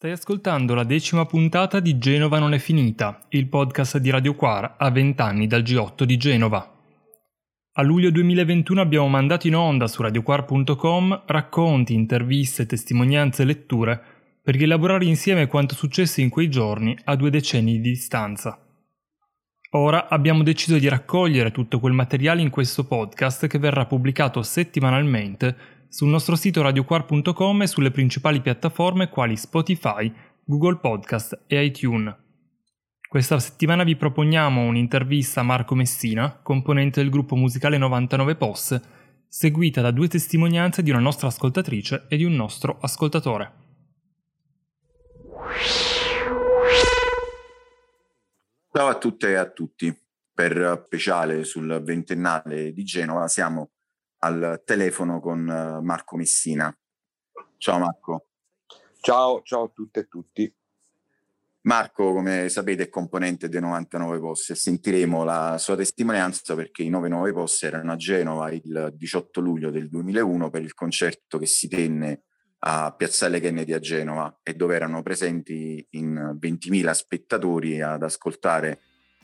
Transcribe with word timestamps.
Stai 0.00 0.12
ascoltando 0.12 0.72
la 0.72 0.84
decima 0.84 1.26
puntata 1.26 1.78
di 1.78 1.98
Genova 1.98 2.38
non 2.38 2.54
è 2.54 2.58
finita, 2.58 3.26
il 3.28 3.48
podcast 3.48 3.98
di 3.98 4.08
Radio 4.08 4.34
Quar 4.34 4.76
a 4.78 4.90
20 4.90 5.20
anni 5.20 5.46
dal 5.46 5.60
G8 5.60 6.04
di 6.04 6.16
Genova. 6.16 6.74
A 7.72 7.82
luglio 7.82 8.10
2021 8.10 8.80
abbiamo 8.80 9.08
mandato 9.08 9.46
in 9.46 9.56
onda 9.56 9.86
su 9.88 10.00
radioquar.com 10.00 11.24
racconti, 11.26 11.92
interviste, 11.92 12.64
testimonianze 12.64 13.42
e 13.42 13.44
letture 13.44 14.02
per 14.42 14.54
rielaborare 14.54 15.04
insieme 15.04 15.46
quanto 15.46 15.74
successe 15.74 16.22
in 16.22 16.30
quei 16.30 16.48
giorni 16.48 16.96
a 17.04 17.14
due 17.14 17.28
decenni 17.28 17.72
di 17.72 17.90
distanza. 17.90 18.58
Ora 19.72 20.08
abbiamo 20.08 20.42
deciso 20.42 20.78
di 20.78 20.88
raccogliere 20.88 21.50
tutto 21.50 21.78
quel 21.78 21.92
materiale 21.92 22.40
in 22.40 22.48
questo 22.48 22.86
podcast 22.86 23.46
che 23.48 23.58
verrà 23.58 23.84
pubblicato 23.84 24.42
settimanalmente 24.42 25.79
sul 25.90 26.08
nostro 26.08 26.36
sito 26.36 26.62
radioquar.com 26.62 27.62
e 27.62 27.66
sulle 27.66 27.90
principali 27.90 28.40
piattaforme 28.40 29.08
quali 29.08 29.36
Spotify, 29.36 30.10
Google 30.44 30.76
Podcast 30.76 31.42
e 31.48 31.64
iTunes. 31.64 32.14
Questa 33.08 33.40
settimana 33.40 33.82
vi 33.82 33.96
proponiamo 33.96 34.62
un'intervista 34.62 35.40
a 35.40 35.42
Marco 35.42 35.74
Messina, 35.74 36.38
componente 36.42 37.00
del 37.00 37.10
gruppo 37.10 37.34
musicale 37.34 37.76
99 37.76 38.36
POS, 38.36 38.80
seguita 39.26 39.80
da 39.80 39.90
due 39.90 40.06
testimonianze 40.06 40.84
di 40.84 40.90
una 40.90 41.00
nostra 41.00 41.26
ascoltatrice 41.26 42.06
e 42.08 42.16
di 42.16 42.22
un 42.22 42.34
nostro 42.34 42.78
ascoltatore. 42.80 43.52
Ciao 48.72 48.86
a 48.86 48.96
tutte 48.96 49.30
e 49.30 49.34
a 49.34 49.50
tutti. 49.50 49.92
Per 50.32 50.82
speciale 50.86 51.42
sul 51.42 51.82
ventennale 51.82 52.72
di 52.72 52.84
Genova 52.84 53.26
siamo 53.26 53.72
al 54.20 54.62
telefono 54.64 55.20
con 55.20 55.40
uh, 55.40 55.82
Marco 55.82 56.16
Messina. 56.16 56.74
Ciao 57.58 57.78
Marco. 57.78 58.26
Ciao, 59.00 59.42
ciao 59.42 59.64
a 59.64 59.70
tutte 59.72 60.00
e 60.00 60.08
tutti. 60.08 60.54
Marco, 61.62 62.12
come 62.12 62.48
sapete, 62.48 62.84
è 62.84 62.88
componente 62.88 63.48
dei 63.48 63.60
99 63.60 64.18
Posse 64.18 64.54
e 64.54 64.56
sentiremo 64.56 65.24
la 65.24 65.58
sua 65.58 65.76
testimonianza 65.76 66.54
perché 66.54 66.82
i 66.82 66.88
99 66.88 67.32
Posse 67.32 67.66
erano 67.66 67.92
a 67.92 67.96
Genova 67.96 68.50
il 68.50 68.94
18 68.94 69.40
luglio 69.40 69.70
del 69.70 69.88
2001 69.90 70.48
per 70.48 70.62
il 70.62 70.72
concerto 70.72 71.38
che 71.38 71.46
si 71.46 71.68
tenne 71.68 72.22
a 72.60 72.94
Piazzale 72.94 73.40
Kennedy 73.40 73.72
a 73.74 73.78
Genova 73.78 74.40
e 74.42 74.54
dove 74.54 74.74
erano 74.74 75.02
presenti 75.02 75.86
in 75.90 76.38
20.000 76.40 76.90
spettatori 76.92 77.82
ad 77.82 78.02
ascoltare 78.02 78.80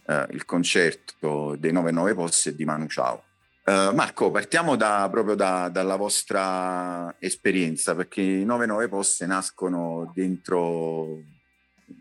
eh, 0.06 0.26
il 0.30 0.44
concerto 0.44 1.56
dei 1.56 1.72
99 1.72 2.14
Posse 2.14 2.50
e 2.50 2.54
di 2.54 2.64
Manu 2.66 2.86
Ciao. 2.86 3.22
Uh, 3.68 3.92
Marco, 3.92 4.30
partiamo 4.30 4.76
da, 4.76 5.08
proprio 5.10 5.34
da, 5.34 5.68
dalla 5.68 5.96
vostra 5.96 7.16
esperienza, 7.18 7.96
perché 7.96 8.22
i 8.22 8.44
99 8.44 8.86
poste 8.86 9.26
nascono 9.26 10.12
dentro 10.14 11.20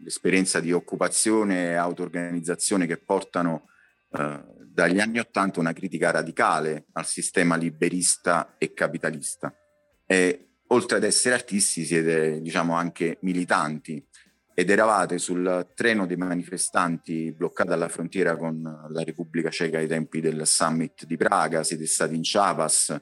l'esperienza 0.03 0.59
di 0.59 0.71
occupazione 0.71 1.71
e 1.71 1.73
auto-organizzazione 1.73 2.85
che 2.85 2.97
portano 2.97 3.63
uh, 4.09 4.43
dagli 4.63 4.99
anni 4.99 5.17
Ottanta 5.17 5.59
una 5.59 5.73
critica 5.73 6.11
radicale 6.11 6.85
al 6.91 7.07
sistema 7.07 7.55
liberista 7.55 8.53
e 8.59 8.75
capitalista. 8.75 9.51
E 10.05 10.57
oltre 10.67 10.97
ad 10.97 11.03
essere 11.03 11.33
artisti 11.33 11.83
siete, 11.83 12.41
diciamo, 12.41 12.75
anche 12.75 13.17
militanti 13.21 14.07
ed 14.57 14.69
eravate 14.69 15.17
sul 15.17 15.67
treno 15.75 16.05
dei 16.05 16.15
manifestanti 16.15 17.33
bloccati 17.33 17.71
alla 17.71 17.89
frontiera 17.89 18.37
con 18.37 18.61
la 18.87 19.03
Repubblica 19.03 19.49
Ceca 19.49 19.79
ai 19.79 19.87
tempi 19.87 20.21
del 20.21 20.47
summit 20.47 21.05
di 21.05 21.17
Praga, 21.17 21.61
siete 21.61 21.85
stati 21.85 22.15
in 22.15 22.21
Chiapas 22.21 22.97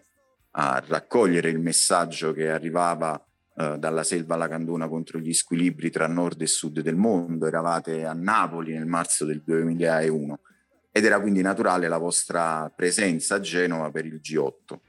a 0.55 0.83
raccogliere 0.85 1.49
il 1.49 1.59
messaggio 1.59 2.33
che 2.33 2.49
arrivava 2.49 3.23
eh, 3.55 3.77
dalla 3.77 4.03
selva 4.03 4.33
alla 4.33 4.47
Candona 4.47 4.87
contro 4.87 5.19
gli 5.19 5.31
squilibri 5.31 5.91
tra 5.91 6.07
nord 6.07 6.41
e 6.41 6.47
sud 6.47 6.79
del 6.79 6.95
mondo, 6.95 7.45
eravate 7.45 8.03
a 8.03 8.13
Napoli 8.13 8.73
nel 8.73 8.87
marzo 8.87 9.23
del 9.23 9.43
2001 9.43 10.39
ed 10.91 11.05
era 11.05 11.19
quindi 11.19 11.43
naturale 11.43 11.87
la 11.87 11.99
vostra 11.99 12.71
presenza 12.75 13.35
a 13.35 13.39
Genova 13.39 13.91
per 13.91 14.07
il 14.07 14.19
G8. 14.23 14.79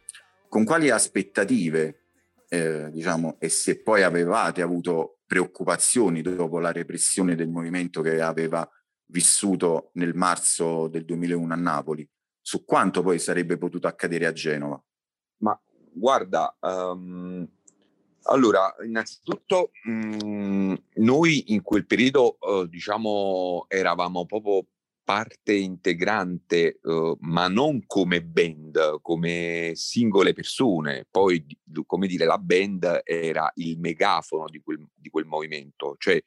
Con 0.49 0.65
quali 0.65 0.88
aspettative, 0.88 2.03
eh, 2.49 2.91
diciamo, 2.91 3.37
e 3.38 3.49
se 3.49 3.82
poi 3.82 4.03
avevate 4.03 4.62
avuto 4.62 5.19
preoccupazioni 5.27 6.22
dopo 6.22 6.59
la 6.59 6.72
repressione 6.72 7.34
del 7.34 7.49
movimento 7.49 8.00
che 8.00 8.21
aveva 8.21 8.69
vissuto 9.06 9.91
nel 9.94 10.15
marzo 10.15 10.88
del 10.88 11.05
2001 11.05 11.53
a 11.53 11.56
Napoli, 11.56 12.09
su 12.41 12.65
quanto 12.65 13.03
poi 13.03 13.19
sarebbe 13.19 13.56
potuto 13.56 13.87
accadere 13.87 14.27
a 14.27 14.32
Genova? 14.32 14.82
Ma 15.38 15.59
guarda, 15.93 16.56
um, 16.60 17.47
allora, 18.25 18.75
innanzitutto 18.84 19.71
um, 19.87 20.76
noi 20.94 21.53
in 21.53 21.62
quel 21.62 21.87
periodo, 21.87 22.37
uh, 22.41 22.66
diciamo, 22.66 23.66
eravamo 23.69 24.25
proprio 24.26 24.66
parte 25.04 25.53
integrante, 25.53 26.78
uh, 26.82 27.16
ma 27.20 27.48
non 27.48 27.84
come 27.87 28.22
band, 28.22 29.00
come 29.03 29.72
singole 29.75 30.32
persone. 30.32 31.06
Poi, 31.10 31.44
come 31.87 32.06
dire, 32.06 32.25
la 32.25 32.38
band 32.38 33.03
era 33.04 33.50
il 33.56 33.78
megafono 33.78 34.47
di 34.48 34.60
quel, 34.60 34.84
di 34.94 35.10
quel 35.10 35.26
movimento. 35.26 35.94
Cioè, 35.98 36.20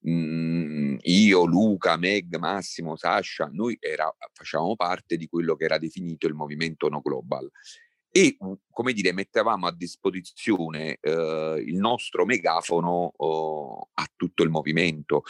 mh, 0.00 0.10
mhmm, 0.10 0.96
io, 1.02 1.44
Luca, 1.44 1.96
Meg, 1.96 2.36
Massimo, 2.36 2.96
Sasha, 2.96 3.48
noi 3.52 3.76
era, 3.80 4.12
facevamo 4.32 4.74
parte 4.76 5.16
di 5.16 5.28
quello 5.28 5.54
che 5.54 5.64
era 5.64 5.78
definito 5.78 6.26
il 6.26 6.34
movimento 6.34 6.88
No 6.88 7.00
Global 7.00 7.48
e, 8.10 8.36
come 8.70 8.92
dire, 8.92 9.12
mettevamo 9.12 9.66
a 9.66 9.74
disposizione 9.74 10.98
eh, 11.00 11.62
il 11.64 11.76
nostro 11.76 12.24
megafono 12.24 13.12
oh, 13.14 13.88
a 13.94 14.06
tutto 14.16 14.42
il 14.42 14.50
movimento. 14.50 15.22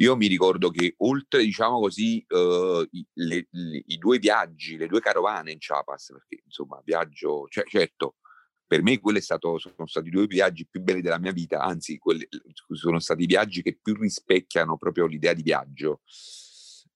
Io 0.00 0.14
mi 0.16 0.28
ricordo 0.28 0.70
che 0.70 0.94
oltre, 0.98 1.42
diciamo 1.42 1.80
così, 1.80 2.24
i, 2.24 3.06
le, 3.14 3.48
le, 3.50 3.82
i, 3.86 3.98
due 3.98 4.18
viaggi, 4.18 4.76
le 4.76 4.86
due 4.86 5.00
carovane 5.00 5.50
in 5.50 5.58
Chiapas, 5.58 6.12
perché 6.12 6.42
insomma 6.44 6.80
viaggio, 6.84 7.48
cioè, 7.48 7.64
certo, 7.64 8.16
per 8.64 8.82
me 8.82 9.00
quelli 9.00 9.20
sono 9.20 9.58
stati 9.86 10.06
i 10.06 10.10
due 10.10 10.26
viaggi 10.26 10.68
più 10.68 10.80
belli 10.82 11.00
della 11.00 11.18
mia 11.18 11.32
vita, 11.32 11.62
anzi 11.62 11.98
quelli, 11.98 12.28
sono 12.74 13.00
stati 13.00 13.24
i 13.24 13.26
viaggi 13.26 13.60
che 13.60 13.76
più 13.82 13.94
rispecchiano 13.94 14.76
proprio 14.76 15.06
l'idea 15.06 15.32
di 15.32 15.42
viaggio. 15.42 16.02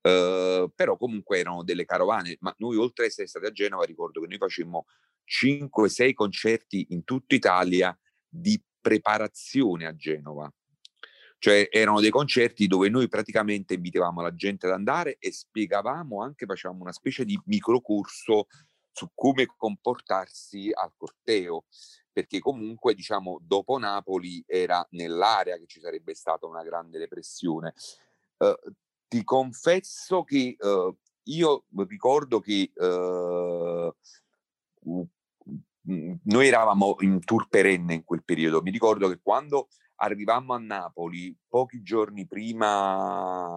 Uh, 0.02 0.68
però 0.74 0.96
comunque 0.96 1.38
erano 1.38 1.62
delle 1.64 1.84
carovane, 1.84 2.36
ma 2.40 2.54
noi 2.58 2.76
oltre 2.76 3.04
ad 3.04 3.10
essere 3.10 3.26
stati 3.26 3.46
a 3.46 3.52
Genova 3.52 3.84
ricordo 3.84 4.20
che 4.20 4.26
noi 4.26 4.38
facemmo 4.38 4.86
5-6 5.26 6.12
concerti 6.12 6.86
in 6.90 7.04
tutta 7.04 7.34
Italia 7.34 7.96
di 8.28 8.60
preparazione 8.80 9.86
a 9.86 9.94
Genova 9.94 10.52
cioè 11.42 11.66
erano 11.72 11.98
dei 11.98 12.10
concerti 12.10 12.68
dove 12.68 12.88
noi 12.88 13.08
praticamente 13.08 13.74
invitavamo 13.74 14.20
la 14.20 14.32
gente 14.32 14.66
ad 14.66 14.74
andare 14.74 15.16
e 15.18 15.32
spiegavamo 15.32 16.22
anche, 16.22 16.46
facevamo 16.46 16.82
una 16.82 16.92
specie 16.92 17.24
di 17.24 17.36
microcorso 17.46 18.46
su 18.92 19.10
come 19.12 19.46
comportarsi 19.56 20.70
al 20.72 20.92
corteo, 20.96 21.64
perché 22.12 22.38
comunque 22.38 22.94
diciamo 22.94 23.40
dopo 23.42 23.76
Napoli 23.76 24.40
era 24.46 24.86
nell'area 24.90 25.56
che 25.56 25.66
ci 25.66 25.80
sarebbe 25.80 26.14
stata 26.14 26.46
una 26.46 26.62
grande 26.62 27.00
depressione. 27.00 27.74
Uh, 28.36 28.54
ti 29.08 29.24
confesso 29.24 30.22
che 30.22 30.54
uh, 30.56 30.96
io 31.24 31.64
ricordo 31.88 32.38
che 32.38 32.70
uh, 32.76 33.92
noi 36.22 36.46
eravamo 36.46 36.94
in 37.00 37.18
tour 37.24 37.48
perenne 37.48 37.94
in 37.94 38.04
quel 38.04 38.22
periodo. 38.22 38.62
Mi 38.62 38.70
ricordo 38.70 39.08
che 39.08 39.18
quando 39.20 39.66
arrivammo 40.02 40.54
a 40.54 40.58
Napoli 40.58 41.34
pochi 41.48 41.82
giorni 41.82 42.26
prima 42.26 43.48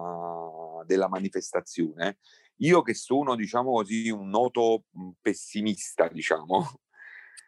della 0.86 1.08
manifestazione, 1.08 2.18
io 2.58 2.82
che 2.82 2.94
sono, 2.94 3.34
diciamo 3.34 3.72
così, 3.72 4.08
un 4.08 4.28
noto 4.28 4.84
mhmm, 4.90 5.10
pessimista, 5.20 6.08
diciamo, 6.08 6.80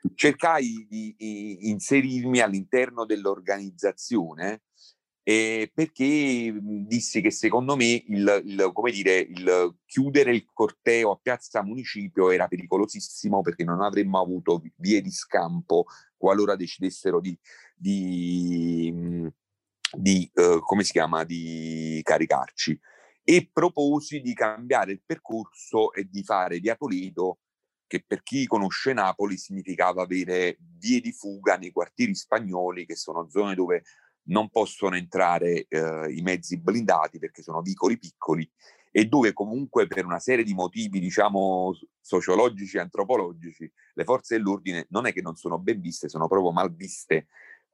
cercai 0.14 0.86
di, 0.88 1.14
inserirmi 1.70 2.40
all'interno 2.40 3.04
dell'organizzazione 3.04 4.62
eh, 5.22 5.70
perché 5.72 6.50
mhmm, 6.50 6.86
dissi 6.86 7.20
che 7.20 7.30
secondo 7.30 7.76
me 7.76 8.02
il, 8.06 8.42
il, 8.44 8.70
come 8.72 8.90
dire, 8.90 9.18
il 9.18 9.76
chiudere 9.84 10.34
il 10.34 10.46
corteo 10.52 11.12
a 11.12 11.18
Piazza 11.20 11.62
Municipio 11.62 12.30
era 12.30 12.48
pericolosissimo 12.48 13.42
perché 13.42 13.62
non 13.62 13.80
avremmo 13.80 14.20
avuto 14.20 14.62
vie 14.76 15.00
di 15.02 15.10
scampo 15.10 15.84
qualora 16.16 16.56
decidessero 16.56 17.20
di, 17.20 17.38
di, 17.78 18.90
mhmm, 18.92 19.28
di 19.96 20.30
uh, 20.34 20.60
come 20.60 20.84
si 20.84 20.92
chiama, 20.92 21.24
di 21.24 22.00
caricarci. 22.02 22.78
E 23.22 23.50
proposi 23.52 24.20
di 24.20 24.32
cambiare 24.34 24.92
il 24.92 25.02
percorso 25.04 25.92
e 25.92 26.08
di 26.10 26.22
fare 26.22 26.58
via 26.58 26.76
Toledo, 26.76 27.40
che 27.86 28.02
per 28.06 28.22
chi 28.22 28.46
conosce 28.46 28.92
Napoli 28.92 29.36
significava 29.36 30.02
avere 30.02 30.58
vie 30.78 31.00
di 31.00 31.12
fuga 31.12 31.56
nei 31.56 31.70
quartieri 31.70 32.14
spagnoli, 32.14 32.86
che 32.86 32.96
sono 32.96 33.28
zone 33.28 33.54
dove 33.54 33.82
non 34.28 34.48
possono 34.50 34.96
entrare 34.96 35.66
eh, 35.68 36.12
i 36.12 36.20
mezzi 36.22 36.58
blindati 36.58 37.18
perché 37.18 37.42
sono 37.42 37.62
vicoli 37.62 37.98
piccoli 37.98 38.48
e 38.90 39.06
dove 39.06 39.32
comunque 39.32 39.86
per 39.86 40.04
una 40.04 40.18
serie 40.18 40.44
di 40.44 40.54
motivi, 40.54 40.98
diciamo, 40.98 41.72
sociologici 42.00 42.76
e 42.76 42.80
antropologici, 42.80 43.70
le 43.94 44.04
forze 44.04 44.36
dell'ordine 44.36 44.86
non 44.90 45.06
è 45.06 45.12
che 45.12 45.20
non 45.20 45.36
sono 45.36 45.58
ben 45.58 45.80
viste, 45.80 46.08
sono 46.08 46.26
proprio 46.26 46.52
mal 46.52 46.74
viste. 46.74 47.28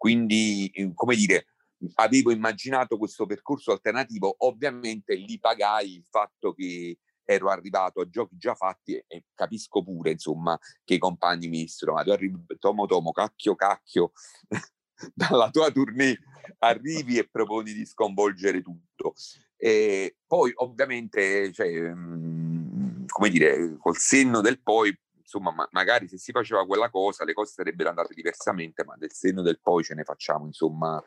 Quindi, 0.05 0.71
come 0.93 1.17
dire, 1.17 1.47
avevo 1.95 2.31
immaginato 2.31 2.99
questo 2.99 3.25
percorso 3.25 3.73
alternativo, 3.73 4.35
ovviamente 4.41 5.15
li 5.15 5.39
pagai 5.39 5.95
il 5.95 6.05
fatto 6.11 6.53
che 6.53 6.99
ero 7.25 7.49
arrivato 7.49 8.03
a 8.03 8.09
giochi 8.11 8.37
già 8.37 8.55
fatti 8.55 8.97
e, 8.97 9.07
e 9.09 9.25
capisco 9.33 9.83
pure, 9.83 10.11
insomma, 10.11 10.59
che 10.85 10.93
i 10.93 10.99
compagni 10.99 11.49
mi 11.49 11.61
dissero, 11.61 11.95
ma 11.95 12.03
tu 12.03 12.11
arrivi, 12.11 12.39
Tomo 12.59 12.85
Tomo, 12.85 13.13
cacchio 13.13 13.55
cacchio, 13.55 14.13
dalla 15.15 15.49
tua 15.49 15.71
tournée 15.71 16.19
arrivi 16.59 17.17
e 17.17 17.27
proponi 17.27 17.73
di 17.73 17.87
sconvolgere 17.87 18.61
tutto. 18.61 19.15
E 19.57 20.19
poi 20.27 20.53
ovviamente, 20.57 21.51
cioè, 21.51 21.81
mh, 21.81 23.07
come 23.07 23.31
dire, 23.31 23.79
col 23.79 23.97
senno 23.97 24.43
del 24.43 24.61
poi, 24.61 24.95
insomma, 25.25 25.51
ma- 25.51 25.69
magari 25.73 26.07
se 26.07 26.19
si 26.19 26.31
faceva 26.33 26.67
quella 26.67 26.91
cosa 26.91 27.25
le 27.25 27.33
cose 27.33 27.53
sarebbero 27.53 27.89
andate 27.89 28.15
diversamente, 28.15 28.85
ma 28.85 28.95
del 28.97 29.13
senno 29.13 29.43
del 29.43 29.59
poi 29.61 29.83
ce 29.83 29.95
ne 29.95 30.05
facciamo, 30.05 30.47
insomma, 30.47 31.03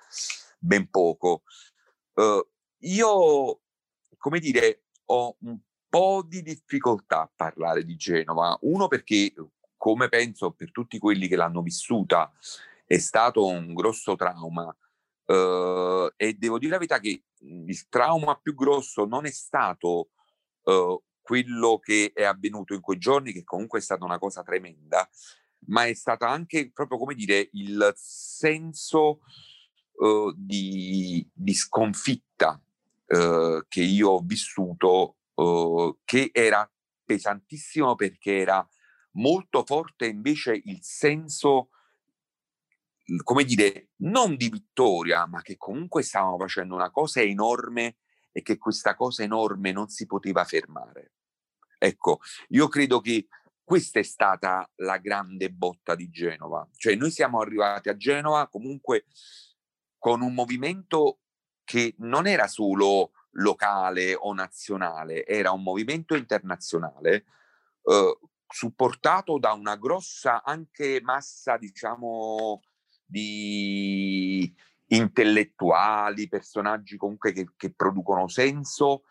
ben 0.60 0.90
poco. 0.90 1.44
Uh, 2.14 2.46
io, 2.80 3.62
come 4.18 4.40
dire, 4.40 4.86
ho 5.06 5.38
un 5.42 5.60
po' 5.88 6.24
di 6.28 6.42
difficoltà 6.42 7.22
a 7.22 7.32
parlare 7.34 7.84
di 7.86 7.96
Genova. 7.96 8.58
Uno 8.62 8.88
perché, 8.88 9.34
come 9.78 10.10
penso 10.10 10.52
per 10.52 10.72
tutti 10.72 10.98
quelli 10.98 11.28
che 11.28 11.36
l'hanno 11.36 11.62
vissuta, 11.62 12.32
è 12.86 12.98
stato 12.98 13.46
un 13.46 13.74
grosso 13.74 14.16
trauma. 14.16 14.76
Uh, 15.26 16.10
e 16.16 16.34
devo 16.34 16.58
dire 16.58 16.72
la 16.72 16.78
verità 16.78 17.00
che 17.00 17.24
il 17.40 17.90
trauma 17.90 18.38
più 18.38 18.56
grosso 18.56 19.06
non 19.06 19.26
è 19.26 19.32
stato 19.32 20.12
uh, 20.64 21.04
quello 21.28 21.78
che 21.80 22.12
è 22.14 22.24
avvenuto 22.24 22.74
in 22.74 22.80
quei 22.80 22.98
giorni, 22.98 23.34
che 23.34 23.44
comunque 23.44 23.80
è 23.80 23.82
stata 23.82 24.06
una 24.06 24.18
cosa 24.18 24.44
tremenda, 24.44 25.10
ma 25.66 25.86
è 25.86 25.94
stato 25.94 26.24
anche 26.24 26.72
proprio 26.72 26.98
come 26.98 27.16
dire 27.16 27.50
il 27.52 27.92
senso 27.98 29.20
uh, 29.96 30.32
di, 30.34 31.28
di, 31.34 31.54
sconfitta 31.54 32.62
che 33.10 33.82
io 33.82 34.10
ho 34.10 34.20
vissuto 34.22 35.16
uh, 35.36 35.98
che 36.04 36.30
era 36.34 36.70
pesantissimo 37.06 37.96
perché 37.96 38.38
era 38.38 38.68
molto 39.18 39.64
forte 39.66 40.08
invece 40.08 40.62
il 40.66 40.80
senso, 40.82 41.70
come 43.24 43.44
dire, 43.44 43.90
non 43.98 44.36
di 44.36 44.50
vittoria, 44.50 45.26
ma 45.26 45.42
che 45.42 45.58
comunque 45.58 46.04
stavamo 46.04 46.38
facendo 46.38 46.76
una 46.76 46.92
cosa 46.92 47.22
enorme 47.22 47.98
e 48.38 48.44
che 48.44 48.60
questa 48.60 48.94
cosa 48.94 49.24
enorme 49.24 49.72
non 49.72 49.90
si 49.90 50.06
poteva 50.06 50.44
fermare. 50.46 51.14
Ecco, 51.80 52.20
io 52.50 52.68
credo 52.68 53.02
che 53.02 53.30
questa 53.64 53.98
è 53.98 54.04
stata 54.04 54.70
la 54.76 54.98
grande 54.98 55.50
botta 55.50 55.96
di 55.96 56.08
Genova. 56.12 56.70
Cioè 56.78 56.94
noi 56.94 57.10
siamo 57.10 57.40
arrivati 57.40 57.90
a 57.90 57.98
Genova 57.98 58.48
comunque 58.48 59.06
con 59.98 60.22
un 60.22 60.36
movimento 60.36 61.22
che 61.64 61.96
non 61.98 62.28
era 62.28 62.48
solo 62.48 63.14
locale 63.32 64.14
o 64.14 64.32
nazionale, 64.36 65.26
era 65.26 65.50
un 65.50 65.64
movimento 65.64 66.14
internazionale 66.14 67.26
eh, 67.82 68.20
supportato 68.48 69.40
da 69.40 69.54
una 69.54 69.78
grossa 69.78 70.44
anche 70.44 71.02
massa, 71.02 71.58
diciamo, 71.58 72.62
di 73.04 74.54
intellettuali, 74.88 76.30
personaggi 76.30 76.98
comunque 76.98 77.32
che, 77.32 77.48
che 77.56 77.74
producono 77.74 78.28
senso 78.28 79.04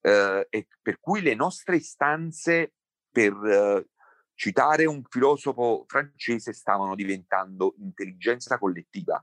eh, 0.00 0.46
e 0.48 0.68
per 0.80 1.00
cui 1.00 1.20
le 1.20 1.34
nostre 1.34 1.76
istanze, 1.76 2.74
per 3.10 3.32
eh, 3.32 3.88
citare 4.34 4.84
un 4.84 5.02
filosofo 5.08 5.84
francese, 5.86 6.52
stavano 6.52 6.94
diventando 6.94 7.74
intelligenza 7.78 8.58
collettiva. 8.58 9.22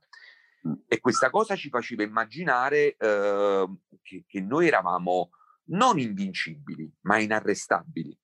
E 0.88 1.00
questa 1.00 1.30
cosa 1.30 1.56
ci 1.56 1.70
faceva 1.70 2.04
immaginare 2.04 2.96
eh, 2.96 3.68
che, 4.02 4.24
che, 4.26 4.42
noi 4.42 4.68
eravamo 4.68 5.32
non 5.66 6.00
invincibili, 6.00 6.92
ma 7.02 7.20
inarrestabili 7.20 8.18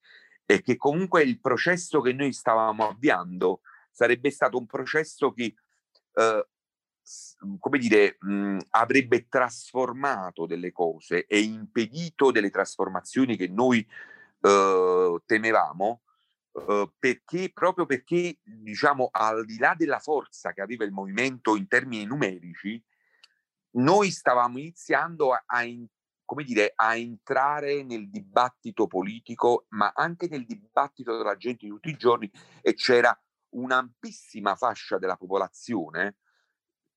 e 0.46 0.62
che 0.62 0.78
comunque 0.78 1.22
il 1.22 1.40
processo 1.40 2.02
che 2.02 2.12
noi 2.12 2.34
stavamo 2.34 2.90
avviando 2.90 3.62
sarebbe 3.92 4.32
stato 4.32 4.58
un 4.58 4.66
processo 4.66 5.32
che, 5.32 5.54
eh, 6.14 6.48
come 7.60 7.78
dire, 7.78 8.18
mh, 8.20 8.58
avrebbe 8.72 9.28
trasformato 9.28 10.46
delle 10.46 10.72
cose 10.72 11.26
e 11.26 11.40
impedito 11.40 12.32
delle 12.32 12.50
trasformazioni 12.50 13.36
che 13.36 13.48
noi 13.48 13.86
eh, 14.42 15.22
temevamo 15.26 16.02
Uhm, 16.52 16.92
perché 16.98 17.52
proprio 17.54 17.86
perché, 17.86 18.40
diciamo, 18.44 19.10
al 19.12 19.46
di 19.46 19.58
là 19.58 19.76
della 19.78 20.00
forza 20.00 20.52
che 20.52 20.62
aveva 20.62 20.84
il 20.84 20.92
movimento 20.92 21.56
in 21.56 21.68
termini 21.68 22.06
numerici, 22.06 22.82
noi 23.72 24.10
stavamo 24.12 24.58
iniziando 24.58 25.32
a, 25.32 25.44
a 25.46 25.64
in, 25.64 25.86
come 26.26 26.44
dire, 26.44 26.74
a 26.76 26.96
entrare 26.96 27.84
nel 27.84 28.10
dibattito 28.10 28.88
politico, 28.88 29.66
ma 29.70 29.92
anche 29.96 30.28
nel 30.28 30.46
dibattito 30.46 31.16
della 31.18 31.38
gente 31.38 31.66
di 31.66 31.72
tutti 31.72 31.90
i 31.90 31.98
giorni 31.98 32.30
e 32.62 32.74
c'era 32.74 33.18
un'ampissima 33.50 34.56
fascia 34.56 34.98
della 34.98 35.18
popolazione 35.18 36.18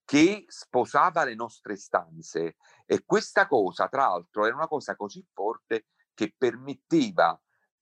che 0.05 0.45
sposava 0.49 1.25
le 1.25 1.35
nostre 1.35 1.77
stanze. 1.77 2.57
E 2.87 3.05
questa 3.05 3.47
cosa, 3.47 3.89
tra 3.89 4.07
l'altro, 4.09 4.45
era 4.45 4.55
una 4.55 4.69
cosa 4.69 4.97
così 4.97 5.25
forte 5.33 5.87
che 6.15 6.35
permetteva 6.37 7.41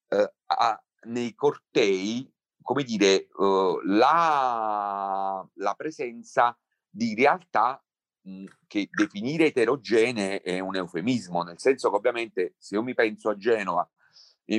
eh, 0.09 0.35
a, 0.47 0.85
nei 1.03 1.35
cortei, 1.35 2.31
come 2.63 2.85
dire, 2.85 3.29
uh, 3.35 3.81
la, 3.85 5.47
la, 5.55 5.75
presenza 5.75 6.57
di 6.89 7.15
realtà 7.15 7.83
mh, 8.23 8.45
che 8.67 8.89
definire 8.91 9.47
eterogenee 9.47 10.43
è 10.43 10.59
un 10.61 10.77
eufemismo, 10.77 11.43
nel 11.43 11.59
senso 11.59 11.91
che 11.91 11.97
ovviamente 11.97 12.55
se 12.59 12.75
io 12.75 12.83
mi 12.83 12.95
penso 12.95 13.31
a 13.31 13.37
Genova, 13.37 13.89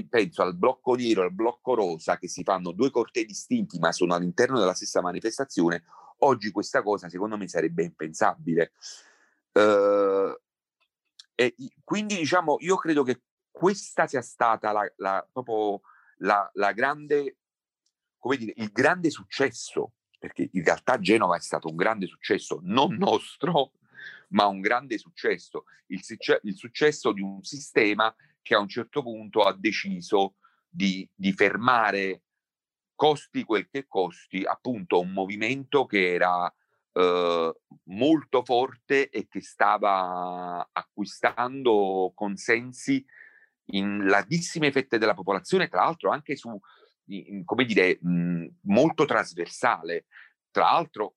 penso 0.09 0.41
al 0.41 0.55
blocco 0.55 0.95
nero 0.95 1.21
al 1.23 1.33
blocco 1.33 1.73
rosa, 1.73 2.17
che 2.17 2.29
si 2.29 2.43
fanno 2.43 2.71
due 2.71 2.89
cortei 2.89 3.25
distinti 3.25 3.77
ma 3.77 3.91
sono 3.91 4.13
all'interno 4.13 4.57
della 4.57 4.73
stessa 4.73 5.01
manifestazione, 5.01 5.83
oggi 6.23 6.51
questa 6.51 6.81
cosa 6.81 7.09
secondo 7.09 7.37
me 7.37 7.47
sarebbe 7.47 7.83
impensabile. 7.83 8.73
Uh, 9.53 10.33
e 11.35 11.55
quindi 11.83 12.15
diciamo, 12.17 12.57
io 12.59 12.75
credo 12.75 13.03
che 13.03 13.21
questa 13.49 14.07
sia 14.07 14.21
stata 14.21 14.71
la, 14.71 14.91
la, 14.97 15.27
proprio 15.31 15.81
la, 16.17 16.49
la 16.53 16.71
grande, 16.71 17.37
come 18.17 18.37
dire, 18.37 18.53
il 18.57 18.71
grande 18.71 19.09
successo, 19.09 19.93
perché 20.19 20.49
in 20.51 20.63
realtà 20.63 20.99
Genova 20.99 21.35
è 21.35 21.41
stato 21.41 21.67
un 21.67 21.75
grande 21.75 22.05
successo, 22.05 22.59
non 22.63 22.95
nostro, 22.95 23.73
ma 24.29 24.45
un 24.45 24.61
grande 24.61 24.97
successo, 24.97 25.65
il, 25.87 26.01
il 26.43 26.55
successo 26.55 27.11
di 27.11 27.21
un 27.21 27.43
sistema 27.43 28.13
che 28.41 28.55
a 28.55 28.59
un 28.59 28.67
certo 28.67 29.01
punto 29.01 29.41
ha 29.41 29.53
deciso 29.53 30.35
di, 30.67 31.07
di 31.13 31.33
fermare 31.33 32.21
costi 33.01 33.43
quel 33.43 33.67
che 33.67 33.87
costi, 33.87 34.43
appunto 34.43 34.99
un 34.99 35.11
movimento 35.11 35.87
che 35.87 36.13
era 36.13 36.47
eh, 36.93 37.53
molto 37.85 38.43
forte 38.43 39.09
e 39.09 39.27
che 39.27 39.41
stava 39.41 40.69
acquistando 40.71 42.11
consensi 42.13 43.03
in 43.71 44.05
larghissime 44.05 44.71
fette 44.71 44.99
della 44.99 45.15
popolazione, 45.15 45.67
tra 45.67 45.81
l'altro 45.81 46.11
anche 46.11 46.35
su, 46.35 46.55
come 47.43 47.65
dire, 47.65 47.97
mh, 47.99 48.45
molto 48.65 49.05
trasversale. 49.05 50.05
Tra 50.51 50.65
l'altro, 50.65 51.15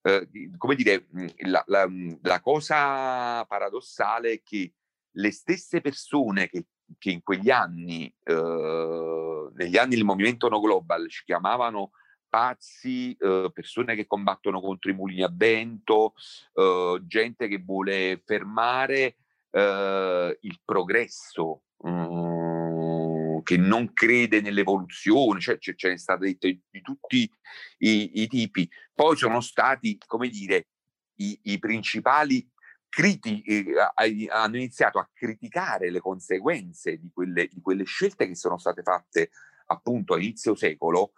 eh, 0.00 0.26
come 0.56 0.74
dire, 0.74 1.06
la, 1.44 1.62
la, 1.66 1.86
la, 2.22 2.40
cosa 2.40 3.44
paradossale 3.44 4.32
è 4.32 4.42
che 4.42 4.72
le 5.16 5.32
stesse 5.32 5.82
persone 5.82 6.48
che, 6.48 6.64
che 6.98 7.10
in 7.10 7.22
quegli 7.22 7.50
anni, 7.50 8.12
eh, 8.24 9.48
negli 9.54 9.76
anni 9.76 9.94
del 9.94 10.04
movimento 10.04 10.48
No 10.48 10.60
Global, 10.60 11.08
ci 11.08 11.24
chiamavano 11.24 11.92
pazzi, 12.28 13.16
eh, 13.18 13.50
persone 13.52 13.94
che 13.94 14.06
combattono 14.06 14.60
contro 14.60 14.90
i 14.90 14.94
mulini 14.94 15.22
a 15.22 15.30
vento, 15.32 16.14
eh, 16.54 17.00
gente 17.06 17.48
che 17.48 17.58
vuole 17.58 18.22
fermare 18.24 19.16
il 19.52 20.60
progresso 20.64 21.62
Mhmm, 21.82 23.42
che 23.42 23.56
non 23.56 23.92
crede 23.92 24.40
nell'evoluzione, 24.40 25.40
cioè 25.40 25.58
ce, 25.58 25.74
ce 25.74 25.88
ne 25.88 25.98
state 25.98 26.26
dette 26.26 26.60
di 26.70 26.80
tutti 26.82 27.30
i, 27.78 28.22
i, 28.22 28.26
tipi. 28.26 28.68
Poi 28.94 29.16
sono 29.16 29.40
stati, 29.40 29.98
come 30.06 30.28
dire, 30.28 30.68
i, 31.16 31.38
i 31.44 31.58
principali 31.58 32.46
critici, 32.90 33.42
eh, 33.44 34.28
hanno 34.28 34.56
iniziato 34.56 34.98
a 34.98 35.08
criticare 35.10 35.90
le 35.90 36.00
conseguenze 36.00 36.98
di 36.98 37.10
quelle, 37.10 37.46
di 37.46 37.60
quelle 37.62 37.84
scelte 37.84 38.26
che 38.26 38.34
sono 38.34 38.58
state 38.58 38.82
fatte 38.82 39.30
appunto 39.66 40.14
a 40.14 40.18
inizio 40.18 40.54
secolo 40.54 41.12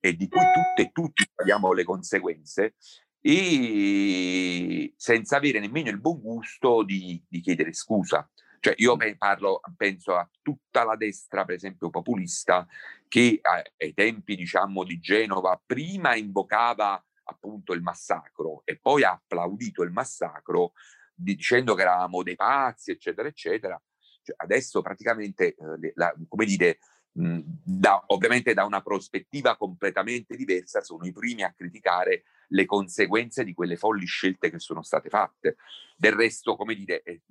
e 0.00 0.14
di 0.14 0.28
cui 0.28 0.40
tutte 0.40 0.82
e 0.88 0.92
tutti 0.92 1.28
paghiamo 1.34 1.72
le 1.72 1.84
conseguenze 1.84 2.76
e 3.20 4.94
senza 4.96 5.36
avere 5.36 5.58
nemmeno 5.58 5.90
il 5.90 6.00
buon 6.00 6.20
gusto 6.20 6.84
di, 6.84 7.22
di 7.28 7.40
chiedere 7.40 7.72
scusa. 7.72 8.28
Cioè 8.60 8.74
io 8.78 8.96
parlo, 9.18 9.60
penso 9.76 10.14
a 10.14 10.28
tutta 10.42 10.84
la 10.84 10.96
destra, 10.96 11.44
per 11.44 11.56
esempio 11.56 11.90
populista, 11.90 12.66
che 13.08 13.40
ai 13.42 13.94
tempi 13.94 14.36
diciamo 14.36 14.84
di 14.84 14.98
Genova 15.00 15.60
prima 15.64 16.14
invocava 16.14 17.04
appunto 17.24 17.72
il 17.72 17.82
massacro 17.82 18.62
e 18.64 18.78
poi 18.78 19.02
ha 19.02 19.12
applaudito 19.12 19.82
il 19.82 19.90
massacro 19.90 20.72
dicendo 21.16 21.74
che 21.74 21.82
eravamo 21.82 22.22
dei 22.22 22.36
pazzi, 22.36 22.90
eccetera, 22.90 23.26
eccetera. 23.26 23.80
Cioè, 24.22 24.36
adesso 24.38 24.82
praticamente, 24.82 25.54
eh, 25.54 25.92
la, 25.94 26.14
come 26.28 26.44
dire, 26.44 26.78
mh, 27.12 27.40
da, 27.64 28.04
ovviamente 28.08 28.52
da 28.54 28.64
una 28.64 28.82
prospettiva 28.82 29.56
completamente 29.56 30.36
diversa, 30.36 30.82
sono 30.82 31.06
i 31.06 31.12
primi 31.12 31.42
a 31.42 31.52
criticare 31.52 32.24
le 32.48 32.64
conseguenze 32.64 33.42
di 33.42 33.54
quelle 33.54 33.76
folli 33.76 34.06
scelte 34.06 34.50
che 34.50 34.58
sono 34.58 34.82
state 34.82 35.08
fatte. 35.08 35.56
Del 35.96 36.12
resto, 36.12 36.54
come 36.56 36.74
dire, 36.74 37.02
eh, 37.02 37.22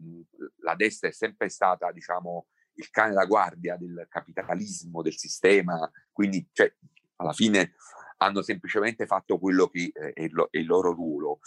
la 0.61 0.75
destra 0.75 1.07
è 1.07 1.11
sempre 1.11 1.49
stata, 1.49 1.91
diciamo, 1.91 2.47
il 2.77 2.89
cane 2.89 3.13
da 3.13 3.25
guardia 3.25 3.77
del 3.77 4.07
capitalismo, 4.09 5.01
del 5.01 5.15
sistema, 5.15 5.89
quindi 6.11 6.45
cioè, 6.51 6.73
alla 7.17 7.31
fine 7.31 7.75
hanno 8.17 8.41
semplicemente 8.41 9.05
fatto 9.05 9.37
quello 9.39 9.67
che 9.67 9.91
eh, 9.93 10.13
è, 10.13 10.23
è 10.23 10.57
il 10.57 10.65
loro 10.65 10.91
ruolo. 10.93 11.39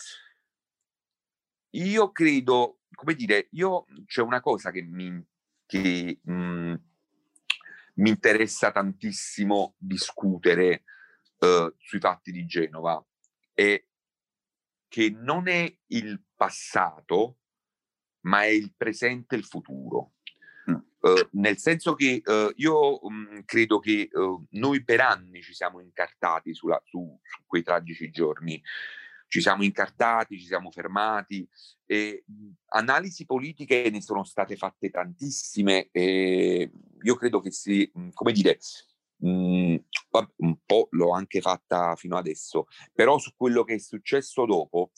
Io 1.70 2.12
credo, 2.12 2.80
come 2.94 3.14
dire, 3.14 3.48
io 3.52 3.84
c'è 4.06 4.22
una 4.22 4.40
cosa 4.40 4.70
che 4.70 4.82
mi, 4.82 5.22
che, 5.66 6.20
mh, 6.22 6.32
mm, 6.32 6.74
mi 7.94 8.10
interessa 8.10 8.70
tantissimo 8.70 9.74
discutere 9.76 10.84
uh, 11.38 11.72
sui 11.76 11.98
fatti 11.98 12.32
di 12.32 12.46
Genova 12.46 13.04
e 13.52 13.88
che 14.88 15.10
non 15.10 15.48
è 15.48 15.78
il 15.88 16.22
passato, 16.34 17.38
ma 18.20 18.42
è 18.42 18.48
il 18.48 18.72
presente 18.76 19.34
e 19.34 19.38
il 19.38 19.44
futuro. 19.44 20.14
Uh, 21.00 21.28
nel 21.32 21.58
senso 21.58 21.94
che 21.94 22.20
uh, 22.24 22.52
io 22.56 23.04
um, 23.06 23.44
credo 23.44 23.78
che 23.78 24.08
uh, 24.12 24.44
noi 24.50 24.82
per 24.82 25.00
anni 25.00 25.40
ci 25.42 25.54
siamo 25.54 25.80
incartati 25.80 26.52
sulla, 26.52 26.80
su, 26.84 27.18
su, 27.22 27.42
quei 27.46 27.62
tragici 27.62 28.10
giorni, 28.10 28.60
ci 29.28 29.40
siamo 29.40 29.62
incartati, 29.62 30.38
ci 30.38 30.46
siamo 30.46 30.70
fermati, 30.70 31.46
e, 31.86 32.24
analisi 32.70 33.24
politiche 33.24 33.88
ne 33.90 34.02
sono 34.02 34.24
state 34.24 34.56
fatte 34.56 34.90
tantissime 34.90 35.88
e 35.92 36.70
io 37.02 37.14
credo 37.14 37.40
che 37.40 37.50
si, 37.50 37.90
come 38.12 38.32
dire, 38.32 38.58
mh, 39.18 39.76
un 40.36 40.56
po' 40.64 40.88
l'ho 40.90 41.12
anche 41.12 41.40
fatta 41.40 41.94
fino 41.94 42.16
adesso, 42.16 42.66
però 42.92 43.18
su 43.18 43.32
quello 43.36 43.62
che 43.64 43.74
è 43.74 43.78
successo 43.78 44.46
dopo 44.46 44.90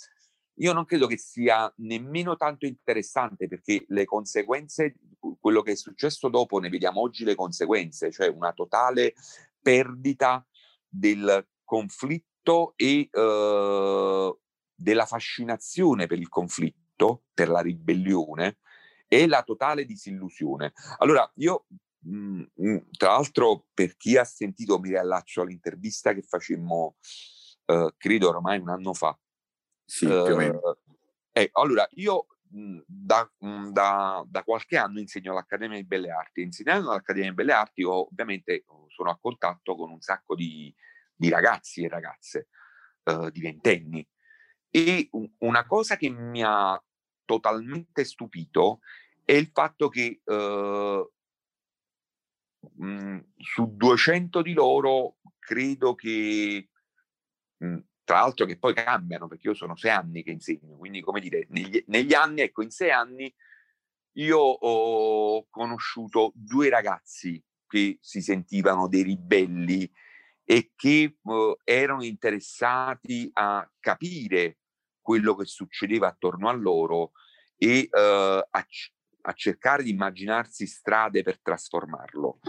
io 0.60 0.72
non 0.74 0.84
credo 0.84 1.06
che 1.06 1.16
sia 1.16 1.72
nemmeno 1.78 2.36
tanto 2.36 2.66
interessante 2.66 3.48
perché 3.48 3.84
le 3.88 4.04
conseguenze, 4.04 4.94
quello 5.40 5.62
che 5.62 5.72
è 5.72 5.74
successo 5.74 6.28
dopo, 6.28 6.58
ne 6.58 6.68
vediamo 6.68 7.00
oggi 7.00 7.24
le 7.24 7.34
conseguenze, 7.34 8.10
cioè 8.10 8.28
una 8.28 8.52
totale 8.52 9.14
perdita 9.60 10.46
del 10.86 11.46
conflitto 11.64 12.29
e 12.76 13.08
uh, 13.12 14.38
della 14.74 15.06
fascinazione 15.06 16.06
per 16.06 16.18
il 16.18 16.28
conflitto, 16.28 17.24
per 17.32 17.48
la 17.48 17.60
ribellione 17.60 18.58
e 19.06 19.26
la 19.26 19.42
totale 19.42 19.84
disillusione. 19.84 20.72
Allora, 20.98 21.30
io 21.36 21.66
mh, 22.00 22.42
mh, 22.54 22.76
tra 22.96 23.10
l'altro, 23.10 23.66
per 23.74 23.96
chi 23.96 24.16
ha 24.16 24.24
sentito, 24.24 24.78
mi 24.78 24.88
riallaccio 24.88 25.42
all'intervista 25.42 26.12
che 26.12 26.22
facemmo, 26.22 26.96
uh, 27.66 27.88
credo 27.96 28.28
ormai 28.28 28.58
un 28.58 28.68
anno 28.68 28.94
fa, 28.94 29.18
sì, 29.84 30.06
più 30.06 30.14
o 30.14 30.36
meno. 30.36 30.60
Eh, 31.32 31.50
allora, 31.52 31.86
io 31.92 32.26
da, 32.50 33.30
da, 33.70 34.24
da, 34.26 34.42
qualche 34.42 34.76
anno 34.76 34.98
insegno 34.98 35.32
all'Accademia 35.32 35.76
di 35.76 35.86
Belle 35.86 36.10
Arti. 36.10 36.42
Insegnando 36.42 36.90
all'Accademia 36.90 37.30
di 37.30 37.36
Belle 37.36 37.52
Arti, 37.52 37.82
ovviamente 37.84 38.64
sono 38.88 39.10
a 39.10 39.18
contatto 39.20 39.76
con 39.76 39.90
un 39.90 40.00
sacco 40.00 40.34
di, 40.34 40.74
di 41.20 41.28
ragazzi 41.28 41.84
e 41.84 41.88
ragazze 41.88 42.48
uh, 43.04 43.28
di 43.28 43.42
ventenni. 43.42 44.06
E 44.70 45.10
una 45.38 45.66
cosa 45.66 45.96
che 45.96 46.08
mi 46.08 46.42
ha 46.42 46.82
totalmente 47.26 48.04
stupito 48.04 48.80
è 49.22 49.32
il 49.32 49.50
fatto 49.52 49.90
che 49.90 50.22
uh, 50.24 51.12
mh, 52.82 53.32
su 53.36 53.76
200 53.76 54.40
di 54.40 54.54
loro 54.54 55.16
credo 55.38 55.94
che 55.94 56.70
mh, 57.58 57.78
tra 58.02 58.20
l'altro 58.20 58.46
che 58.46 58.58
poi 58.58 58.72
cambiano, 58.72 59.28
perché 59.28 59.48
io 59.48 59.54
sono 59.54 59.76
sei 59.76 59.90
anni 59.90 60.22
che 60.22 60.30
insegno, 60.30 60.78
quindi 60.78 61.02
come 61.02 61.20
dire, 61.20 61.46
negli, 61.50 61.84
negli 61.88 62.14
anni, 62.14 62.40
ecco, 62.40 62.62
in 62.62 62.70
sei 62.70 62.90
anni 62.90 63.32
io 64.14 64.38
ho 64.38 65.46
conosciuto 65.50 66.32
due 66.34 66.70
ragazzi 66.70 67.40
che 67.68 67.98
si 68.00 68.22
sentivano 68.22 68.88
dei 68.88 69.02
ribelli 69.02 69.88
e 70.50 70.72
che 70.74 71.18
uh, 71.22 71.56
erano 71.62 72.02
interessati 72.02 73.30
a 73.34 73.70
capire 73.78 74.58
quello 75.00 75.36
che 75.36 75.44
succedeva 75.44 76.08
attorno 76.08 76.48
a 76.48 76.52
loro 76.52 77.12
e 77.56 77.88
uh, 77.88 77.96
a, 77.96 78.66
a, 79.20 79.32
cercare 79.34 79.84
di 79.84 79.90
immaginarsi 79.90 80.66
strade 80.66 81.22
per 81.22 81.38
trasformarlo. 81.40 82.40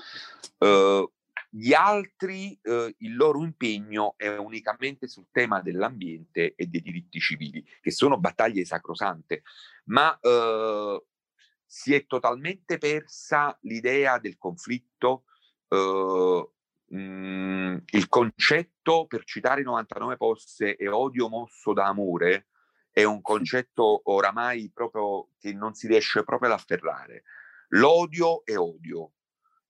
Uh, 0.58 1.12
gli 1.54 1.74
altri, 1.74 2.58
eh, 2.62 2.96
il 3.00 3.16
loro 3.16 3.44
impegno 3.44 4.14
è 4.16 4.38
unicamente 4.38 5.10
sul 5.10 5.28
tema 5.30 5.62
dell'ambiente 5.62 6.56
e 6.56 6.66
dei 6.68 6.82
diritti 6.82 7.20
civili, 7.20 7.62
che 7.82 7.92
sono 7.92 8.18
battaglie 8.18 8.64
sacrosante, 8.64 9.42
ma 9.88 10.18
eh, 10.18 11.06
si 11.66 11.94
è 11.94 12.06
totalmente 12.06 12.78
persa 12.78 13.58
l'idea 13.64 14.18
del 14.18 14.38
conflitto, 14.38 15.26
eh, 15.68 16.50
mh, 16.92 16.98
mm, 16.98 17.78
il 17.92 18.08
concetto, 18.08 19.06
per 19.08 19.24
citare 19.24 19.62
i 19.62 19.64
99 19.64 20.18
posse, 20.18 20.76
è 20.76 20.90
odio 20.90 21.30
mosso 21.30 21.74
da 21.74 21.88
amore, 21.88 22.48
è 22.92 23.04
un 23.04 23.22
concetto 23.22 24.02
oramai 24.12 24.70
proprio 24.74 25.30
che 25.40 25.54
non 25.54 25.74
si 25.74 25.88
riesce 25.88 26.24
proprio 26.24 26.52
ad 26.52 26.60
afferrare. 26.60 27.24
L'odio 27.70 28.44
è 28.46 28.58
odio, 28.58 29.14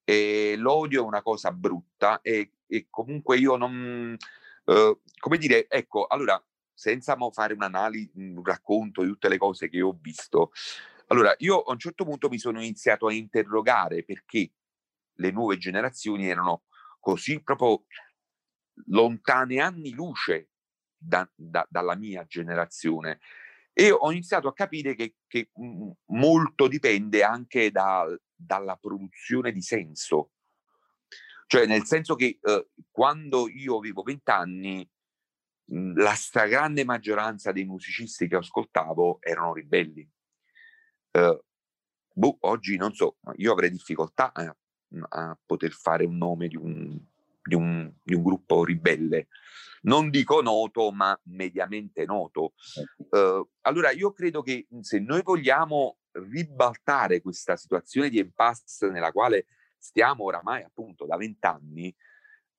e 0.03 0.55
l'odio 0.57 1.03
è 1.03 1.05
una 1.05 1.21
cosa 1.21 1.51
brutta 1.51 2.21
e, 2.21 2.53
e 2.67 2.87
comunque 2.89 3.37
io 3.37 3.55
non... 3.55 4.17
Eh, 4.65 4.99
come 5.19 5.37
dire, 5.37 5.67
ecco, 5.69 6.07
allora, 6.07 6.43
senza 6.73 7.15
fare 7.31 7.53
un'analisi, 7.53 8.11
un 8.15 8.43
racconto 8.43 9.03
di 9.03 9.09
tutte 9.09 9.29
le 9.29 9.37
cose 9.37 9.69
che 9.69 9.81
ho 9.81 9.95
visto, 10.01 10.51
allora 11.07 11.33
io 11.39 11.61
a 11.61 11.71
un 11.71 11.77
certo 11.77 12.05
punto 12.05 12.29
mi 12.29 12.39
sono 12.39 12.59
iniziato 12.59 13.07
a 13.07 13.13
interrogare 13.13 14.03
perché 14.03 14.51
le 15.15 15.31
nuove 15.31 15.57
generazioni 15.57 16.27
erano 16.27 16.63
così 17.01 17.41
proprio 17.43 17.83
lontane 18.85 19.59
anni 19.59 19.91
luce 19.91 20.51
da, 20.95 21.29
da, 21.35 21.67
dalla 21.69 21.95
mia 21.95 22.23
generazione 22.25 23.19
e 23.73 23.91
ho 23.91 24.11
iniziato 24.11 24.47
a 24.47 24.53
capire 24.53 24.95
che, 24.95 25.15
che 25.27 25.49
molto 26.07 26.67
dipende 26.67 27.23
anche 27.23 27.71
da, 27.71 28.05
dalla 28.33 28.75
produzione 28.75 29.51
di 29.51 29.61
senso. 29.61 30.31
Cioè, 31.47 31.65
nel 31.65 31.85
senso 31.85 32.15
che 32.15 32.39
eh, 32.41 32.69
quando 32.89 33.49
io 33.49 33.77
avevo 33.77 34.03
vent'anni, 34.03 34.89
la 35.95 36.13
stragrande 36.13 36.83
maggioranza 36.83 37.51
dei 37.51 37.65
musicisti 37.65 38.27
che 38.27 38.35
ascoltavo 38.35 39.21
erano 39.21 39.53
ribelli. 39.53 40.09
Eh, 41.11 41.43
boh, 42.13 42.37
oggi 42.41 42.75
non 42.75 42.93
so, 42.93 43.17
io 43.35 43.51
avrei 43.51 43.69
difficoltà 43.69 44.33
a, 44.33 44.55
a 45.09 45.37
poter 45.45 45.71
fare 45.71 46.05
un 46.05 46.17
nome 46.17 46.47
di 46.47 46.57
un, 46.57 46.99
di 47.43 47.55
un, 47.55 47.91
di 48.03 48.13
un 48.13 48.23
gruppo 48.23 48.63
ribelle 48.63 49.27
non 49.83 50.09
dico 50.09 50.41
noto, 50.41 50.91
ma 50.91 51.17
mediamente 51.23 52.05
noto. 52.05 52.53
Uh, 53.09 53.47
allora 53.61 53.91
io 53.91 54.11
credo 54.11 54.41
che 54.41 54.67
se 54.81 54.99
noi 54.99 55.21
vogliamo 55.23 55.97
ribaltare 56.11 57.21
questa 57.21 57.55
situazione 57.55 58.09
di 58.09 58.19
impasse 58.19 58.89
nella 58.89 59.11
quale 59.11 59.45
stiamo 59.77 60.25
oramai 60.25 60.63
appunto 60.63 61.05
da 61.05 61.17
vent'anni, 61.17 61.93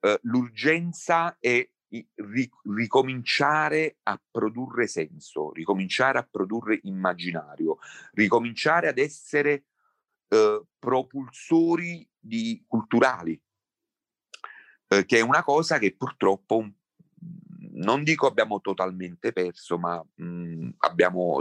uh, 0.00 0.14
l'urgenza 0.22 1.36
è 1.38 1.68
ric- 2.14 2.60
ricominciare 2.74 3.98
a 4.04 4.20
produrre 4.30 4.86
senso, 4.86 5.52
ricominciare 5.52 6.18
a 6.18 6.26
produrre 6.28 6.80
immaginario, 6.84 7.78
ricominciare 8.14 8.88
ad 8.88 8.98
essere 8.98 9.66
uh, 10.34 10.66
propulsori 10.78 12.08
di, 12.18 12.62
culturali, 12.66 13.40
che 14.92 15.16
è 15.16 15.20
una 15.22 15.42
cosa 15.42 15.78
che 15.78 15.96
purtroppo 15.96 16.58
un 16.58 16.70
non 17.72 18.02
dico 18.02 18.26
abbiamo 18.26 18.60
totalmente 18.60 19.32
perso, 19.32 19.78
ma 19.78 20.02
mh, 20.14 20.24
mhmm, 20.24 20.74
abbiamo, 20.78 21.40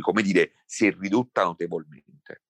come 0.00 0.22
dire, 0.22 0.52
si 0.64 0.86
è 0.86 0.96
ridotta 0.98 1.44
notevolmente. 1.44 2.42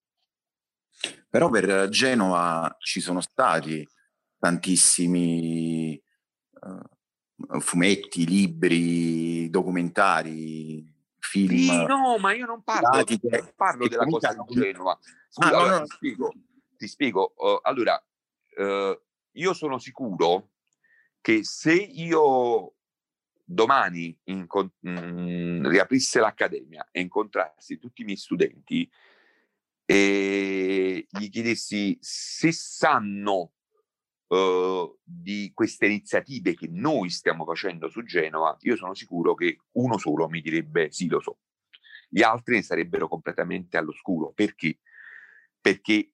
Però 1.29 1.49
per 1.49 1.89
Genova 1.89 2.75
ci 2.79 2.99
sono 2.99 3.21
stati 3.21 3.87
tantissimi 4.37 6.01
uh, 6.61 7.59
fumetti, 7.59 8.25
libri, 8.25 9.49
documentari, 9.49 10.83
film. 11.31 11.57
Sì, 11.57 11.85
no, 11.85 12.17
ma 12.17 12.33
io 12.33 12.45
non 12.45 12.61
parlo, 12.61 13.03
che, 13.05 13.19
non 13.21 13.53
parlo 13.55 13.87
della 13.87 14.05
cosa 14.05 14.33
di 14.33 14.53
Genova. 14.53 14.99
Scusa, 15.29 15.47
ah, 15.47 15.59
allora, 15.59 15.71
no, 15.71 15.79
no. 15.79 15.85
Ti 15.85 15.95
spiego. 15.95 16.33
Ti 16.77 16.87
spiego. 16.87 17.33
Uh, 17.37 17.59
allora, 17.61 18.05
uh, 18.57 19.01
io 19.31 19.53
sono 19.53 19.79
sicuro 19.79 20.49
che 21.21 21.43
se 21.43 21.73
io 21.73 22.73
domani 23.43 24.17
incon- 24.25 24.71
mh, 24.79 24.89
mm, 24.91 25.67
riaprisse 25.67 26.19
l'accademia 26.19 26.87
e 26.91 26.99
incontrassi 26.99 27.77
tutti 27.77 28.01
i 28.01 28.05
miei 28.05 28.17
studenti 28.17 28.89
e 29.85 31.07
gli 31.09 31.29
chiedessi 31.29 31.97
se 32.01 32.51
sanno 32.51 33.53
uh, 34.31 34.99
di 35.03 35.51
queste 35.53 35.85
iniziative 35.85 36.55
che 36.55 36.67
noi 36.69 37.09
stiamo 37.09 37.45
facendo 37.45 37.89
su 37.89 38.03
Genova, 38.03 38.55
io 38.61 38.75
sono 38.75 38.93
sicuro 38.93 39.35
che 39.35 39.57
uno 39.73 39.97
solo 39.97 40.27
mi 40.29 40.41
direbbe 40.41 40.91
sì, 40.91 41.07
lo 41.07 41.19
so. 41.19 41.39
Gli 42.09 42.23
altri 42.23 42.55
ne 42.55 42.63
sarebbero 42.63 43.07
completamente 43.07 43.77
all'oscuro. 43.77 44.31
Perché? 44.33 44.79
Perché 45.59 46.13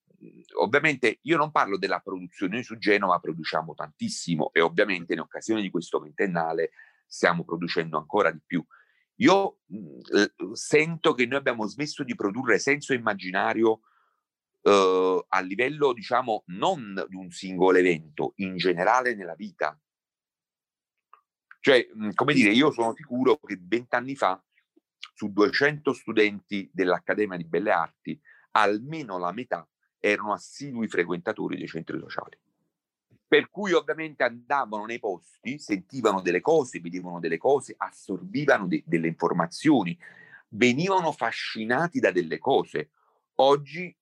ovviamente 0.60 1.20
io 1.24 1.38
non 1.38 1.52
parlo 1.52 1.78
della 1.78 2.00
produzione, 2.00 2.56
noi 2.56 2.64
su 2.64 2.78
Genova 2.78 3.20
produciamo 3.20 3.74
tantissimo 3.74 4.52
e 4.52 4.62
ovviamente 4.62 5.14
in 5.14 5.20
occasione 5.20 5.62
di 5.62 5.70
questo 5.70 6.00
ventennale 6.00 6.72
stiamo 7.06 7.44
producendo 7.44 7.98
ancora 7.98 8.32
di 8.32 8.42
più. 8.46 8.64
Io 9.20 9.62
mh, 9.66 10.52
sento 10.54 11.14
che 11.14 11.26
noi 11.26 11.40
abbiamo 11.40 11.66
smesso 11.68 12.04
di 12.04 12.16
produrre 12.16 12.60
senso 12.60 12.94
immaginario 12.94 13.82
eh, 14.62 15.26
a 15.28 15.40
livello, 15.42 15.94
diciamo, 15.94 16.44
non 16.48 17.06
di 17.08 17.16
un 17.16 17.30
singolo 17.32 17.78
evento, 17.78 18.34
in 18.38 18.58
generale 18.58 19.16
nella 19.16 19.36
vita. 19.36 19.80
Cioè, 21.60 21.88
mh, 21.94 22.10
come 22.14 22.34
dire, 22.34 22.52
io 22.52 22.72
sono 22.72 22.94
sicuro 22.96 23.38
che 23.38 23.58
vent'anni 23.60 24.16
fa 24.16 24.42
su 25.14 25.32
200 25.32 25.94
studenti 25.94 26.70
dell'Accademia 26.72 27.38
di 27.38 27.46
Belle 27.46 27.72
Arti, 27.72 28.20
almeno 28.52 29.18
la 29.18 29.32
metà 29.32 29.68
erano 30.00 30.34
assidui 30.34 30.88
frequentatori 30.88 31.58
dei 31.58 31.68
centri 31.68 32.00
sociali. 32.00 32.38
Per 33.28 33.50
cui 33.50 33.74
ovviamente 33.74 34.24
andavano 34.24 34.86
nei 34.86 35.00
posti, 35.00 35.60
sentivano 35.60 36.22
delle 36.22 36.40
cose, 36.40 36.80
vedevano 36.80 37.20
delle 37.20 37.38
cose, 37.38 37.74
assorbivano 37.76 38.68
de- 38.68 38.84
delle 38.86 39.08
informazioni, 39.08 39.98
venivano 40.50 41.12
fascinati 41.12 42.00
da 42.00 42.12
delle 42.12 42.38
cose. 42.38 42.92
Oggi 43.36 43.94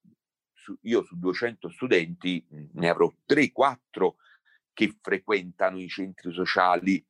su, 0.65 0.75
io 0.81 1.03
su 1.03 1.17
200 1.19 1.69
studenti 1.69 2.43
ne 2.49 2.89
avrò 2.89 3.13
3-4 3.27 4.15
che 4.73 4.97
frequentano 4.99 5.79
i 5.79 5.87
centri 5.87 6.33
sociali 6.33 7.05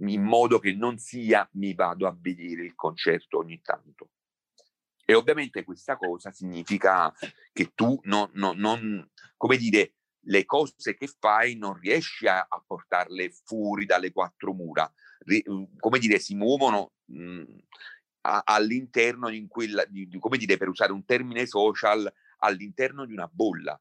in 0.00 0.22
modo 0.22 0.58
che 0.58 0.74
non 0.74 0.98
sia 0.98 1.48
mi 1.52 1.74
vado 1.74 2.08
a 2.08 2.16
vedere 2.18 2.64
il 2.64 2.74
concerto 2.74 3.38
ogni 3.38 3.60
tanto. 3.62 4.10
E 5.04 5.14
ovviamente 5.14 5.64
questa 5.64 5.96
cosa 5.96 6.32
significa 6.32 7.12
che 7.52 7.72
tu 7.74 7.98
non, 8.04 8.28
non, 8.34 8.58
non 8.58 9.10
come 9.36 9.56
dire, 9.56 9.94
le 10.22 10.44
cose 10.44 10.94
che 10.96 11.08
fai 11.18 11.56
non 11.56 11.74
riesci 11.74 12.26
a, 12.26 12.40
a 12.40 12.62
portarle 12.64 13.30
fuori 13.44 13.86
dalle 13.86 14.12
quattro 14.12 14.52
mura, 14.52 14.92
Ri, 15.20 15.42
come 15.78 15.98
dire, 15.98 16.18
si 16.18 16.34
muovono 16.34 16.92
mh, 17.06 17.42
a, 18.22 18.42
all'interno 18.44 19.30
di 19.30 19.46
quella, 19.48 19.84
di, 19.86 20.08
di, 20.08 20.18
come 20.18 20.36
dire, 20.36 20.58
per 20.58 20.68
usare 20.68 20.92
un 20.92 21.04
termine 21.04 21.46
social, 21.46 22.12
all'interno 22.38 23.04
di 23.04 23.12
una 23.12 23.28
bolla. 23.28 23.80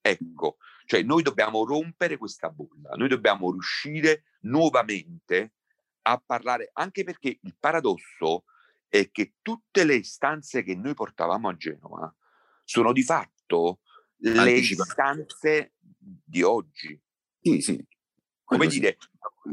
Ecco, 0.00 0.58
cioè 0.84 1.02
noi 1.02 1.22
dobbiamo 1.22 1.64
rompere 1.64 2.18
questa 2.18 2.50
bolla, 2.50 2.90
noi 2.96 3.08
dobbiamo 3.08 3.50
riuscire 3.50 4.24
nuovamente 4.42 5.54
a 6.02 6.22
parlare, 6.24 6.70
anche 6.74 7.04
perché 7.04 7.38
il 7.40 7.56
paradosso 7.58 8.44
è 8.88 9.10
che 9.10 9.36
tutte 9.40 9.84
le 9.84 9.94
istanze 9.94 10.62
che 10.62 10.74
noi 10.74 10.94
portavamo 10.94 11.48
a 11.48 11.56
Genova 11.56 12.14
sono 12.62 12.92
di 12.92 13.02
fatto 13.02 13.80
le 14.16 14.52
istanze 14.52 15.72
di 15.78 16.42
oggi. 16.42 17.00
Sì, 17.40 17.60
sì. 17.60 17.86
Come 18.44 18.66
dire, 18.66 18.98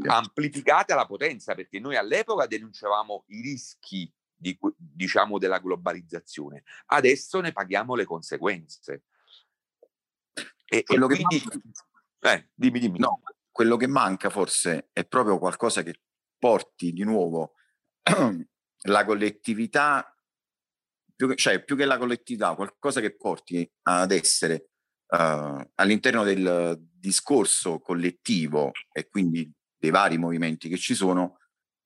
amplificate 0.06 0.92
alla 0.92 1.06
potenza, 1.06 1.54
perché 1.54 1.80
noi 1.80 1.96
all'epoca 1.96 2.46
denunciavamo 2.46 3.24
i 3.28 3.40
rischi 3.40 4.12
di, 4.42 4.58
diciamo, 4.76 5.38
della 5.38 5.60
globalizzazione. 5.60 6.64
Adesso 6.86 7.40
ne 7.40 7.52
paghiamo 7.52 7.94
le 7.94 8.04
conseguenze. 8.04 9.04
E, 10.66 10.82
quello 10.82 11.08
e 11.08 11.14
quindi, 11.14 11.38
che 11.38 11.60
manca, 11.62 12.34
eh, 12.34 12.50
dimmi, 12.54 12.80
dimmi. 12.80 12.98
No, 12.98 13.22
quello 13.50 13.76
che 13.76 13.86
manca 13.86 14.28
forse 14.30 14.88
è 14.92 15.06
proprio 15.06 15.38
qualcosa 15.38 15.82
che 15.82 16.00
porti 16.38 16.92
di 16.92 17.04
nuovo 17.04 17.54
la 18.88 19.04
collettività, 19.04 20.14
più 21.14 21.28
che, 21.28 21.36
cioè 21.36 21.62
più 21.62 21.76
che 21.76 21.84
la 21.84 21.98
collettività, 21.98 22.54
qualcosa 22.54 23.00
che 23.00 23.14
porti 23.14 23.70
ad 23.82 24.10
essere 24.10 24.70
uh, 25.08 25.70
all'interno 25.76 26.24
del 26.24 26.78
discorso 26.80 27.78
collettivo 27.78 28.72
e 28.90 29.08
quindi 29.08 29.50
dei 29.76 29.90
vari 29.90 30.18
movimenti 30.18 30.68
che 30.68 30.78
ci 30.78 30.94
sono, 30.94 31.38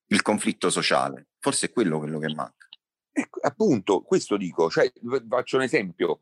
il 0.09 0.23
conflitto 0.23 0.71
sociale. 0.71 1.29
Forse 1.38 1.66
è 1.66 1.73
quello, 1.73 1.99
quello 1.99 2.19
che 2.19 2.33
manca. 2.35 2.69
Ecco, 3.12 3.40
appunto, 3.40 4.03
questo 4.03 4.37
dico, 4.37 4.71
cioè, 4.71 4.92
faccio 5.29 5.57
un 5.57 5.62
esempio. 5.62 6.21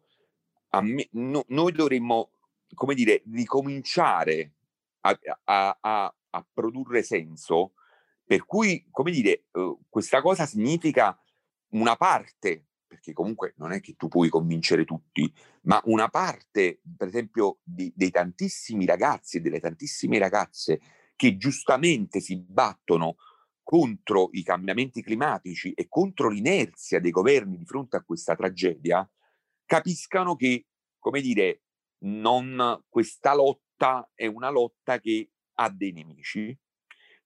Me, 0.81 1.09
no, 1.13 1.45
noi 1.49 1.73
dovremmo, 1.73 2.33
come 2.75 2.95
dire, 2.95 3.23
ricominciare 3.33 4.53
a, 5.01 5.19
a, 5.45 5.79
a, 5.81 6.15
a 6.31 6.47
produrre 6.53 7.03
senso 7.03 7.75
per 8.27 8.47
cui, 8.47 8.87
come 8.91 9.11
dire, 9.11 9.45
uh, 9.53 9.79
questa 9.89 10.23
cosa 10.23 10.47
significa 10.47 11.19
una 11.71 11.97
parte, 11.97 12.67
perché 12.87 13.13
comunque 13.13 13.55
non 13.59 13.73
è 13.73 13.81
che 13.81 13.95
tu 13.97 14.09
puoi 14.09 14.29
convincere 14.29 14.85
tutti, 14.85 15.33
ma 15.63 15.81
una 15.85 16.09
parte, 16.09 16.81
per 16.97 17.09
esempio, 17.09 17.59
di, 17.63 17.93
dei 17.95 18.11
tantissimi 18.11 18.87
ragazzi 18.87 19.37
e 19.37 19.41
delle 19.41 19.61
tantissime 19.61 20.19
ragazze 20.19 20.81
che 21.17 21.37
giustamente 21.37 22.21
si 22.21 22.37
battono 22.37 23.17
contro 23.65 24.29
i 24.33 24.45
cambiamenti 24.45 25.03
climatici 25.03 25.73
e 25.73 25.89
contro 25.89 26.29
l'inerzia 26.29 27.01
dei 27.01 27.11
governi 27.11 27.57
di 27.57 27.65
fronte 27.65 27.97
a 27.97 28.05
questa 28.05 28.37
tragedia, 28.37 29.09
capiscano 29.65 30.37
che, 30.37 30.67
come 30.99 31.21
dire, 31.21 31.63
non, 32.05 32.85
questa 32.89 33.35
lotta 33.35 34.09
è 34.15 34.27
una 34.27 34.51
lotta 34.51 35.01
che 35.01 35.31
ha 35.55 35.71
dei 35.71 35.93
nemici 35.93 36.57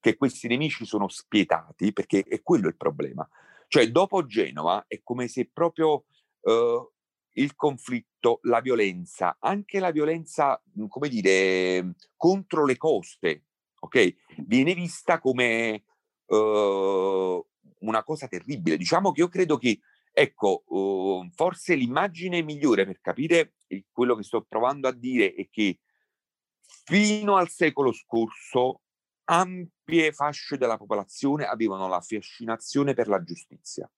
che 0.01 0.17
questi 0.17 0.49
nemici 0.49 0.85
sono 0.85 1.09
spietati, 1.09 1.93
perché 1.93 2.23
è 2.23 2.43
quello 2.43 2.69
il 2.69 2.77
problema. 2.77 3.29
Cioè, 3.67 3.91
dopo 3.91 4.25
Genova 4.25 4.85
è 4.87 5.01
come 5.03 5.29
se 5.29 5.51
proprio 5.53 6.05
uh, 6.41 6.93
il 7.33 7.55
conflitto, 7.55 8.39
la 8.43 8.61
violenza, 8.61 9.37
anche 9.41 9.79
la 9.81 9.91
violenza, 9.91 10.61
mhmm, 10.75 10.87
come 10.89 11.09
dire, 11.09 11.95
contro 12.17 12.65
le 12.65 12.77
coste, 12.77 13.45
ok? 13.81 14.15
Viene 14.47 14.75
vista 14.75 15.19
come 15.19 15.85
uh, 16.29 17.47
una 17.81 18.03
cosa 18.03 18.27
terribile. 18.29 18.77
Diciamo 18.77 19.13
che 19.13 19.21
io 19.21 19.29
credo 19.29 19.59
che, 19.59 19.81
ecco, 20.13 20.65
uh, 20.67 21.29
forse 21.35 21.75
l'immagine 21.75 22.43
migliore 22.43 22.87
per 22.87 23.01
capire 23.01 23.55
quello 23.91 24.15
che 24.17 24.23
sto 24.23 24.45
provando 24.49 24.89
a 24.89 24.93
dire 24.93 25.35
è 25.35 25.49
che 25.51 25.81
fino 26.85 27.37
al 27.37 27.49
secolo 27.51 27.93
scorso 27.93 28.83
ampie 29.25 30.13
fasce 30.13 30.57
della 30.57 30.79
popolazione 30.79 31.45
avevano 31.45 31.87
la 31.87 32.01
fascinazione 32.01 32.95
per 32.95 33.09
la 33.09 33.23
giustizia, 33.23 33.91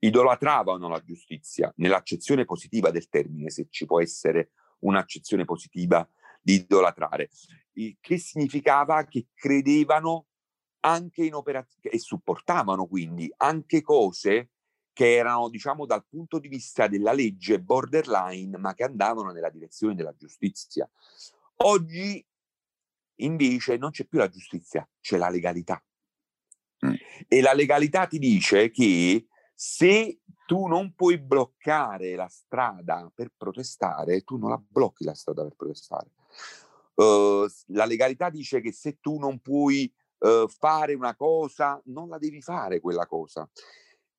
idolatravano 0.00 0.88
la 0.88 1.02
giustizia 1.02 1.72
nell'accezione 1.76 2.44
positiva 2.44 2.90
del 2.90 3.08
termine, 3.08 3.48
se 3.50 3.68
ci 3.70 3.86
può 3.86 4.02
essere 4.02 4.50
un'accezione 4.80 5.44
positiva 5.44 6.06
di 6.42 6.54
idolatrare, 6.54 7.30
che 8.00 8.18
significava 8.18 9.04
che 9.04 9.28
credevano 9.34 10.26
anche 10.80 11.24
in 11.24 11.34
operazioni 11.34 11.94
e 11.94 11.98
supportavano 11.98 12.86
quindi 12.86 13.32
anche 13.38 13.82
cose 13.82 14.50
che 14.92 15.14
erano, 15.14 15.48
diciamo, 15.48 15.84
dal 15.84 16.06
punto 16.08 16.38
di 16.38 16.48
vista 16.48 16.86
della 16.86 17.12
legge 17.12 17.60
borderline, 17.60 18.56
ma 18.56 18.72
che 18.74 18.84
andavano 18.84 19.30
nella 19.30 19.50
direzione 19.50 19.94
della 19.94 20.14
giustizia. 20.16 20.88
Oggi 21.56 22.24
Invece 23.16 23.76
non 23.76 23.90
c'è 23.90 24.04
più 24.04 24.18
la 24.18 24.28
giustizia, 24.28 24.86
c'è 25.00 25.16
la 25.16 25.28
legalità. 25.28 25.82
Mm. 26.84 26.94
E 27.28 27.40
la 27.40 27.54
legalità 27.54 28.06
ti 28.06 28.18
dice 28.18 28.70
che 28.70 29.26
se 29.54 30.20
tu 30.46 30.66
non 30.66 30.94
puoi 30.94 31.18
bloccare 31.18 32.14
la 32.14 32.28
strada 32.28 33.10
per 33.14 33.32
protestare, 33.36 34.22
tu 34.22 34.36
non 34.36 34.50
la 34.50 34.62
blocchi 34.66 35.04
la 35.04 35.14
strada 35.14 35.42
per 35.42 35.54
protestare. 35.56 36.10
Uh, 36.94 37.46
la 37.68 37.84
legalità 37.84 38.30
dice 38.30 38.60
che 38.60 38.72
se 38.72 38.98
tu 39.00 39.18
non 39.18 39.38
puoi 39.38 39.92
uh, 40.26 40.48
fare 40.48 40.94
una 40.94 41.14
cosa, 41.14 41.80
non 41.86 42.08
la 42.08 42.18
devi 42.18 42.40
fare 42.40 42.80
quella 42.80 43.06
cosa. 43.06 43.48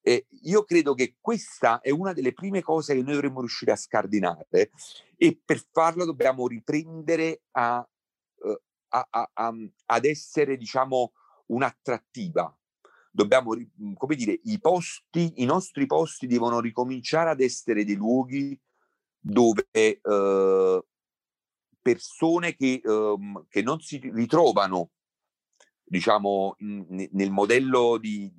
E 0.02 0.26
io 0.44 0.64
credo 0.64 0.94
che 0.94 1.16
questa 1.20 1.82
è 1.82 1.90
una 1.90 2.14
delle 2.14 2.34
prime 2.34 2.62
cose 2.62 2.94
che 2.94 3.02
noi 3.02 3.14
dovremmo 3.14 3.42
riuscire 3.42 3.74
a 3.74 3.76
scardinare 3.76 4.72
e 5.18 5.42
per 5.44 5.62
farlo 5.70 6.06
dobbiamo 6.06 6.48
riprendere 6.48 7.42
a 7.52 7.86
a, 8.90 9.08
a, 9.10 9.30
a, 9.34 9.54
ad 9.86 10.06
essere, 10.06 10.58
diciamo, 10.58 11.14
un'attrattiva. 11.48 12.56
Dobbiamo, 13.12 13.54
mhmm, 13.54 13.94
come 13.94 14.16
dire, 14.16 14.40
i 14.44 14.60
posti, 14.60 15.34
i 15.38 15.46
nostri 15.46 15.86
posti 15.86 16.28
devono 16.28 16.60
ricominciare 16.60 17.30
ad 17.30 17.42
essere 17.42 17.84
dei 17.84 17.96
luoghi 17.96 18.60
dove 19.20 19.68
eh, 19.72 20.86
persone 21.82 22.56
che, 22.56 22.82
eh, 22.84 23.16
che 23.50 23.62
non 23.62 23.80
si 23.80 23.98
ritrovano 24.14 24.92
diciamo, 25.88 26.56
in, 26.60 27.08
nel 27.12 27.32
modello 27.32 27.98
di, 27.98 28.32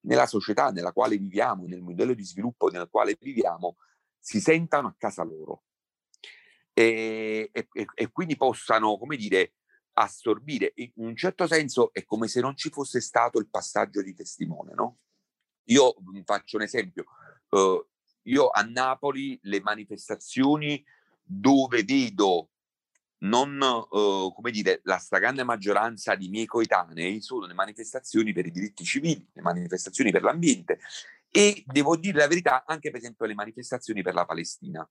nella 0.00 0.26
società 0.26 0.70
nella 0.70 0.92
quale 0.92 1.16
viviamo, 1.16 1.66
nel 1.66 1.80
modello 1.80 2.14
di 2.14 2.24
sviluppo 2.24 2.68
nel 2.68 2.88
quale 2.90 3.16
viviamo, 3.18 3.76
si 4.18 4.40
sentano 4.40 4.88
a 4.88 4.94
casa 4.98 5.22
loro 5.22 5.62
e, 6.72 7.50
e, 7.52 7.68
e 7.72 8.10
quindi 8.10 8.36
possano, 8.36 8.98
come 8.98 9.16
dire, 9.16 9.54
assorbire. 9.94 10.72
In 10.76 10.92
un 10.96 11.16
certo 11.16 11.46
senso 11.46 11.92
è 11.92 12.04
come 12.04 12.28
se 12.28 12.40
non 12.40 12.56
ci 12.56 12.70
fosse 12.70 13.00
stato 13.00 13.38
il 13.38 13.48
passaggio 13.48 14.02
di 14.02 14.14
testimone, 14.14 14.74
no? 14.74 14.98
Io 15.64 15.94
faccio 16.24 16.56
un 16.56 16.62
esempio. 16.62 17.04
Uh, 17.48 17.84
io 18.22 18.48
a 18.48 18.62
Napoli 18.62 19.38
le 19.42 19.60
manifestazioni 19.60 20.84
dove 21.20 21.82
vedo 21.82 22.50
non, 23.20 23.60
uh, 23.60 24.32
come 24.32 24.50
dire, 24.50 24.80
la 24.84 24.98
stragrande 24.98 25.42
maggioranza 25.42 26.14
di 26.14 26.28
miei 26.28 26.46
coetanei 26.46 27.20
sono 27.20 27.46
le 27.46 27.54
manifestazioni 27.54 28.32
per 28.32 28.46
i 28.46 28.50
diritti 28.50 28.84
civili, 28.84 29.28
le 29.32 29.42
manifestazioni 29.42 30.10
per 30.10 30.22
l'ambiente 30.22 30.78
e 31.30 31.62
devo 31.66 31.96
dire 31.96 32.18
la 32.18 32.26
verità 32.26 32.64
anche 32.64 32.90
per 32.90 33.00
esempio 33.00 33.26
le 33.26 33.34
manifestazioni 33.34 34.02
per 34.02 34.14
la 34.14 34.24
Palestina. 34.24 34.88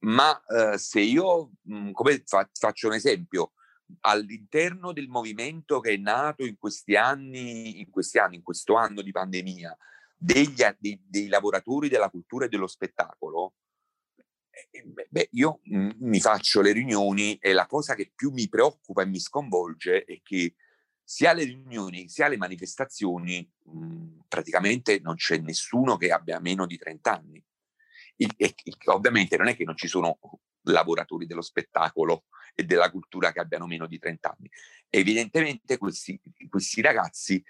Ma 0.00 0.30
uh, 0.46 0.76
se 0.76 1.00
io, 1.00 1.50
mh, 1.62 1.76
mm, 1.76 1.90
come 1.90 2.22
fa, 2.24 2.48
faccio 2.52 2.86
un 2.86 2.94
esempio, 2.94 3.52
all'interno 4.00 4.92
del 4.92 5.08
movimento 5.08 5.80
che 5.80 5.94
è 5.94 5.96
nato 5.96 6.44
in 6.44 6.56
questi 6.56 6.94
anni, 6.94 7.80
in 7.80 7.90
questi 7.90 8.18
anni, 8.18 8.36
in 8.36 8.42
questo 8.42 8.76
anno 8.76 9.02
di 9.02 9.10
pandemia, 9.10 9.76
degli, 10.16 10.62
dei, 10.78 11.02
dei 11.04 11.28
lavoratori 11.28 11.88
della 11.88 12.10
cultura 12.10 12.44
e 12.44 12.48
dello 12.48 12.66
spettacolo, 12.66 13.54
eh, 13.54 13.67
beh, 15.08 15.28
io 15.32 15.60
mi 15.64 16.20
faccio 16.20 16.60
le 16.60 16.72
riunioni 16.72 17.36
e 17.36 17.52
la 17.52 17.66
cosa 17.66 17.94
che 17.94 18.12
più 18.14 18.30
mi 18.30 18.48
preoccupa 18.48 19.02
e 19.02 19.06
mi 19.06 19.20
sconvolge 19.20 20.04
è 20.04 20.20
che 20.22 20.54
sia 21.02 21.30
alle 21.30 21.44
riunioni 21.44 22.08
sia 22.08 22.26
alle 22.26 22.36
manifestazioni 22.36 23.50
mh, 23.64 24.20
praticamente 24.28 25.00
non 25.00 25.14
c'è 25.14 25.38
nessuno 25.38 25.96
che 25.96 26.12
abbia 26.12 26.38
meno 26.38 26.66
di 26.66 26.76
30 26.76 27.12
anni. 27.12 27.42
E, 28.16 28.54
ovviamente 28.86 29.36
non 29.36 29.48
è 29.48 29.56
che 29.56 29.64
non 29.64 29.76
ci 29.76 29.88
sono 29.88 30.18
lavoratori 30.62 31.26
dello 31.26 31.40
spettacolo 31.40 32.24
e 32.54 32.64
della 32.64 32.90
cultura 32.90 33.32
che 33.32 33.40
abbiano 33.40 33.66
meno 33.66 33.86
di 33.86 33.98
30 33.98 34.36
anni. 34.36 34.50
Evidentemente 34.90 35.78
questi, 35.78 36.20
questi 36.48 36.80
ragazzi 36.80 37.42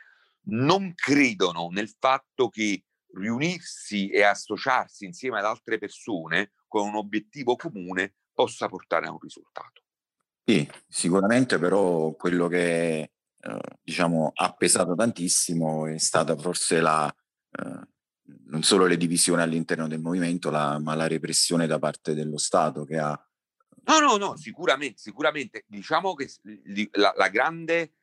non 0.50 0.94
credono 0.94 1.68
nel 1.70 1.92
fatto 1.98 2.48
che 2.48 2.84
riunirsi 3.14 4.08
e 4.10 4.22
associarsi 4.22 5.04
insieme 5.04 5.38
ad 5.38 5.46
altre 5.46 5.78
persone 5.78 6.52
con 6.68 6.86
un 6.86 6.94
obiettivo 6.94 7.56
comune 7.56 8.14
possa 8.32 8.68
portare 8.68 9.06
a 9.06 9.10
un 9.10 9.18
risultato. 9.20 9.82
Sì, 10.44 10.68
sicuramente 10.86 11.58
però 11.58 12.12
quello 12.12 12.46
che 12.46 13.00
eh, 13.40 13.58
diciamo, 13.82 14.30
ha 14.34 14.52
pesato 14.54 14.94
tantissimo 14.94 15.86
è 15.86 15.98
stata 15.98 16.36
forse 16.36 16.80
la, 16.80 17.12
eh, 17.50 17.88
non 18.46 18.62
solo 18.62 18.86
le 18.86 18.96
divisioni 18.96 19.42
all'interno 19.42 19.88
del 19.88 20.00
movimento, 20.00 20.50
la, 20.50 20.78
ma 20.78 20.94
la 20.94 21.06
repressione 21.06 21.66
da 21.66 21.78
parte 21.78 22.14
dello 22.14 22.38
Stato 22.38 22.84
che 22.84 22.98
ha... 22.98 23.20
No, 23.84 23.98
no, 24.00 24.16
no, 24.16 24.36
sicuramente, 24.36 24.98
sicuramente. 24.98 25.64
Diciamo 25.66 26.14
che 26.14 26.30
la, 26.92 27.12
la 27.16 27.28
grande, 27.28 27.94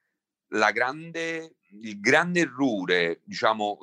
la 0.50 0.72
grande, 0.72 1.58
il 1.82 2.00
grande 2.00 2.40
errore, 2.42 3.22
diciamo, 3.24 3.78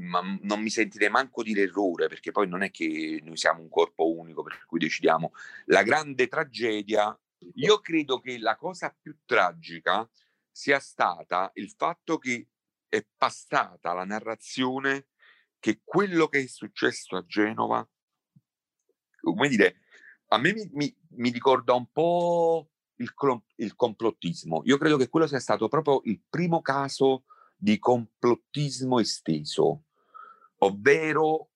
ma 0.00 0.20
non 0.42 0.60
mi 0.62 0.70
sentirei 0.70 1.10
manco 1.10 1.42
dire 1.42 1.62
errore, 1.62 2.08
perché 2.08 2.30
poi 2.32 2.48
non 2.48 2.62
è 2.62 2.70
che 2.70 3.20
noi 3.22 3.36
siamo 3.36 3.60
un 3.60 3.68
corpo 3.68 4.10
unico 4.10 4.42
per 4.42 4.64
cui 4.66 4.78
decidiamo. 4.78 5.32
La 5.66 5.82
grande 5.82 6.26
tragedia, 6.28 7.18
io 7.54 7.80
credo 7.80 8.18
che 8.18 8.38
la 8.38 8.56
cosa 8.56 8.94
più 8.98 9.16
tragica 9.24 10.08
sia 10.50 10.80
stata 10.80 11.50
il 11.54 11.70
fatto 11.76 12.18
che 12.18 12.48
è 12.88 13.06
passata 13.16 13.92
la 13.92 14.04
narrazione 14.04 15.06
che 15.58 15.80
quello 15.84 16.28
che 16.28 16.40
è 16.40 16.46
successo 16.46 17.16
a 17.16 17.24
Genova, 17.24 17.86
come 19.20 19.48
dire, 19.48 19.76
a 20.28 20.38
me 20.38 20.52
mi, 20.52 20.68
mi, 20.72 20.96
mi 21.10 21.30
ricorda 21.30 21.74
un 21.74 21.90
po' 21.92 22.70
il, 22.96 23.12
il, 23.56 23.74
complottismo. 23.76 24.62
Io 24.64 24.78
credo 24.78 24.96
che 24.96 25.08
quello 25.08 25.26
sia 25.26 25.38
stato 25.38 25.68
proprio 25.68 26.00
il 26.04 26.20
primo 26.28 26.62
caso 26.62 27.24
di 27.56 27.78
complottismo 27.78 28.98
esteso, 28.98 29.84
ovvero 30.62 31.50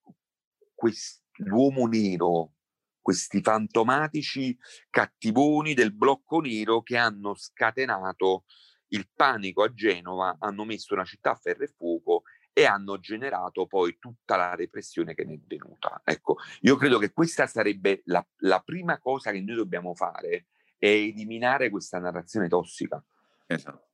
l'uomo 1.39 1.87
nero, 1.87 2.53
questi 3.01 3.41
fantomatici 3.41 4.57
cattivoni 4.91 5.75
del 5.75 5.95
blocco 5.95 6.41
nero 6.41 6.83
che 6.83 6.97
hanno 6.97 7.35
scatenato 7.35 8.45
il 8.89 9.09
panico 9.15 9.63
a 9.63 9.73
Genova, 9.73 10.37
hanno 10.39 10.65
messo 10.65 10.95
una 10.95 11.05
città 11.05 11.33
a 11.33 11.37
ferro 11.37 11.65
e 11.65 11.69
fuoco 11.69 12.23
e 12.53 12.65
hanno 12.67 13.01
generato 13.01 13.67
poi 13.67 13.99
tutta 13.99 14.37
la 14.37 14.55
repressione 14.55 15.15
che 15.15 15.25
ne 15.25 15.35
è 15.35 15.41
venuta. 15.45 16.01
Ecco, 16.05 16.37
io 16.61 16.77
credo 16.77 16.99
che 16.99 17.13
questa 17.13 17.47
sarebbe 17.47 18.03
la, 18.05 18.25
la 18.39 18.61
prima 18.61 18.99
cosa 18.99 19.33
che 19.33 19.41
noi 19.41 19.57
dobbiamo 19.57 19.95
fare, 19.95 20.47
è 20.79 20.87
eliminare 20.87 21.71
questa 21.71 21.99
narrazione 21.99 22.49
tossica. 22.49 23.05
Esatto. 23.47 23.91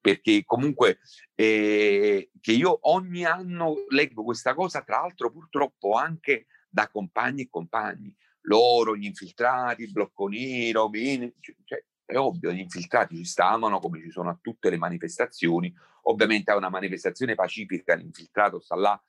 Perché 0.00 0.44
comunque 0.44 0.98
eh, 1.34 2.30
che 2.40 2.52
io 2.52 2.78
ogni 2.90 3.24
anno 3.24 3.84
leggo 3.90 4.24
questa 4.24 4.54
cosa, 4.54 4.82
tra 4.82 5.00
l'altro 5.00 5.30
purtroppo 5.30 5.92
anche 5.92 6.46
da 6.68 6.88
compagni 6.88 7.42
e 7.42 7.48
compagni, 7.50 8.16
loro, 8.42 8.96
gli 8.96 9.04
infiltrati, 9.04 9.82
il 9.82 9.92
blocco 9.92 10.28
nero, 10.28 10.88
bene, 10.88 11.34
cioè, 11.64 11.84
è 12.04 12.16
ovvio, 12.16 12.52
gli 12.52 12.60
infiltrati 12.60 13.16
ci 13.16 13.24
stavano 13.24 13.78
come 13.78 14.00
ci 14.00 14.10
sono 14.10 14.30
a 14.30 14.38
tutte 14.40 14.70
le 14.70 14.76
manifestazioni. 14.76 15.72
Ovviamente 16.04 16.50
a 16.50 16.56
una 16.56 16.70
manifestazione 16.70 17.34
pacifica 17.34 17.94
l'infiltrato 17.94 18.58
sta 18.58 18.74
là 18.74 19.00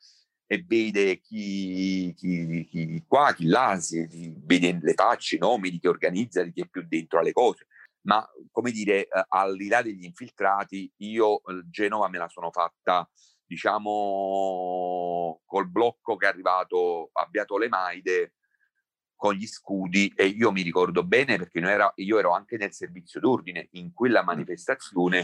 e 0.45 0.63
vede 0.67 1.19
chi, 1.21 2.13
chi, 2.15 2.67
chi 2.69 3.03
qua, 3.07 3.33
chi 3.33 3.45
là, 3.45 3.79
si, 3.79 4.05
vede 4.43 4.77
le 4.81 4.93
facce, 4.93 5.37
i 5.37 5.39
nomi 5.39 5.69
di 5.69 5.79
chi 5.79 5.87
organizza, 5.87 6.43
di 6.43 6.51
chi 6.51 6.61
è 6.61 6.67
più 6.67 6.85
dentro 6.87 7.19
alle 7.19 7.31
cose. 7.31 7.67
Ma 8.03 8.27
come 8.51 8.71
dire, 8.71 9.07
eh, 9.07 9.25
al 9.29 9.55
di 9.55 9.67
là 9.67 9.81
degli 9.81 10.03
infiltrati, 10.03 10.91
io 10.97 11.43
eh, 11.45 11.63
Genova 11.69 12.09
me 12.09 12.17
la 12.17 12.27
sono 12.29 12.51
fatta, 12.51 13.07
diciamo, 13.45 15.41
col 15.45 15.69
blocco 15.69 16.15
che 16.15 16.25
è 16.25 16.29
arrivato 16.29 17.09
a 17.13 17.25
Beato 17.25 17.57
Le 17.57 17.67
Maide 17.67 18.33
con 19.15 19.35
gli 19.35 19.45
scudi 19.45 20.11
e 20.15 20.25
io 20.25 20.51
mi 20.51 20.63
ricordo 20.63 21.03
bene 21.03 21.37
perché 21.37 21.59
era, 21.59 21.91
io 21.97 22.17
ero 22.17 22.31
anche 22.31 22.57
nel 22.57 22.73
servizio 22.73 23.19
d'ordine 23.19 23.67
in 23.73 23.93
quella 23.93 24.23
manifestazione, 24.23 25.23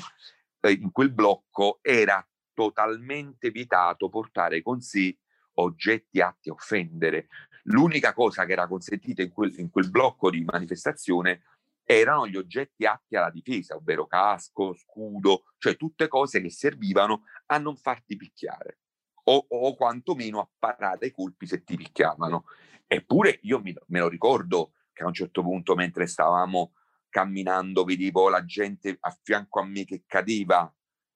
eh, 0.60 0.72
in 0.72 0.92
quel 0.92 1.12
blocco 1.12 1.80
era 1.82 2.24
totalmente 2.54 3.50
vietato 3.50 4.10
portare 4.10 4.62
con 4.62 4.82
sé 4.82 5.18
oggetti 5.56 6.22
atti 6.22 6.50
a 6.50 6.54
offendere. 6.54 7.28
L'unica 7.64 8.14
cosa 8.14 8.46
che 8.46 8.52
era 8.52 8.68
consentita 8.68 9.24
in 9.24 9.32
quel, 9.32 9.54
in 9.58 9.72
quel 9.72 9.90
blocco 9.90 10.30
di 10.30 10.44
manifestazione 10.44 11.42
erano 11.90 12.28
gli 12.28 12.36
oggetti 12.36 12.86
atti 12.86 13.16
alla 13.16 13.32
difesa, 13.32 13.76
ovvero 13.76 14.08
casco, 14.08 14.76
scudo, 14.76 15.46
cioè 15.58 15.78
tutte 15.78 16.10
cose 16.10 16.42
che 16.42 16.50
servivano 16.50 17.24
a 17.46 17.58
non 17.60 17.78
farti 17.78 18.18
picchiare 18.18 18.80
o, 19.24 19.46
o 19.48 19.76
quantomeno 19.76 20.42
a 20.42 20.50
parare 20.60 21.06
ai 21.06 21.12
colpi 21.12 21.48
se 21.48 21.64
ti 21.64 21.78
picchiavano. 21.78 22.44
Eppure 22.86 23.40
io 23.44 23.62
mi, 23.62 23.74
me 23.88 24.00
lo 24.00 24.10
ricordo 24.10 24.74
che 24.92 25.04
a 25.04 25.08
un 25.08 25.14
certo 25.14 25.42
punto, 25.42 25.76
mentre 25.76 26.08
stavamo 26.08 26.74
camminando, 27.08 27.86
vedevo 27.86 28.28
la 28.28 28.44
gente 28.44 28.98
a 29.00 29.18
fianco 29.24 29.62
a 29.62 29.66
me 29.66 29.86
che 29.86 30.04
cadeva 30.06 30.70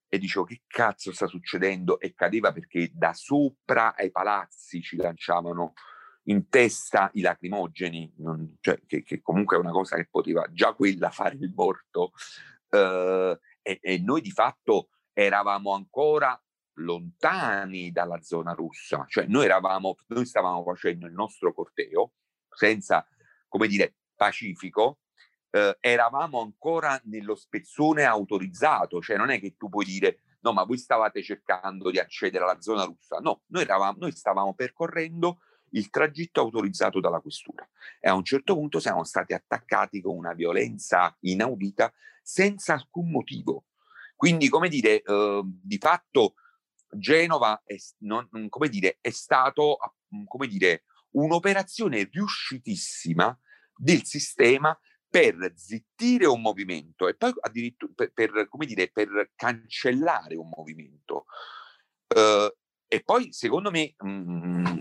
e 0.07 0.17
dicevo 0.17 0.45
che 0.45 0.61
cazzo 0.67 1.11
sta 1.11 1.27
succedendo? 1.27 1.99
E 1.99 2.13
cadeva 2.13 2.53
perché 2.53 2.91
da 2.93 3.13
sopra 3.13 3.93
ai 3.93 4.09
palazzi 4.09 4.81
ci 4.81 4.95
lanciavano 4.95 5.73
in 6.23 6.49
testa 6.49 7.09
i 7.13 7.21
lacrimogeni, 7.21 8.13
non, 8.17 8.57
cioè, 8.59 8.79
che, 8.85 9.03
che, 9.03 9.21
comunque 9.21 9.57
è 9.57 9.59
una 9.59 9.71
cosa 9.71 9.95
che 9.95 10.07
poteva 10.09 10.45
già 10.51 10.73
quella 10.73 11.09
fare 11.09 11.35
il 11.35 11.51
morto. 11.55 12.11
Uh, 12.69 13.37
e, 13.61 13.79
e 13.81 13.99
noi 13.99 14.21
di 14.21 14.31
fatto 14.31 14.89
eravamo 15.13 15.73
ancora 15.73 16.41
lontani 16.75 17.91
dalla 17.91 18.21
zona 18.21 18.53
russa, 18.53 19.05
cioè 19.07 19.25
noi 19.25 19.45
eravamo, 19.45 19.97
noi 20.07 20.25
stavamo 20.25 20.63
facendo 20.63 21.05
il 21.05 21.13
nostro 21.13 21.53
corteo 21.53 22.13
senza, 22.49 23.05
come 23.47 23.67
dire, 23.67 23.95
pacifico, 24.15 24.99
eh, 25.51 25.77
eravamo 25.79 26.41
ancora 26.41 26.99
nello 27.05 27.35
spezzone 27.35 28.03
autorizzato, 28.03 29.01
cioè 29.01 29.17
non 29.17 29.29
è 29.29 29.39
che 29.39 29.55
tu 29.57 29.69
puoi 29.69 29.85
dire 29.85 30.21
no, 30.41 30.53
ma 30.53 30.63
voi 30.63 30.77
stavate 30.77 31.21
cercando 31.21 31.91
di 31.91 31.99
accedere 31.99 32.43
alla 32.43 32.59
zona 32.61 32.83
russa, 32.83 33.17
no, 33.17 33.43
noi, 33.47 33.63
eravamo, 33.63 33.97
noi 33.99 34.11
stavamo 34.11 34.53
percorrendo 34.53 35.39
il 35.71 35.89
tragitto 35.89 36.41
autorizzato 36.41 36.99
dalla 36.99 37.19
questura 37.19 37.67
e 37.99 38.09
a 38.09 38.13
un 38.13 38.23
certo 38.23 38.55
punto 38.55 38.79
siamo 38.79 39.03
stati 39.03 39.33
attaccati 39.33 40.01
con 40.01 40.15
una 40.15 40.33
violenza 40.33 41.15
inaudita 41.21 41.93
senza 42.21 42.73
alcun 42.73 43.09
motivo. 43.09 43.65
Quindi, 44.15 44.49
come 44.49 44.69
dire, 44.69 45.01
eh, 45.01 45.41
di 45.43 45.77
fatto 45.77 46.35
Genova 46.89 47.61
è, 47.65 47.75
non, 47.99 48.27
come 48.49 48.69
dire, 48.69 48.97
è 49.01 49.09
stato 49.09 49.77
come 50.27 50.47
dire, 50.47 50.83
un'operazione 51.11 52.09
riuscitissima 52.11 53.37
del 53.75 54.03
sistema 54.05 54.77
per 55.09 55.53
zittire 55.55 56.25
un 56.25 56.41
movimento 56.41 57.07
e 57.07 57.15
poi 57.15 57.33
addirittura 57.41 57.91
per, 57.95 58.11
per 58.13 58.47
dire, 58.65 58.89
per 58.91 59.31
cancellare 59.35 60.35
un 60.35 60.49
movimento. 60.55 61.25
Uh, 62.07 62.53
e 62.87 63.03
poi, 63.03 63.31
secondo 63.33 63.71
me, 63.71 63.93
mh, 63.97 64.09
mm, 64.09 64.79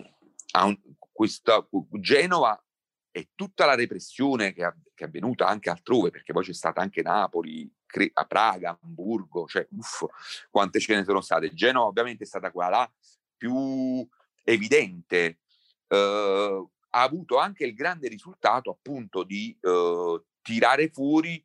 un, 0.52 0.78
questa, 1.12 1.66
Genova 1.92 2.62
e 3.10 3.30
tutta 3.34 3.66
la 3.66 3.74
repressione 3.74 4.52
che, 4.52 4.72
che, 4.94 5.04
è 5.04 5.06
avvenuta 5.06 5.46
anche 5.46 5.70
altrove, 5.70 6.10
perché 6.10 6.32
poi 6.32 6.44
c'è 6.44 6.52
stata 6.52 6.80
anche 6.80 7.02
Napoli, 7.02 7.70
Cre- 7.84 8.10
a 8.12 8.24
Praga, 8.24 8.78
Hamburgo, 8.80 9.46
cioè 9.46 9.66
uff, 9.70 10.04
quante 10.48 10.78
ce 10.80 10.94
ne 10.94 11.04
sono 11.04 11.20
state. 11.20 11.52
Genova 11.52 11.86
ovviamente 11.86 12.24
è 12.24 12.26
stata 12.26 12.50
quella 12.50 12.90
più 13.36 14.06
evidente, 14.44 15.40
eh, 15.88 16.66
ha 16.90 17.02
avuto 17.02 17.38
anche 17.38 17.64
il 17.64 17.74
grande 17.74 18.08
risultato 18.08 18.70
appunto 18.70 19.22
di 19.22 19.56
eh, 19.60 20.24
tirare 20.42 20.88
fuori 20.90 21.44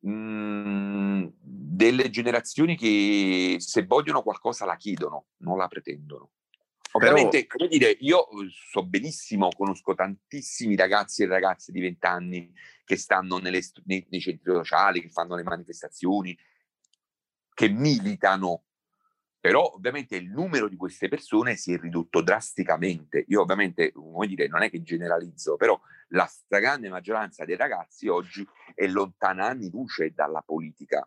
mh, 0.00 0.10
mhmm, 0.10 1.32
delle 1.40 2.10
generazioni 2.10 2.76
che 2.76 3.56
se 3.58 3.84
vogliono 3.84 4.22
qualcosa 4.22 4.64
la 4.64 4.76
chiedono, 4.76 5.26
non 5.38 5.56
la 5.56 5.68
pretendono. 5.68 6.30
Ovviamente, 6.92 7.46
Però... 7.46 7.56
come 7.56 7.68
dire, 7.68 7.96
io 8.00 8.28
uhm, 8.30 8.48
so 8.48 8.84
benissimo, 8.84 9.48
conosco 9.50 9.94
tantissimi 9.94 10.76
ragazzi 10.76 11.22
e 11.22 11.26
ragazze 11.26 11.72
di 11.72 11.80
20 11.80 12.06
anni 12.06 12.52
che 12.84 12.96
stanno 12.96 13.38
nelle, 13.38 13.60
nei, 13.84 14.06
nei 14.10 14.20
centri 14.20 14.52
sociali, 14.52 15.00
che 15.00 15.08
fanno 15.08 15.34
le 15.34 15.42
manifestazioni, 15.42 16.36
che 17.54 17.68
militano 17.68 18.64
però 19.42 19.72
ovviamente 19.74 20.14
il 20.14 20.30
numero 20.30 20.68
di 20.68 20.76
queste 20.76 21.08
persone 21.08 21.56
si 21.56 21.72
è 21.72 21.76
ridotto 21.76 22.22
drasticamente. 22.22 23.24
Io 23.26 23.40
ovviamente, 23.40 23.90
come 23.90 24.28
dire, 24.28 24.46
non 24.46 24.62
è 24.62 24.70
che 24.70 24.82
generalizzo, 24.82 25.56
però 25.56 25.76
la 26.10 26.26
stragrande 26.26 26.88
maggioranza 26.88 27.44
dei 27.44 27.56
ragazzi 27.56 28.06
oggi 28.06 28.46
è 28.72 28.86
lontana 28.86 29.46
anni 29.46 29.68
luce 29.68 30.12
dalla 30.14 30.42
politica. 30.46 31.04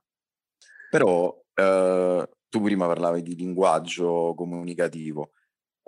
Però 0.89 1.33
eh, 1.53 2.29
tu 2.49 2.61
prima 2.61 2.87
parlavi 2.87 3.21
di 3.21 3.35
linguaggio 3.37 4.33
comunicativo. 4.35 5.31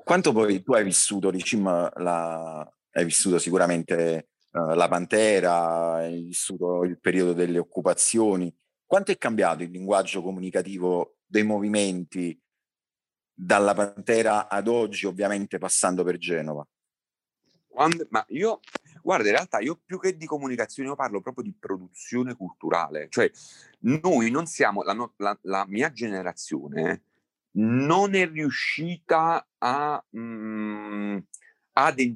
Quanto 0.07 0.31
poi 0.31 0.63
tu 0.63 0.71
hai 0.71 0.85
vissuto, 0.85 1.29
diciamo, 1.29 1.89
la, 1.95 2.59
hai 2.91 3.03
vissuto 3.03 3.37
sicuramente 3.39 4.29
uh, 4.53 4.69
la 4.69 4.87
Pantera, 4.87 5.95
hai 5.95 6.21
vissuto 6.21 6.85
il 6.85 6.97
periodo 6.97 7.33
delle 7.33 7.59
occupazioni. 7.59 8.55
Quanto 8.85 9.11
è 9.11 9.17
cambiato 9.17 9.63
il 9.63 9.69
linguaggio 9.69 10.21
comunicativo 10.21 11.17
dei 11.25 11.43
movimenti 11.43 12.41
dalla 13.33 13.73
Pantera 13.73 14.47
ad 14.47 14.69
oggi, 14.69 15.05
ovviamente 15.05 15.57
passando 15.57 16.05
per 16.05 16.15
Genova? 16.15 16.65
Quando, 17.67 18.07
ma 18.09 18.23
io, 18.29 18.61
guarda, 19.01 19.27
in 19.27 19.33
realtà 19.33 19.59
io 19.59 19.77
più 19.83 19.99
che 19.99 20.15
di 20.15 20.25
comunicazione, 20.25 20.87
io 20.87 20.95
parlo 20.95 21.19
proprio 21.19 21.43
di 21.43 21.53
produzione 21.53 22.33
culturale. 22.33 23.07
Cioè, 23.09 23.29
noi 23.79 24.31
non 24.31 24.45
siamo, 24.45 24.83
la, 24.83 24.95
la, 25.17 25.37
la 25.41 25.65
mia 25.67 25.91
generazione 25.91 27.01
non 27.57 28.13
è 28.15 28.27
riuscita 28.29 29.47
a, 29.57 30.03
mm, 30.15 31.17
ad, 31.73 32.15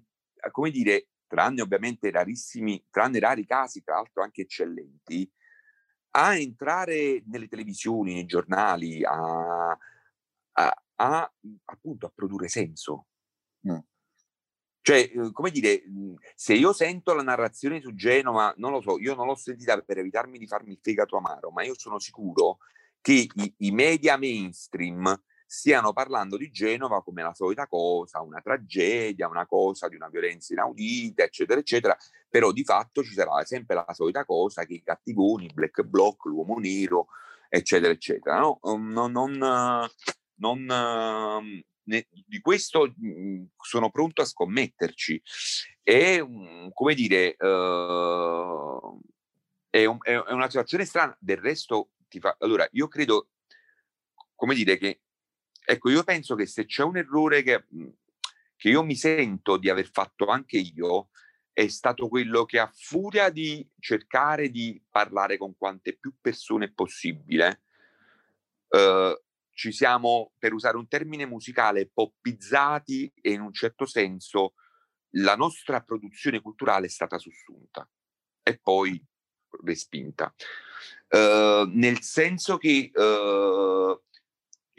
come 0.52 0.70
dire, 0.70 1.08
tranne 1.28 1.62
ovviamente 1.62 2.12
rarissimi, 2.12 2.84
tranne 2.90 3.20
rari 3.20 3.46
casi, 3.46 3.84
tra 3.84 3.96
l'altro 3.96 4.22
anche 4.22 4.42
eccellenti, 4.42 5.30
a 6.12 6.36
entrare 6.36 7.24
nelle 7.28 7.48
televisioni, 7.48 8.14
nei 8.14 8.26
giornali, 8.26 9.04
a, 9.04 9.78
a, 10.52 10.84
a 10.96 11.34
appunto 11.66 12.06
a 12.06 12.12
produrre 12.14 12.48
senso. 12.48 13.08
Mm. 13.68 13.80
Cioè, 14.82 15.12
uhm, 15.16 15.32
come 15.32 15.52
dire, 15.52 15.84
mhmm, 15.86 16.16
se 16.36 16.54
io 16.54 16.74
sento 16.74 17.14
la 17.14 17.24
narrazione 17.24 17.80
su 17.82 17.94
Genova, 17.94 18.54
non 18.58 18.72
lo 18.72 18.82
so, 18.82 19.00
io 19.00 19.16
non 19.16 19.28
l'ho 19.28 19.36
sentita 19.36 19.80
per 19.82 20.00
evitarmi 20.00 20.38
di 20.38 20.48
farmi 20.48 20.74
il 20.74 20.80
fegato 20.82 21.18
amaro, 21.18 21.50
ma 21.52 21.64
io 21.64 21.78
sono 21.78 21.98
sicuro 21.98 22.58
che 23.00 23.28
i, 23.34 23.54
i 23.60 23.72
media 23.72 24.18
mainstream 24.18 25.20
stiano 25.54 25.92
parlando 25.92 26.38
di 26.38 26.50
Genova 26.50 27.04
come 27.04 27.22
la 27.22 27.34
solita 27.34 27.68
cosa, 27.68 28.22
una 28.22 28.40
tragedia, 28.40 29.28
una 29.28 29.46
cosa 29.46 29.90
di 29.90 29.98
una 29.98 30.08
violenza 30.08 30.54
inaudita, 30.54 31.24
eccetera, 31.24 31.60
eccetera, 31.60 31.98
però 32.30 32.54
di 32.54 32.64
fatto 32.64 33.04
ci 33.04 33.12
sarà 33.12 33.44
sempre 33.44 33.76
la 33.76 33.94
solita 33.94 34.24
cosa 34.24 34.64
che 34.64 34.76
i 34.76 34.82
cattivoni, 34.82 35.48
il 35.48 35.54
black 35.54 35.82
bloc, 35.82 36.24
l'uomo 36.24 36.58
nero, 36.58 37.08
eccetera, 37.50 37.92
eccetera. 37.92 38.40
No? 38.40 38.60
Uhm, 38.62 38.92
non, 38.94 39.12
non, 39.12 39.90
non, 40.36 41.64
ne, 41.84 42.08
di 42.26 42.40
questo 42.40 42.94
mh, 42.96 43.08
mhmm, 43.10 43.48
sono 43.58 43.92
pronto 43.92 44.22
a 44.22 44.26
scommetterci. 44.26 45.22
È, 45.84 46.26
come 46.72 46.94
dire, 46.94 47.36
uh, 47.38 49.00
è, 49.70 49.84
un, 49.84 49.98
è, 50.02 50.16
una 50.16 50.48
situazione 50.48 50.86
strana. 50.86 51.14
Del 51.20 51.38
resto, 51.38 51.90
ti 52.08 52.22
fa, 52.22 52.38
allora, 52.40 52.66
io 52.72 52.88
credo, 52.88 53.28
come 54.34 54.56
dire, 54.56 54.78
che, 54.78 55.02
ecco, 55.64 55.90
io 55.90 56.04
penso 56.04 56.36
che 56.36 56.46
se 56.46 56.66
c'è 56.66 56.84
un 56.84 56.98
errore 56.98 57.44
che, 57.44 57.66
mhmm, 57.68 57.94
che 58.56 58.70
io 58.70 58.84
mi 58.84 58.96
sento 58.96 59.58
di 59.58 59.70
aver 59.70 59.90
fatto 59.90 60.28
anche 60.28 60.58
io, 60.58 61.10
è 61.54 61.68
stato 61.68 62.08
quello 62.08 62.46
che 62.46 62.60
a 62.60 62.72
furia 62.74 63.30
di 63.30 63.68
cercare 63.80 64.50
di 64.50 64.82
parlare 64.90 65.38
con 65.38 65.56
quante 65.58 65.98
più 65.98 66.14
persone 66.22 66.72
possibile, 66.72 67.64
uh, 68.70 69.20
ci 69.54 69.72
siamo, 69.72 70.32
per 70.38 70.54
usare 70.54 70.78
un 70.78 70.88
termine 70.88 71.26
musicale, 71.26 71.90
poppizzati 71.92 73.12
e 73.22 73.32
in 73.32 73.42
un 73.42 73.54
certo 73.54 73.86
senso 73.86 74.54
la 75.16 75.36
nostra 75.36 75.82
produzione 75.82 76.40
culturale 76.42 76.86
è 76.86 76.90
stata 76.90 77.18
sussunta 77.18 77.88
e 78.42 78.58
poi 78.58 79.04
respinta. 79.64 80.34
Uh, 81.10 81.70
nel 81.74 82.02
senso 82.02 82.58
che 82.58 82.90
uh, 82.94 84.02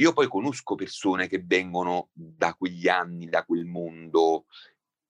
io 0.02 0.12
poi 0.12 0.26
conosco 0.26 0.74
persone 0.74 1.28
che 1.28 1.40
vengono 1.44 2.08
da 2.12 2.54
quegli 2.54 2.88
anni, 2.88 3.28
da 3.28 3.44
quel 3.44 3.64
mondo 3.64 4.46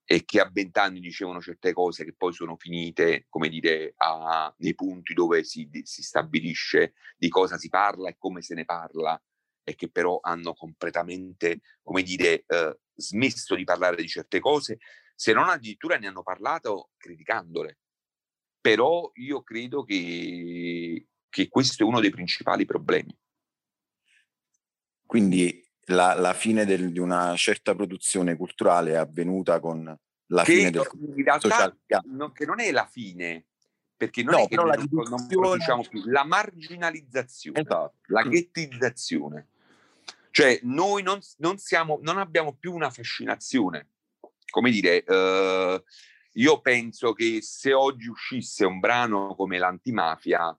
e 0.05 0.23
che 0.23 0.39
a 0.39 0.49
vent'anni 0.51 0.99
dicevano 0.99 1.41
certe 1.41 1.73
cose 1.73 2.05
che 2.05 2.13
poi 2.13 2.31
sono 2.31 2.55
finite, 2.57 3.25
come 3.27 3.49
dire, 3.49 3.93
a, 3.97 4.53
nei 4.59 4.75
punti 4.75 5.13
dove 5.13 5.43
si, 5.43 5.67
si 5.83 6.03
stabilisce 6.03 6.93
di 7.17 7.29
cosa 7.29 7.57
si 7.57 7.69
parla 7.69 8.09
e 8.09 8.17
come 8.19 8.41
se 8.41 8.53
ne 8.53 8.65
parla 8.65 9.19
e 9.63 9.75
che 9.75 9.89
però 9.89 10.19
hanno 10.21 10.53
completamente, 10.53 11.61
come 11.81 12.03
dire, 12.03 12.43
eh, 12.45 12.79
smesso 12.93 13.55
di 13.55 13.63
parlare 13.63 13.95
di 13.95 14.07
certe 14.07 14.39
cose, 14.39 14.77
se 15.15 15.33
non 15.33 15.49
addirittura 15.49 15.97
ne 15.97 16.07
hanno 16.07 16.21
parlato 16.21 16.91
criticandole. 16.97 17.79
Però 18.61 19.09
io 19.15 19.41
credo 19.41 19.83
che, 19.83 21.07
che 21.29 21.47
questo 21.47 21.83
è 21.83 21.85
uno 21.87 21.99
dei 21.99 22.11
principali 22.11 22.65
problemi. 22.65 23.17
Quindi 25.13 25.63
la, 25.87 26.13
la 26.15 26.33
fine 26.33 26.65
del, 26.65 26.91
di 26.91 26.99
una 26.99 27.35
certa 27.35 27.75
produzione 27.75 28.35
culturale 28.35 28.93
è 28.93 28.95
avvenuta 28.95 29.59
con 29.59 29.83
la 30.27 30.43
che 30.43 30.53
fine 30.53 30.71
del 30.71 30.89
in 30.93 31.23
realtà 31.23 31.75
no, 32.05 32.31
che 32.31 32.45
non 32.45 32.59
è 32.59 32.71
la 32.71 32.87
fine 32.89 33.45
perché 33.95 34.23
non 34.23 34.35
no, 34.35 34.43
è 34.43 34.47
che 34.47 34.55
la, 34.55 34.63
non, 34.63 35.09
non 35.09 35.27
produciamo 35.27 35.83
più 35.87 36.01
la 36.05 36.23
marginalizzazione 36.23 37.59
esatto. 37.59 37.95
la 38.07 38.23
ghettizzazione 38.23 39.49
cioè, 40.33 40.59
noi 40.63 41.03
non, 41.03 41.19
non, 41.37 41.59
siamo, 41.59 41.99
non 42.01 42.17
abbiamo 42.17 42.55
più 42.55 42.73
una 42.73 42.89
fascinazione. 42.89 43.89
Come 44.49 44.71
dire, 44.71 45.03
eh, 45.03 45.83
io 46.31 46.61
penso 46.61 47.13
che 47.13 47.37
se 47.43 47.71
oggi 47.71 48.07
uscisse 48.07 48.65
un 48.65 48.79
brano 48.79 49.35
come 49.35 49.59
l'antimafia, 49.59 50.39
ma 50.39 50.57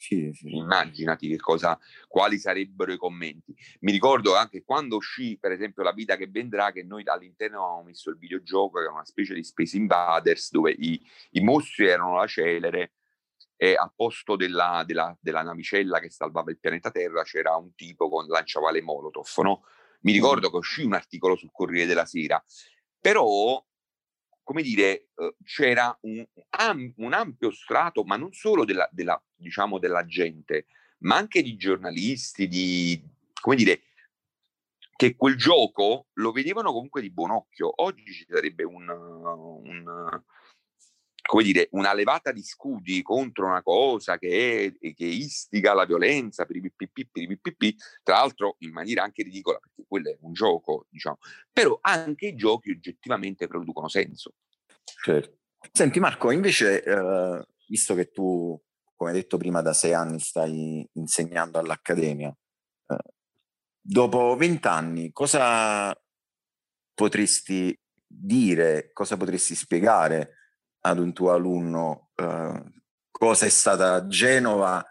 sì, 0.00 0.32
sì. 0.32 0.56
immaginati 0.56 1.28
che 1.28 1.36
cosa, 1.36 1.78
quali 2.08 2.38
sarebbero 2.38 2.90
i 2.90 2.96
commenti. 2.96 3.54
Mi 3.80 3.92
ricordo 3.92 4.34
anche 4.34 4.64
quando 4.64 4.96
uscì, 4.96 5.36
per 5.38 5.52
esempio, 5.52 5.82
La 5.82 5.92
vita 5.92 6.16
che 6.16 6.26
vendrà, 6.26 6.72
che 6.72 6.82
noi 6.82 7.02
all'interno 7.04 7.62
avevamo 7.64 7.82
messo 7.82 8.08
il 8.08 8.16
videogioco, 8.16 8.78
che 8.78 8.84
era 8.84 8.92
una 8.92 9.04
specie 9.04 9.34
di 9.34 9.44
Space 9.44 9.76
Invaders, 9.76 10.50
dove 10.52 10.70
i, 10.72 10.98
i 11.32 11.40
mostri 11.42 11.86
erano 11.86 12.16
la 12.16 12.26
celere 12.26 12.92
e 13.56 13.74
al 13.74 13.92
posto 13.94 14.36
della, 14.36 14.84
della, 14.86 15.14
della, 15.20 15.42
navicella 15.42 16.00
che 16.00 16.08
salvava 16.08 16.50
il 16.50 16.58
pianeta 16.58 16.90
Terra 16.90 17.22
c'era 17.24 17.56
un 17.56 17.74
tipo 17.74 18.08
con 18.08 18.26
lanciava 18.26 18.70
le 18.70 18.80
Molotov, 18.80 19.28
no? 19.42 19.64
Mi 20.00 20.12
ricordo 20.12 20.50
che 20.50 20.56
uscì 20.56 20.82
un 20.82 20.94
articolo 20.94 21.36
sul 21.36 21.50
Corriere 21.52 21.86
della 21.86 22.06
Sera, 22.06 22.42
però, 22.98 23.62
come 24.50 24.62
dire, 24.62 25.10
eh, 25.14 25.36
c'era 25.44 25.96
un, 26.00 26.26
un, 26.96 27.12
ampio 27.12 27.52
strato, 27.52 28.02
ma 28.02 28.16
non 28.16 28.32
solo 28.32 28.64
della, 28.64 28.88
della, 28.90 29.22
diciamo, 29.32 29.78
della 29.78 30.04
gente, 30.06 30.66
ma 31.02 31.14
anche 31.14 31.40
di 31.40 31.56
giornalisti, 31.56 32.48
di, 32.48 33.00
come 33.40 33.54
dire, 33.54 33.82
che 34.96 35.14
quel 35.14 35.36
gioco 35.36 36.08
lo 36.14 36.32
vedevano 36.32 36.72
comunque 36.72 37.00
di 37.00 37.12
buon 37.12 37.30
occhio. 37.30 37.70
Oggi 37.84 38.12
ci 38.12 38.26
sarebbe 38.28 38.64
un, 38.64 38.88
un 38.88 40.22
come 41.30 41.44
dire, 41.44 41.68
una 41.70 41.94
levata 41.94 42.32
di 42.32 42.42
scudi 42.42 43.02
contro 43.02 43.46
una 43.46 43.62
cosa 43.62 44.18
che, 44.18 44.76
è, 44.80 44.94
che 44.94 45.04
istiga 45.04 45.74
la 45.74 45.84
violenza 45.84 46.44
per 46.44 46.56
i 46.56 46.60
PPP, 46.60 47.08
per 47.12 47.22
i 47.22 47.38
PPP, 47.38 47.76
tra 48.02 48.16
l'altro 48.16 48.56
in 48.58 48.72
maniera 48.72 49.04
anche 49.04 49.22
ridicola, 49.22 49.60
perché 49.60 49.84
quello 49.86 50.10
è 50.10 50.18
un 50.22 50.32
gioco, 50.32 50.86
diciamo, 50.90 51.18
però 51.52 51.78
anche 51.82 52.26
i 52.26 52.34
giochi 52.34 52.72
oggettivamente 52.72 53.46
producono 53.46 53.86
senso. 53.86 54.32
Certo. 54.82 55.36
Senti 55.70 56.00
Marco, 56.00 56.32
invece, 56.32 56.82
eh, 56.82 57.46
visto 57.68 57.94
che 57.94 58.10
tu, 58.10 58.60
come 58.96 59.12
detto 59.12 59.36
prima, 59.36 59.62
da 59.62 59.72
sei 59.72 59.94
anni 59.94 60.18
stai 60.18 60.84
insegnando 60.94 61.60
all'Accademia, 61.60 62.36
eh, 62.88 62.96
dopo 63.80 64.34
vent'anni 64.34 65.12
cosa 65.12 65.96
potresti 66.92 67.78
dire, 68.04 68.90
cosa 68.92 69.16
potresti 69.16 69.54
spiegare 69.54 70.34
ad 70.80 70.98
un 70.98 71.12
tuo 71.12 71.32
alunno 71.32 72.10
eh, 72.14 72.62
cosa 73.10 73.46
è 73.46 73.50
stata 73.50 74.06
Genova, 74.06 74.86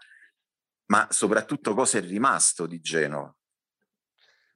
ma 0.86 1.08
soprattutto 1.10 1.74
cosa 1.74 1.98
è 1.98 2.00
rimasto 2.00 2.66
di 2.66 2.80
Genova? 2.80 3.34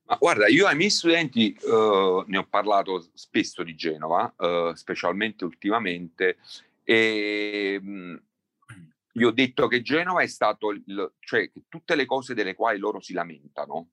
Ma 0.06 0.16
guarda, 0.16 0.46
io 0.48 0.66
ai 0.66 0.76
miei 0.76 0.90
studenti 0.90 1.56
uh, 1.62 2.22
ne 2.26 2.36
ho 2.36 2.46
parlato 2.46 3.10
spesso 3.14 3.62
di 3.62 3.74
Genova, 3.74 4.32
uh, 4.36 4.74
specialmente 4.74 5.44
ultimamente, 5.44 6.36
e 6.84 7.78
mh, 7.80 7.90
mm, 7.90 8.16
gli 9.12 9.22
ho 9.22 9.30
detto 9.30 9.66
che 9.66 9.80
Genova 9.80 10.20
è 10.20 10.26
stato, 10.26 10.70
il, 10.70 11.14
cioè 11.20 11.50
tutte 11.68 11.94
le 11.94 12.04
cose 12.04 12.34
delle 12.34 12.54
quali 12.54 12.78
loro 12.78 13.00
si 13.00 13.14
lamentano 13.14 13.90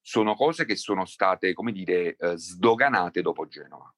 sono 0.00 0.34
cose 0.34 0.64
che 0.64 0.76
sono 0.76 1.04
state, 1.04 1.54
come 1.54 1.72
dire, 1.72 2.16
uh, 2.18 2.34
sdoganate 2.34 3.22
dopo 3.22 3.46
Genova. 3.46 3.92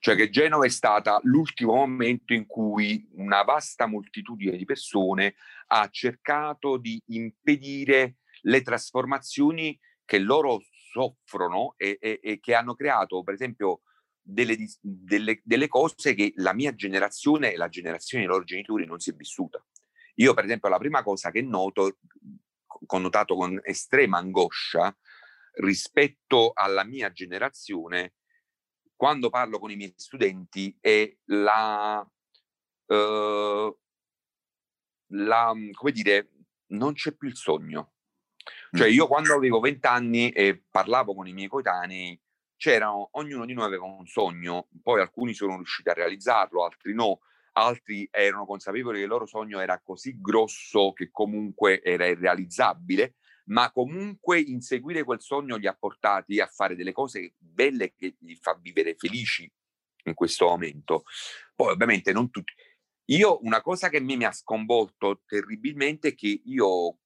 Cioè 0.00 0.16
che 0.16 0.30
Genova 0.30 0.64
è 0.64 0.70
stata 0.70 1.20
l'ultimo 1.24 1.74
momento 1.74 2.32
in 2.32 2.46
cui 2.46 3.06
una 3.16 3.42
vasta 3.42 3.86
moltitudine 3.86 4.56
di 4.56 4.64
persone 4.64 5.34
ha 5.66 5.86
cercato 5.90 6.78
di 6.78 7.00
impedire 7.08 8.16
le 8.42 8.62
trasformazioni 8.62 9.78
che 10.06 10.18
loro 10.18 10.62
soffrono 10.90 11.74
e, 11.76 11.98
e, 12.00 12.18
e 12.22 12.40
che 12.40 12.54
hanno 12.54 12.74
creato, 12.74 13.22
per 13.22 13.34
esempio, 13.34 13.82
delle, 14.22 14.56
delle, 14.80 15.42
delle, 15.44 15.68
cose 15.68 16.14
che 16.14 16.32
la 16.36 16.54
mia 16.54 16.74
generazione 16.74 17.52
e 17.52 17.58
la 17.58 17.68
generazione 17.68 18.24
dei 18.24 18.32
loro 18.32 18.44
genitori 18.44 18.86
non 18.86 19.00
si 19.00 19.10
è 19.10 19.14
vissuta. 19.14 19.62
Io, 20.14 20.32
per 20.32 20.44
esempio, 20.44 20.70
la 20.70 20.78
prima 20.78 21.02
cosa 21.02 21.30
che 21.30 21.42
noto, 21.42 21.98
connotato 22.86 23.36
con 23.36 23.60
estrema 23.64 24.16
angoscia, 24.16 24.96
rispetto 25.56 26.52
alla 26.54 26.84
mia 26.84 27.12
generazione, 27.12 28.14
quando 29.00 29.30
parlo 29.30 29.58
con 29.58 29.70
i 29.70 29.76
miei 29.76 29.94
studenti, 29.96 30.76
è 30.78 31.10
la, 31.28 32.06
uh, 32.84 33.78
la 35.14 35.54
come 35.72 35.90
dire, 35.90 36.32
non 36.72 36.92
c'è 36.92 37.12
più 37.12 37.26
il 37.26 37.34
sogno. 37.34 37.94
Cioè 38.70 38.88
io 38.88 39.06
quando 39.06 39.34
avevo 39.34 39.58
vent'anni 39.58 40.28
e 40.28 40.64
parlavo 40.70 41.14
con 41.14 41.26
i 41.26 41.32
miei 41.32 41.48
coetanei, 41.48 42.20
c'erano, 42.58 43.08
ognuno 43.12 43.46
di 43.46 43.54
noi 43.54 43.64
aveva 43.64 43.84
un 43.86 44.06
sogno, 44.06 44.68
poi 44.82 45.00
alcuni 45.00 45.32
sono 45.32 45.56
riusciti 45.56 45.88
a 45.88 45.94
realizzarlo, 45.94 46.62
altri 46.62 46.92
no, 46.92 47.20
altri 47.52 48.06
erano 48.12 48.44
consapevoli 48.44 48.98
che 48.98 49.04
il 49.04 49.08
loro 49.08 49.24
sogno 49.24 49.60
era 49.60 49.80
così 49.82 50.20
grosso 50.20 50.92
che 50.92 51.08
comunque 51.10 51.80
era 51.82 52.04
irrealizzabile, 52.04 53.14
ma 53.46 53.70
comunque 53.72 54.40
inseguire 54.40 55.04
quel 55.04 55.20
sogno 55.20 55.56
li 55.56 55.66
ha 55.66 55.74
portati 55.74 56.40
a 56.40 56.46
fare 56.46 56.76
delle 56.76 56.92
cose 56.92 57.34
belle 57.38 57.94
che 57.94 58.16
li 58.20 58.36
fa 58.36 58.58
vivere 58.60 58.94
felici 58.96 59.50
in 60.04 60.14
questo 60.14 60.46
momento. 60.46 61.04
Poi 61.54 61.72
ovviamente 61.72 62.12
non 62.12 62.30
tutti. 62.30 62.52
Io 63.06 63.42
una 63.42 63.60
cosa 63.60 63.88
che 63.88 64.00
mi 64.00 64.22
ha 64.24 64.32
sconvolto 64.32 65.22
terribilmente 65.26 66.08
è 66.08 66.14
che 66.14 66.42
io 66.44 66.98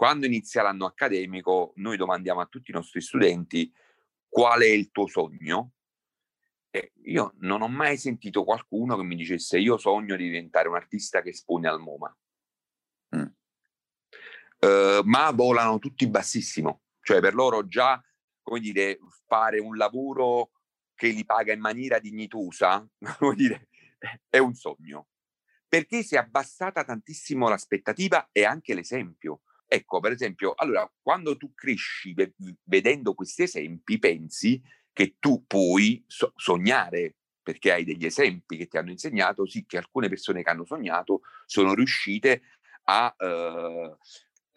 quando 0.00 0.24
inizia 0.24 0.62
l'anno 0.62 0.86
accademico, 0.86 1.72
noi 1.76 1.98
domandiamo 1.98 2.40
a 2.40 2.46
tutti 2.46 2.70
i 2.70 2.74
nostri 2.74 3.02
studenti 3.02 3.70
qual 4.26 4.62
è 4.62 4.66
il 4.66 4.90
tuo 4.90 5.06
sogno. 5.06 5.72
E 6.70 6.92
io 7.02 7.34
non 7.40 7.60
ho 7.60 7.68
mai 7.68 7.98
sentito 7.98 8.44
qualcuno 8.44 8.96
che 8.96 9.02
mi 9.02 9.14
dicesse 9.14 9.58
io 9.58 9.76
sogno 9.76 10.16
di 10.16 10.24
diventare 10.24 10.68
un 10.68 10.76
artista 10.76 11.20
che 11.20 11.28
espone 11.28 11.68
al 11.68 11.80
MoMA. 11.80 12.16
Uh, 14.60 15.00
ma 15.04 15.30
volano 15.30 15.78
tutti 15.78 16.06
bassissimo, 16.06 16.82
cioè 17.00 17.20
per 17.20 17.34
loro 17.34 17.66
già, 17.66 17.98
come 18.42 18.60
dire, 18.60 18.98
fare 19.26 19.58
un 19.58 19.76
lavoro 19.76 20.50
che 20.94 21.08
li 21.08 21.24
paga 21.24 21.54
in 21.54 21.60
maniera 21.60 21.98
dignitosa, 21.98 22.86
come 23.18 23.34
dire, 23.34 23.68
è 24.28 24.36
un 24.36 24.54
sogno. 24.54 25.08
Perché 25.66 26.02
si 26.02 26.14
è 26.16 26.18
abbassata 26.18 26.84
tantissimo 26.84 27.48
l'aspettativa 27.48 28.28
e 28.32 28.44
anche 28.44 28.74
l'esempio. 28.74 29.42
Ecco, 29.66 30.00
per 30.00 30.12
esempio, 30.12 30.52
allora, 30.56 30.90
quando 31.00 31.36
tu 31.36 31.54
cresci 31.54 32.14
vedendo 32.64 33.14
questi 33.14 33.44
esempi, 33.44 33.98
pensi 33.98 34.60
che 34.92 35.16
tu 35.18 35.46
puoi 35.46 36.04
so- 36.06 36.32
sognare, 36.36 37.14
perché 37.40 37.72
hai 37.72 37.84
degli 37.84 38.04
esempi 38.04 38.56
che 38.56 38.66
ti 38.66 38.76
hanno 38.76 38.90
insegnato, 38.90 39.46
sì, 39.46 39.64
che 39.64 39.78
alcune 39.78 40.08
persone 40.08 40.42
che 40.42 40.50
hanno 40.50 40.66
sognato 40.66 41.20
sono 41.46 41.72
riuscite 41.72 42.42
a... 42.84 43.14
Uh, 43.16 43.96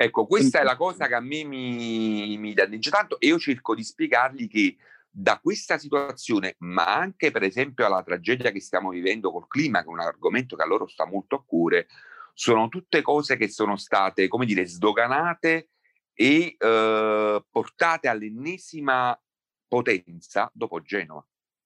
ecco, 0.04 0.26
questa 0.26 0.60
è 0.60 0.64
la 0.64 0.76
cosa 0.76 1.08
che 1.08 1.16
a 1.16 1.20
me 1.20 1.44
mi, 1.44 2.38
mi 2.38 2.54
danneggia 2.54 2.90
tanto 2.90 3.20
e 3.20 3.28
io 3.28 3.40
cerco 3.40 3.76
di 3.76 3.84
spiegargli 3.84 4.48
che 4.48 4.78
da 5.16 5.40
questa 5.40 5.78
situazione, 5.78 6.56
ma 6.60 6.96
anche 6.96 7.30
per 7.30 7.44
esempio 7.44 7.86
alla 7.86 8.02
tragedia 8.02 8.52
che 8.52 8.60
stiamo 8.60 8.90
vivendo 8.90 9.32
col 9.32 9.48
clima, 9.48 9.82
che 9.82 9.86
è 9.86 9.92
un 9.92 10.00
argomento 10.00 10.56
che 10.56 10.64
a 10.64 10.66
loro 10.66 10.88
sta 10.88 11.06
molto 11.06 11.36
a 11.36 11.44
cuore, 11.44 11.88
sono 12.34 12.68
tutte 12.68 13.04
cose 13.04 13.38
che 13.38 13.48
sono 13.48 13.78
state, 13.78 14.28
come 14.28 14.48
dire, 14.48 14.66
sdoganate 14.66 15.70
e 16.14 16.56
eh, 16.58 17.46
portate 17.50 18.08
all'ennesima 18.08 19.20
potenza 19.68 20.50
dopo 20.52 20.82
Genova. 20.82 21.26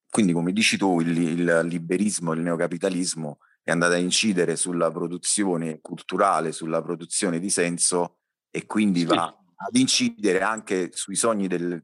Quindi, 0.10 0.34
come 0.34 0.52
dici 0.52 0.78
tu, 0.78 1.00
il, 1.00 1.18
il 1.18 1.62
liberismo, 1.64 2.34
il 2.34 2.42
neocapitalismo 2.42 3.40
è 3.64 3.72
andato 3.72 3.94
a 3.94 3.98
incidere 3.98 4.56
sulla 4.56 4.92
produzione 4.92 5.80
culturale, 5.82 6.52
sulla 6.52 6.82
produzione 6.82 7.40
di 7.40 7.50
senso 7.50 8.17
e 8.50 8.66
quindi 8.66 9.02
sì. 9.02 9.06
va 9.06 9.26
ad 9.26 9.76
incidere 9.76 10.42
anche 10.42 10.92
sui 10.94 11.16
sogni 11.16 11.48
del... 11.48 11.84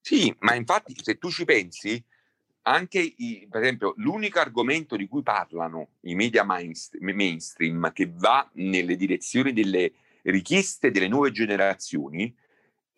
Sì, 0.00 0.34
ma 0.40 0.54
infatti 0.54 0.94
se 1.00 1.18
tu 1.18 1.30
ci 1.30 1.44
pensi, 1.44 2.02
anche 2.62 3.00
i, 3.00 3.46
per 3.50 3.62
esempio 3.62 3.94
l'unico 3.96 4.38
argomento 4.38 4.96
di 4.96 5.08
cui 5.08 5.22
parlano 5.22 5.90
i 6.02 6.14
media 6.14 6.44
mainstream 6.44 7.92
che 7.92 8.10
va 8.14 8.48
nelle 8.54 8.96
direzioni 8.96 9.52
delle 9.52 9.92
richieste 10.22 10.90
delle 10.90 11.08
nuove 11.08 11.32
generazioni 11.32 12.34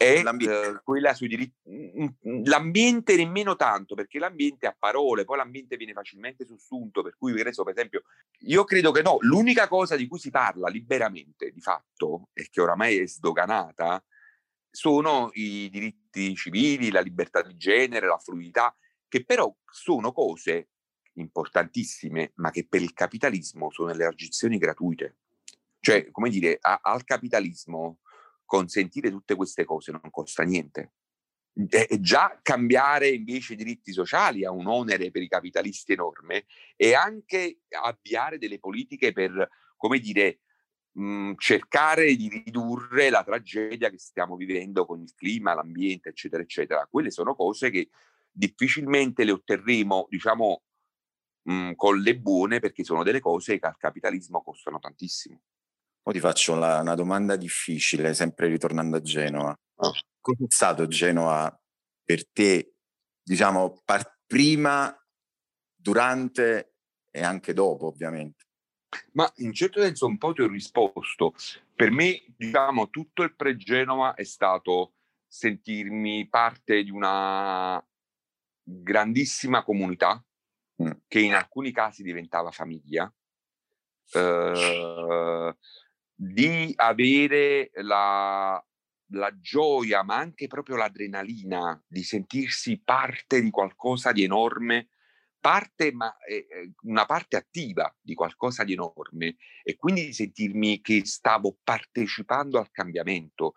è 0.02 0.22
uh, 0.22 0.80
quella 0.82 1.14
sui 1.14 1.28
diritti 1.28 1.70
mm, 1.70 2.06
mm, 2.28 2.44
l'ambiente 2.44 3.16
nemmeno 3.16 3.56
tanto 3.56 3.94
perché 3.94 4.18
l'ambiente 4.18 4.66
a 4.66 4.76
parole 4.78 5.24
poi 5.24 5.36
l'ambiente 5.36 5.76
viene 5.76 5.92
facilmente 5.92 6.44
sussunto 6.44 7.02
per 7.02 7.16
cui 7.16 7.32
per 7.32 7.48
esempio 7.48 8.02
io 8.40 8.64
credo 8.64 8.90
che 8.90 9.02
no 9.02 9.18
l'unica 9.20 9.68
cosa 9.68 9.96
di 9.96 10.06
cui 10.06 10.18
si 10.18 10.30
parla 10.30 10.68
liberamente 10.68 11.50
di 11.50 11.60
fatto 11.60 12.28
e 12.32 12.48
che 12.50 12.60
oramai 12.60 12.98
è 12.98 13.06
sdoganata 13.06 14.04
sono 14.70 15.30
i 15.34 15.68
diritti 15.70 16.34
civili 16.34 16.90
la 16.90 17.00
libertà 17.00 17.42
di 17.42 17.56
genere 17.56 18.06
la 18.06 18.18
fluidità 18.18 18.74
che 19.08 19.24
però 19.24 19.54
sono 19.66 20.12
cose 20.12 20.68
importantissime, 21.14 22.32
ma 22.36 22.50
che 22.50 22.66
per 22.66 22.80
il 22.80 22.92
capitalismo 22.92 23.70
sono 23.70 23.90
elargizioni 23.90 24.58
gratuite. 24.58 25.16
Cioè, 25.80 26.10
come 26.10 26.30
dire, 26.30 26.58
a, 26.60 26.80
al 26.82 27.04
capitalismo 27.04 27.98
consentire 28.52 29.10
tutte 29.10 29.34
queste 29.34 29.64
cose 29.64 29.92
non 29.92 30.10
costa 30.10 30.42
niente. 30.42 30.92
E 31.54 32.00
già 32.00 32.38
cambiare 32.42 33.08
invece 33.08 33.54
i 33.54 33.56
diritti 33.56 33.92
sociali 33.92 34.44
ha 34.44 34.50
un 34.50 34.66
onere 34.66 35.10
per 35.10 35.22
i 35.22 35.28
capitalisti 35.28 35.92
enorme 35.92 36.44
e 36.76 36.94
anche 36.94 37.60
avviare 37.70 38.36
delle 38.36 38.58
politiche 38.58 39.12
per, 39.12 39.48
come 39.76 39.98
dire, 40.00 40.40
mh, 40.92 41.32
cercare 41.36 42.14
di 42.14 42.28
ridurre 42.28 43.08
la 43.08 43.24
tragedia 43.24 43.88
che 43.88 43.98
stiamo 43.98 44.36
vivendo 44.36 44.84
con 44.84 45.00
il 45.00 45.14
clima, 45.14 45.54
l'ambiente, 45.54 46.10
eccetera, 46.10 46.42
eccetera. 46.42 46.86
Quelle 46.90 47.10
sono 47.10 47.34
cose 47.34 47.70
che 47.70 47.88
difficilmente 48.30 49.24
le 49.24 49.32
otterremo, 49.32 50.06
diciamo, 50.10 50.62
mh, 51.44 51.52
mhmm, 51.52 51.74
con 51.74 51.98
le 52.00 52.18
buone 52.18 52.60
perché 52.60 52.84
sono 52.84 53.02
delle 53.02 53.20
cose 53.20 53.58
che 53.58 53.66
al 53.66 53.78
capitalismo 53.78 54.42
costano 54.42 54.78
tantissimo. 54.78 55.40
Poi 56.02 56.14
ti 56.14 56.20
faccio 56.20 56.56
la, 56.56 56.80
una 56.80 56.94
domanda 56.94 57.36
difficile, 57.36 58.12
sempre 58.12 58.48
ritornando 58.48 58.96
a 58.96 59.00
Genova. 59.00 59.56
Oh. 59.76 59.92
Come 60.20 60.46
è 60.48 60.52
stato 60.52 60.88
Genova 60.88 61.56
per 62.04 62.28
te, 62.28 62.74
diciamo, 63.22 63.82
par- 63.84 64.18
prima, 64.26 64.94
durante 65.74 66.74
e 67.10 67.22
anche 67.22 67.52
dopo, 67.52 67.86
ovviamente? 67.86 68.46
Ma 69.12 69.30
in 69.36 69.52
certo 69.52 69.80
senso 69.80 70.06
un 70.06 70.18
po' 70.18 70.32
ti 70.32 70.42
ho 70.42 70.48
risposto. 70.48 71.34
Per 71.74 71.90
me, 71.90 72.22
diciamo, 72.36 72.90
tutto 72.90 73.22
il 73.22 73.34
pre-Genova 73.34 74.14
è 74.14 74.24
stato 74.24 74.94
sentirmi 75.26 76.28
parte 76.28 76.82
di 76.82 76.90
una 76.90 77.82
grandissima 78.62 79.62
comunità 79.62 80.22
mm. 80.82 80.90
che 81.06 81.20
in 81.20 81.34
alcuni 81.34 81.72
casi 81.72 82.02
diventava 82.02 82.50
famiglia, 82.50 83.12
eh, 84.12 85.56
di 86.22 86.72
avere 86.76 87.72
la, 87.74 88.64
la 89.08 89.38
gioia, 89.40 90.04
ma 90.04 90.18
anche 90.18 90.46
proprio 90.46 90.76
l'adrenalina 90.76 91.82
di 91.84 92.04
sentirsi 92.04 92.80
parte 92.80 93.40
di 93.40 93.50
qualcosa 93.50 94.12
di 94.12 94.22
enorme, 94.22 94.90
parte, 95.40 95.92
ma 95.92 96.14
una 96.82 97.06
parte 97.06 97.36
attiva 97.36 97.92
di 98.00 98.14
qualcosa 98.14 98.62
di 98.62 98.74
enorme 98.74 99.34
e 99.64 99.74
quindi 99.74 100.06
di 100.06 100.12
sentirmi 100.12 100.80
che 100.80 101.04
stavo 101.04 101.58
partecipando 101.60 102.56
al 102.56 102.70
cambiamento. 102.70 103.54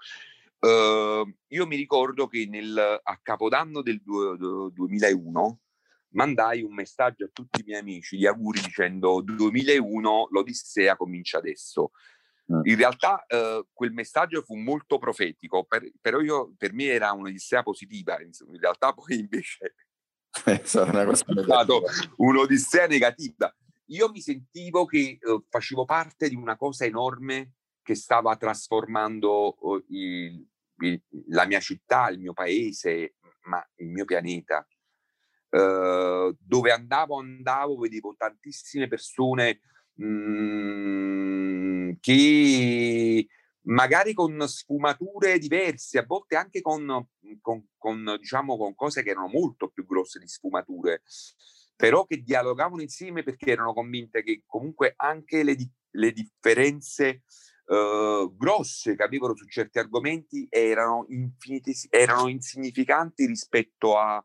Uh, 0.58 1.32
io 1.50 1.68
mi 1.68 1.76
ricordo 1.76 2.26
che 2.26 2.48
nel, 2.48 2.76
a 2.76 3.20
Capodanno 3.22 3.84
del 3.84 4.02
du, 4.02 4.72
2001 4.72 5.60
mandai 6.16 6.64
un 6.64 6.74
messaggio 6.74 7.26
a 7.26 7.30
tutti 7.32 7.60
i 7.60 7.64
miei 7.64 7.82
amici 7.82 8.18
di 8.18 8.26
auguri 8.26 8.62
dicendo 8.62 9.22
2001 9.22 10.30
l'Odissea 10.32 10.96
comincia 10.96 11.38
adesso. 11.38 11.92
Mm. 12.52 12.62
In 12.64 12.76
realtà 12.76 13.26
uh, 13.28 13.68
quel 13.74 13.92
messaggio 13.92 14.44
fu 14.44 14.56
molto 14.56 15.00
profetico, 15.00 15.64
per, 15.64 15.90
però 16.00 16.20
io, 16.20 16.54
per 16.58 16.74
me 16.74 16.86
era 16.86 17.12
un'Odissea 17.12 17.64
positiva, 17.64 18.20
in 18.22 18.60
realtà 18.60 18.94
poi 18.94 19.20
invece 19.20 19.76
è 20.44 20.62
stato 20.64 21.84
un'Odissea 22.18 22.88
negativa. 22.88 23.54
Io 23.90 24.10
mi 24.10 24.22
sentivo 24.22 24.86
che 24.86 25.18
uh, 25.22 25.44
facevo 25.50 25.86
parte 25.86 26.30
di 26.30 26.36
una 26.36 26.56
cosa 26.56 26.86
enorme 26.86 27.54
che 27.82 27.96
stava 27.96 28.36
trasformando 28.36 29.58
il, 29.90 30.44
la 31.28 31.46
mia 31.46 31.60
città, 31.60 32.10
il 32.10 32.20
mio 32.20 32.34
paese, 32.34 33.16
ma 33.44 33.64
il 33.76 33.90
mio 33.90 34.06
pianeta. 34.06 34.68
Uh, 35.50 36.36
dove 36.40 36.72
andavo, 36.72 37.20
andavo, 37.20 37.78
vedevo 37.78 38.16
tantissime 38.18 38.88
persone 38.88 39.62
mh, 39.96 40.06
mm, 40.06 41.92
che 42.00 43.28
magari 43.66 44.14
con 44.14 44.48
sfumature 44.48 45.38
diverse, 45.40 46.00
a 46.00 46.06
volte 46.06 46.36
anche 46.36 46.62
con, 46.62 47.08
con, 47.42 47.68
con, 47.78 48.18
diciamo, 48.20 48.58
con 48.58 48.76
cose 48.76 49.04
che 49.04 49.10
erano 49.12 49.28
molto 49.28 49.70
più 49.70 49.86
grosse 49.86 50.20
di 50.20 50.28
sfumature, 50.28 51.02
però 51.76 52.06
che 52.06 52.22
dialogavano 52.22 52.82
insieme 52.82 53.24
perché 53.24 53.52
erano 53.52 53.74
convinte 53.74 54.24
che 54.24 54.44
comunque 54.46 54.94
anche 54.96 55.44
le, 55.44 55.56
le 55.92 56.12
differenze 56.12 57.24
uh, 57.66 58.36
grosse 58.36 58.96
che 58.96 59.04
avevano 59.04 59.36
su 59.36 59.46
certi 59.46 59.80
argomenti 59.80 60.48
erano, 60.50 61.06
erano 61.90 62.28
insignificanti 62.28 63.26
rispetto 63.26 63.98
a, 63.98 64.24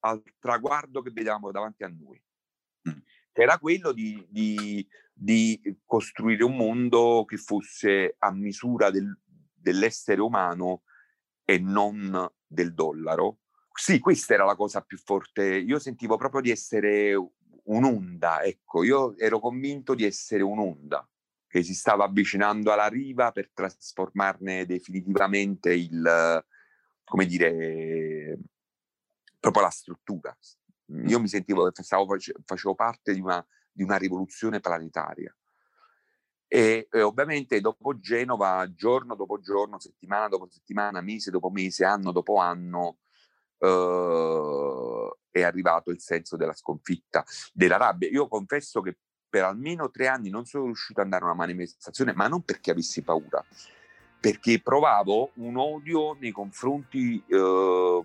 al 0.00 0.22
traguardo 0.38 1.02
che 1.02 1.10
vedevamo 1.10 1.50
davanti 1.50 1.84
a 1.84 1.88
noi. 1.88 2.22
Che 3.32 3.42
era 3.42 3.58
quello 3.58 3.92
di, 3.92 4.26
di, 4.28 4.86
di, 5.12 5.78
costruire 5.86 6.44
un 6.44 6.56
mondo 6.56 7.24
che 7.26 7.38
fosse 7.38 8.16
a 8.18 8.30
misura 8.30 8.90
del, 8.90 9.18
dell'essere 9.54 10.20
umano 10.20 10.82
e 11.44 11.58
non 11.58 12.30
del 12.46 12.74
dollaro. 12.74 13.38
Sì, 13.72 13.98
questa 13.98 14.34
era 14.34 14.44
la 14.44 14.54
cosa 14.54 14.82
più 14.82 14.98
forte. 14.98 15.44
Io 15.44 15.78
sentivo 15.78 16.16
proprio 16.16 16.42
di 16.42 16.50
essere 16.50 17.14
un'onda, 17.64 18.42
ecco, 18.42 18.82
io 18.82 19.16
ero 19.16 19.38
convinto 19.38 19.94
di 19.94 20.04
essere 20.04 20.42
un'onda 20.42 21.06
che 21.52 21.62
si 21.62 21.74
stava 21.74 22.04
avvicinando 22.04 22.72
alla 22.72 22.88
riva 22.88 23.30
per 23.30 23.50
trasformarne 23.52 24.64
definitivamente 24.64 25.74
il, 25.74 26.44
come 27.04 27.26
dire, 27.26 28.38
proprio 29.38 29.62
la 29.64 29.68
struttura. 29.68 30.34
Io 30.86 31.20
mi 31.20 31.28
sentivo, 31.28 31.70
stavo, 31.72 32.16
facevo 32.44 32.74
parte 32.74 33.14
di 33.14 33.20
una, 33.20 33.44
di 33.70 33.82
una 33.82 33.96
rivoluzione 33.96 34.60
planetaria. 34.60 35.34
E, 36.46 36.86
e, 36.90 37.00
ovviamente 37.00 37.60
dopo 37.60 37.98
Genova, 37.98 38.70
giorno 38.74 39.14
dopo 39.14 39.40
giorno, 39.40 39.78
settimana 39.78 40.28
dopo 40.28 40.48
settimana, 40.50 41.00
mese 41.00 41.30
dopo 41.30 41.48
mese, 41.48 41.84
anno 41.84 42.12
dopo 42.12 42.36
anno, 42.36 42.98
eh, 43.58 45.16
è 45.30 45.42
arrivato 45.42 45.90
il 45.90 46.00
senso 46.00 46.36
della 46.36 46.52
sconfitta, 46.52 47.24
della 47.54 47.78
rabbia. 47.78 48.10
Io 48.10 48.28
confesso 48.28 48.82
che 48.82 48.98
per 49.28 49.44
almeno 49.44 49.90
tre 49.90 50.08
anni 50.08 50.28
non 50.28 50.44
sono 50.44 50.66
riuscito 50.66 51.00
ad 51.00 51.06
andare 51.06 51.22
a 51.22 51.28
una 51.28 51.36
manifestazione, 51.36 52.12
ma 52.12 52.28
non 52.28 52.42
perché 52.42 52.70
avessi 52.70 53.02
paura, 53.02 53.42
perché 54.22 54.60
provavo 54.60 55.32
un 55.34 55.56
odio 55.56 56.16
nei 56.20 56.30
confronti, 56.30 57.20
eh, 57.26 58.02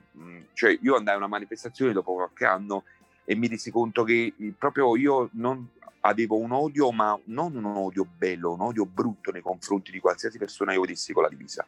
cioè 0.53 0.79
io 0.81 0.95
andai 0.95 1.13
a 1.13 1.17
una 1.17 1.27
manifestazione 1.27 1.93
dopo 1.93 2.15
qualche 2.15 2.43
anno 2.43 2.85
e 3.23 3.35
mi 3.35 3.47
resi 3.47 3.69
conto 3.69 4.03
che 4.03 4.33
proprio 4.57 4.97
io 4.97 5.29
non 5.33 5.69
avevo 5.99 6.37
un 6.37 6.53
odio, 6.53 6.91
ma 6.91 7.19
non 7.25 7.55
un 7.55 7.65
odio 7.65 8.07
bello, 8.17 8.53
un 8.53 8.61
odio 8.61 8.87
brutto 8.87 9.29
nei 9.29 9.43
confronti 9.43 9.91
di 9.91 9.99
qualsiasi 9.99 10.39
persona 10.39 10.73
io 10.73 10.81
vedessi 10.81 11.13
con 11.13 11.21
la 11.21 11.29
divisa. 11.29 11.63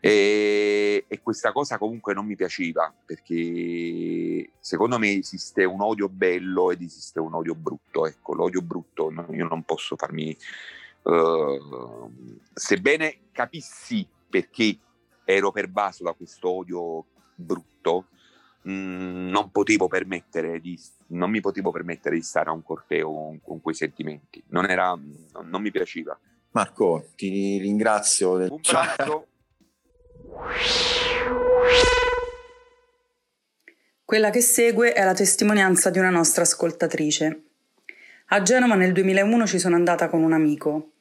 E, 0.00 1.04
e, 1.06 1.22
questa 1.22 1.52
cosa 1.52 1.78
comunque 1.78 2.12
non 2.12 2.26
mi 2.26 2.34
piaceva 2.34 2.92
perché 3.04 4.50
secondo 4.58 4.98
me 4.98 5.12
esiste 5.12 5.62
un 5.62 5.82
odio 5.82 6.08
bello 6.08 6.72
ed 6.72 6.82
esiste 6.82 7.20
un 7.20 7.34
odio 7.34 7.54
brutto. 7.54 8.04
Ecco, 8.04 8.34
l'odio 8.34 8.62
brutto 8.62 9.12
io 9.30 9.46
non 9.46 9.62
posso 9.62 9.94
farmi. 9.94 10.36
Uh, 11.02 12.10
sebbene 12.52 13.30
capissi 13.32 14.06
perché 14.28 14.78
ero 15.24 15.50
pervaso 15.50 16.04
da 16.04 16.12
questo 16.12 16.50
odio 16.50 17.04
brutto, 17.34 18.06
mh, 18.62 18.72
mm, 18.72 19.28
non 19.28 19.50
potevo 19.50 19.88
permettere 19.88 20.60
di 20.60 20.78
non 21.10 21.30
mi 21.30 21.40
potevo 21.40 21.70
permettere 21.70 22.16
di 22.16 22.22
stare 22.22 22.50
a 22.50 22.52
un 22.52 22.62
corteo 22.62 23.12
con, 23.12 23.40
con 23.42 23.60
quei 23.60 23.74
sentimenti. 23.74 24.42
Non, 24.48 24.68
era, 24.68 24.88
non, 24.90 25.48
non 25.48 25.62
mi 25.62 25.70
piaceva. 25.70 26.18
Marco, 26.52 27.10
ti 27.16 27.58
ringrazio. 27.58 28.36
Del... 28.36 28.50
Un 28.50 28.60
bacio. 28.60 29.26
Quella 34.04 34.30
che 34.30 34.40
segue 34.40 34.92
è 34.92 35.04
la 35.04 35.14
testimonianza 35.14 35.90
di 35.90 35.98
una 35.98 36.10
nostra 36.10 36.42
ascoltatrice. 36.42 37.49
A 38.32 38.42
Genova 38.42 38.76
nel 38.76 38.92
2001 38.92 39.44
ci 39.44 39.58
sono 39.58 39.74
andata 39.74 40.08
con 40.08 40.22
un 40.22 40.32
amico. 40.32 40.92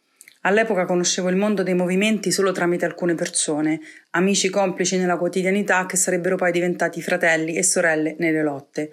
All'epoca 0.41 0.85
conoscevo 0.85 1.29
il 1.29 1.35
mondo 1.35 1.61
dei 1.61 1.75
movimenti 1.75 2.31
solo 2.31 2.51
tramite 2.51 2.85
alcune 2.85 3.13
persone, 3.13 3.79
amici 4.11 4.49
complici 4.49 4.97
nella 4.97 5.15
quotidianità 5.15 5.85
che 5.85 5.95
sarebbero 5.95 6.37
poi 6.37 6.51
diventati 6.51 7.03
fratelli 7.03 7.53
e 7.53 7.61
sorelle 7.61 8.15
nelle 8.17 8.41
lotte 8.41 8.91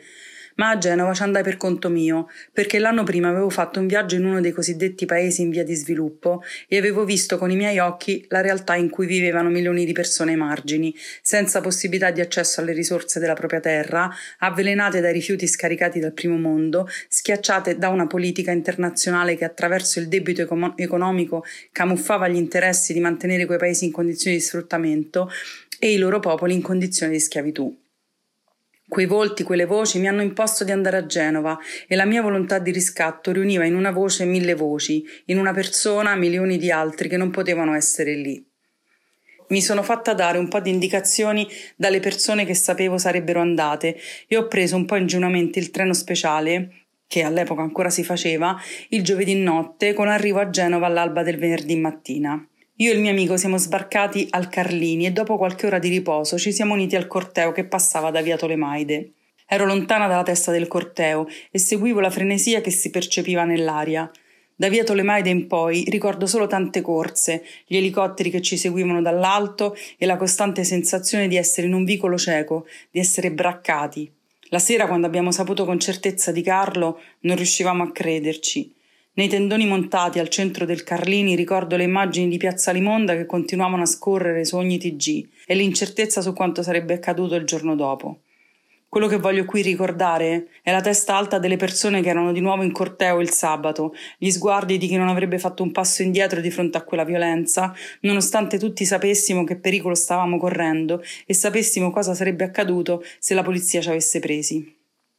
ma 0.57 0.71
a 0.71 0.79
Genova 0.79 1.15
ci 1.15 1.23
andai 1.23 1.43
per 1.43 1.57
conto 1.57 1.89
mio, 1.89 2.29
perché 2.53 2.79
l'anno 2.79 3.05
prima 3.05 3.29
avevo 3.29 3.51
fatto 3.51 3.81
un 3.81 3.87
viaggio 3.87 4.17
in 4.17 4.25
uno 4.25 4.41
dei 4.41 4.53
cosiddetti 4.53 5.07
paesi 5.07 5.43
in 5.43 5.51
via 5.51 5.65
di 5.65 5.75
sviluppo 5.75 6.43
e 6.69 6.77
avevo 6.77 7.05
visto 7.05 7.39
con 7.39 7.51
i 7.51 7.57
miei 7.57 7.79
occhi 7.79 8.25
la 8.29 8.41
realtà 8.41 8.75
in 8.75 8.91
cui 8.91 9.07
vivevano 9.07 9.49
milioni 9.49 9.85
di 9.85 9.93
persone 9.93 10.33
ai 10.33 10.37
margini, 10.37 10.95
senza 11.23 11.61
possibilità 11.61 12.11
di 12.11 12.21
accesso 12.21 12.61
alle 12.61 12.73
risorse 12.73 13.21
della 13.21 13.35
propria 13.35 13.61
terra, 13.61 14.11
avvelenate 14.39 15.01
dai 15.01 15.13
rifiuti 15.13 15.47
scaricati 15.47 16.01
dal 16.01 16.13
primo 16.13 16.37
mondo, 16.37 16.89
schiacciate 17.09 17.77
da 17.77 17.89
una 17.89 18.07
politica 18.07 18.51
internazionale 18.51 19.37
che 19.37 19.45
attraverso 19.45 19.99
il 19.99 20.09
debito 20.09 20.43
econ- 20.43 20.75
economico 20.77 21.45
camuffava 21.73 22.29
gli 22.29 22.37
interessi 22.37 22.93
di 22.93 23.01
mantenere 23.01 23.47
quei 23.47 23.59
paesi 23.59 23.85
in 23.85 23.93
condizioni 23.93 24.37
di 24.37 24.43
sfruttamento 24.43 25.31
e 25.79 25.93
i 25.93 25.99
loro 25.99 26.21
popoli 26.21 26.55
in 26.55 26.63
condizioni 26.63 27.13
di 27.13 27.21
schiavitù. 27.21 27.86
Quei 28.89 29.07
volti, 29.07 29.43
quelle 29.43 29.65
voci 29.65 29.99
mi 29.99 30.07
hanno 30.07 30.23
imposto 30.23 30.63
di 30.63 30.71
andare 30.71 30.97
a 30.97 31.07
Genova 31.07 31.59
e 31.89 31.97
la 31.97 32.05
mia 32.05 32.23
volontà 32.23 32.61
di 32.61 32.71
riscatto 32.71 33.33
riuniva 33.33 33.65
in 33.65 33.75
una 33.75 33.91
voce 33.91 34.25
mille 34.25 34.55
voci, 34.55 35.05
in 35.27 35.39
una 35.39 35.53
persona 35.53 36.15
milioni 36.15 36.57
di 36.57 36.71
altri 36.71 37.09
che 37.09 37.17
non 37.17 37.31
potevano 37.31 37.75
essere 37.75 38.15
lì. 38.15 38.45
Mi 39.49 39.61
sono 39.61 39.83
fatta 39.83 40.15
dare 40.15 40.39
un 40.39 40.47
po' 40.49 40.61
di 40.61 40.71
indicazioni 40.71 41.49
dalle 41.75 41.99
persone 41.99 42.45
che 42.45 42.55
sapevo 42.55 42.97
sarebbero 42.97 43.41
andate 43.41 43.97
e 44.29 44.37
ho 44.37 44.47
preso 44.47 44.77
un 44.77 44.85
po' 44.85 44.97
ingenuamente 44.97 45.59
il 45.59 45.71
treno 45.71 45.93
speciale, 45.93 46.87
che 47.09 47.23
all'epoca 47.23 47.63
ancora 47.63 47.91
si 47.91 48.05
faceva, 48.05 48.57
il 48.91 49.03
giovedì 49.03 49.35
notte 49.35 49.95
con 49.95 50.07
arrivo 50.07 50.39
a 50.39 50.49
Genova 50.49 50.87
all'alba 50.87 51.25
del 51.25 51.39
venerdì 51.39 51.77
mattina. 51.77 52.49
Io 52.79 52.93
e 52.93 52.95
il 52.95 53.01
mio 53.01 53.11
amico 53.11 53.39
siamo 53.39 53.57
sbarcati 53.57 54.27
al 54.29 54.51
Carlini 54.51 55.07
e 55.07 55.11
dopo 55.11 55.39
qualche 55.39 55.67
ora 55.67 55.79
di 55.79 55.89
riposo 55.89 56.37
ci 56.37 56.53
siamo 56.53 56.75
uniti 56.75 56.95
al 56.95 57.07
corteo 57.07 57.51
che 57.51 57.65
passava 57.65 58.11
da 58.11 58.21
via 58.21 58.37
Tolemaide. 58.37 59.13
Ero 59.47 59.65
lontana 59.65 60.07
dalla 60.07 60.23
testa 60.23 60.53
del 60.53 60.69
corteo 60.69 61.27
e 61.51 61.59
seguivo 61.59 62.01
la 62.01 62.11
frenesia 62.11 62.61
che 62.61 62.71
si 62.71 62.91
percepiva 62.91 63.45
nell'aria. 63.45 64.11
Da 64.55 64.69
via 64.69 64.85
Tolemaide 64.85 65.31
in 65.31 65.47
poi 65.47 65.87
ricordo 65.89 66.27
solo 66.27 66.47
tante 66.49 66.83
corse, 66.83 67.47
gli 67.65 67.79
elicotteri 67.79 68.29
che 68.29 68.43
ci 68.43 68.59
seguivano 68.59 69.01
dall'alto 69.01 69.75
e 69.97 70.05
la 70.05 70.19
costante 70.19 70.63
sensazione 70.63 71.29
di 71.29 71.37
essere 71.37 71.69
in 71.69 71.73
un 71.73 71.85
vicolo 71.85 72.19
cieco, 72.19 72.67
di 72.91 72.99
essere 72.99 73.33
braccati. 73.33 74.13
La 74.51 74.59
sera, 74.59 74.87
quando 74.87 75.07
abbiamo 75.07 75.33
saputo 75.33 75.65
con 75.65 75.81
certezza 75.81 76.31
di 76.31 76.43
Carlo, 76.43 77.01
non 77.21 77.37
riuscivamo 77.37 77.85
a 77.85 77.91
crederci. 77.91 78.76
Nei 79.17 79.29
tendoni 79.29 79.65
montati 79.65 80.19
al 80.19 80.29
centro 80.29 80.67
del 80.67 80.85
Carlini 80.85 81.37
ricordo 81.37 81.77
le 81.77 81.85
immagini 81.85 82.29
di 82.29 82.37
Piazza 82.37 82.71
Limonda 82.71 83.17
che 83.17 83.25
continuavano 83.25 83.81
a 83.81 83.87
scorrere 83.87 84.45
su 84.45 84.57
ogni 84.57 84.77
TG 84.77 85.27
e 85.47 85.55
l'incertezza 85.55 86.21
su 86.21 86.35
quanto 86.35 86.63
sarebbe 86.63 86.93
accaduto 86.93 87.35
il 87.35 87.47
giorno 87.47 87.75
dopo. 87.75 88.19
Quello 88.91 89.07
che 89.07 89.17
voglio 89.17 89.47
qui 89.47 89.63
ricordare 89.63 90.49
è 90.63 90.71
la 90.71 90.83
testa 90.83 91.17
alta 91.17 91.39
delle 91.39 91.57
persone 91.57 92.03
che 92.03 92.11
erano 92.11 92.31
di 92.31 92.41
nuovo 92.41 92.63
in 92.63 92.73
corteo 92.73 93.21
il 93.21 93.31
sabato, 93.31 93.95
gli 94.19 94.31
sguardi 94.31 94.77
di 94.77 94.87
chi 94.87 94.97
non 94.97 95.09
avrebbe 95.09 95.39
fatto 95.39 95.63
un 95.63 95.73
passo 95.73 96.03
indietro 96.03 96.43
di 96.43 96.51
fronte 96.51 96.77
a 96.77 96.83
quella 96.83 97.05
violenza, 97.05 97.75
nonostante 98.01 98.59
tutti 98.59 98.85
sapessimo 98.85 99.45
che 99.45 99.57
pericolo 99.57 99.95
stavamo 99.95 100.37
correndo 100.37 101.03
e 101.25 101.33
sapessimo 101.33 101.91
cosa 101.91 102.13
sarebbe 102.13 102.45
accaduto 102.45 103.03
se 103.19 103.33
la 103.33 103.43
polizia 103.43 103.81
ci 103.81 103.89
avesse 103.89 104.21
presi. 104.21 104.76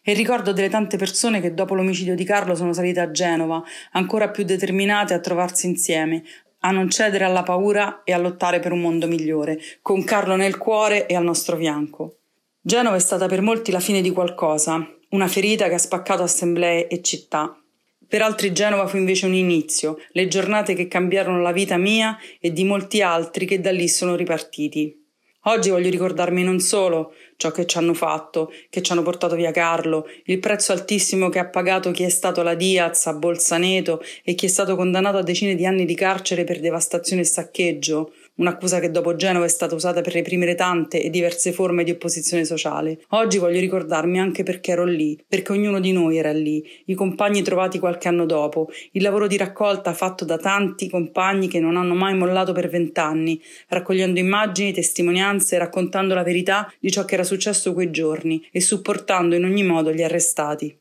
E 0.10 0.14
ricordo 0.14 0.54
delle 0.54 0.70
tante 0.70 0.96
persone 0.96 1.42
che 1.42 1.54
dopo 1.54 1.76
l'omicidio 1.76 2.16
di 2.16 2.24
Carlo 2.24 2.56
sono 2.56 2.72
salite 2.72 3.02
a 3.02 3.12
Genova, 3.12 3.62
ancora 3.92 4.30
più 4.30 4.46
determinate 4.46 5.14
a 5.14 5.20
trovarsi 5.20 5.66
insieme, 5.66 6.24
a 6.60 6.72
non 6.72 6.90
cedere 6.90 7.26
alla 7.26 7.44
paura 7.44 8.04
e 8.06 8.14
a 8.14 8.18
lottare 8.18 8.62
per 8.62 8.72
un 8.72 8.80
mondo 8.80 9.06
migliore, 9.06 9.60
con 9.82 10.06
Carlo 10.06 10.38
nel 10.38 10.56
cuore 10.56 11.08
e 11.08 11.16
al 11.18 11.26
nostro 11.26 11.58
fianco. 11.58 12.20
Genova 12.62 12.96
è 12.96 13.00
stata 13.00 13.28
per 13.28 13.42
molti 13.42 13.70
la 13.70 13.82
fine 13.82 14.00
di 14.00 14.12
qualcosa, 14.12 14.82
una 15.10 15.28
ferita 15.28 15.68
che 15.68 15.74
ha 15.74 15.78
spaccato 15.78 16.24
assemblee 16.24 16.88
e 16.88 17.02
città. 17.02 17.62
Per 18.08 18.22
altri 18.22 18.54
Genova 18.54 18.88
fu 18.88 18.96
invece 18.96 19.26
un 19.26 19.34
inizio, 19.34 19.98
le 20.12 20.30
giornate 20.30 20.74
che 20.74 20.88
cambiarono 20.88 21.42
la 21.42 21.52
vita 21.52 21.76
mia 21.76 22.18
e 22.40 22.54
di 22.54 22.64
molti 22.64 23.02
altri 23.02 23.46
che 23.46 23.60
da 23.60 23.72
lì 23.74 23.90
sono 23.90 24.16
ripartiti. 24.16 25.04
Oggi 25.48 25.70
voglio 25.70 25.90
ricordarmi 25.90 26.44
non 26.44 26.60
solo 26.60 27.14
ciò 27.38 27.52
che 27.52 27.66
ci 27.66 27.78
hanno 27.78 27.94
fatto, 27.94 28.52
che 28.70 28.82
ci 28.82 28.92
hanno 28.92 29.04
portato 29.04 29.36
via 29.36 29.52
Carlo, 29.52 30.08
il 30.26 30.40
prezzo 30.40 30.74
altissimo 30.74 31.30
che 31.30 31.40
ha 31.40 31.48
pagato 31.48 31.92
chi 31.92 32.04
è 32.04 32.10
stato 32.10 32.42
la 32.42 32.56
Diaz 32.56 33.06
a 33.06 33.14
Bolzaneto 33.14 34.02
e 34.24 34.34
chi 34.34 34.48
è 34.48 34.50
stato 34.50 34.76
condannato 34.76 35.18
a 35.18 35.24
decine 35.24 35.56
di 35.56 35.66
anni 35.66 35.86
di 35.86 35.96
carcere 35.96 36.44
per 36.44 36.60
devastazione 36.60 37.22
e 37.22 37.26
saccheggio, 37.26 38.12
un'accusa 38.38 38.80
che 38.80 38.92
dopo 38.92 39.16
Genova 39.16 39.46
è 39.46 39.50
stata 39.50 39.76
usata 39.76 40.02
per 40.02 40.14
reprimere 40.14 40.56
tante 40.56 41.02
e 41.02 41.10
diverse 41.10 41.52
forme 41.52 41.84
di 41.84 41.92
opposizione 41.92 42.46
sociale. 42.46 43.00
Oggi 43.10 43.38
voglio 43.38 43.60
ricordarmi 43.60 44.20
anche 44.20 44.44
perché 44.44 44.72
ero 44.72 44.86
lì, 44.86 45.22
perché 45.28 45.52
ognuno 45.52 45.80
di 45.80 45.92
noi 45.92 46.18
era 46.18 46.32
lì, 46.32 46.64
i 46.86 46.94
compagni 46.94 47.42
trovati 47.42 47.80
qualche 47.80 48.08
anno 48.08 48.26
dopo, 48.26 48.70
il 48.92 49.02
lavoro 49.02 49.28
di 49.28 49.38
raccolta 49.38 49.94
fatto 49.94 50.26
da 50.26 50.38
tanti 50.38 50.90
compagni 50.90 51.48
che 51.48 51.60
non 51.60 51.78
hanno 51.78 51.94
mai 51.94 52.16
mollato 52.16 52.54
per 52.54 52.70
vent'anni, 52.70 53.42
raccogliendo 53.70 54.20
immagini, 54.20 54.74
testimonianze, 54.74 55.58
raccontando 55.58 56.14
la 56.14 56.24
verità 56.24 56.72
di 56.80 56.92
ciò 56.92 57.06
che 57.06 57.14
era 57.16 57.24
successo 57.24 57.74
quei 57.74 57.92
giorni 57.92 58.46
e 58.52 58.62
supportando 58.62 59.36
in 59.36 59.44
ogni 59.44 59.64
modo 59.64 59.92
gli 59.92 60.04
arrestati. 60.04 60.76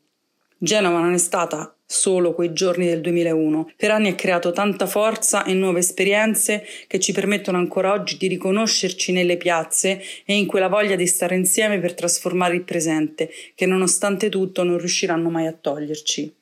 Genova 0.57 0.99
non 0.99 1.13
è 1.13 1.19
stata 1.19 1.76
solo 1.89 2.33
quei 2.33 2.51
giorni 2.51 2.85
del 2.85 2.99
2001. 2.99 3.71
Per 3.77 3.91
anni 3.91 4.09
ha 4.09 4.15
creato 4.15 4.51
tanta 4.51 4.85
forza 4.85 5.45
e 5.45 5.53
nuove 5.53 5.79
esperienze 5.79 6.65
che 6.85 6.99
ci 6.99 7.13
permettono 7.13 7.57
ancora 7.57 7.93
oggi 7.93 8.17
di 8.17 8.27
riconoscerci 8.27 9.13
nelle 9.13 9.37
piazze 9.37 10.03
e 10.25 10.37
in 10.37 10.45
quella 10.45 10.67
voglia 10.67 10.97
di 10.97 11.07
stare 11.07 11.35
insieme 11.35 11.79
per 11.79 11.93
trasformare 11.93 12.55
il 12.55 12.63
presente, 12.63 13.29
che 13.55 13.65
nonostante 13.65 14.27
tutto 14.27 14.63
non 14.63 14.77
riusciranno 14.77 15.29
mai 15.29 15.47
a 15.47 15.53
toglierci. 15.53 16.35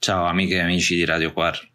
Ciao 0.00 0.24
amiche 0.24 0.56
e 0.56 0.60
amici 0.60 0.96
di 0.96 1.04
Radio 1.04 1.32
Quar. 1.32 1.66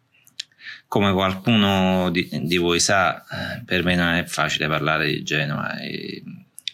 Come 0.86 1.12
qualcuno 1.12 2.10
di, 2.10 2.28
di 2.30 2.56
voi 2.58 2.78
sa, 2.78 3.20
eh, 3.22 3.62
per 3.64 3.82
me 3.84 3.94
non 3.94 4.14
è 4.14 4.24
facile 4.24 4.68
parlare 4.68 5.06
di 5.06 5.22
Genova 5.22 5.78
e 5.80 6.22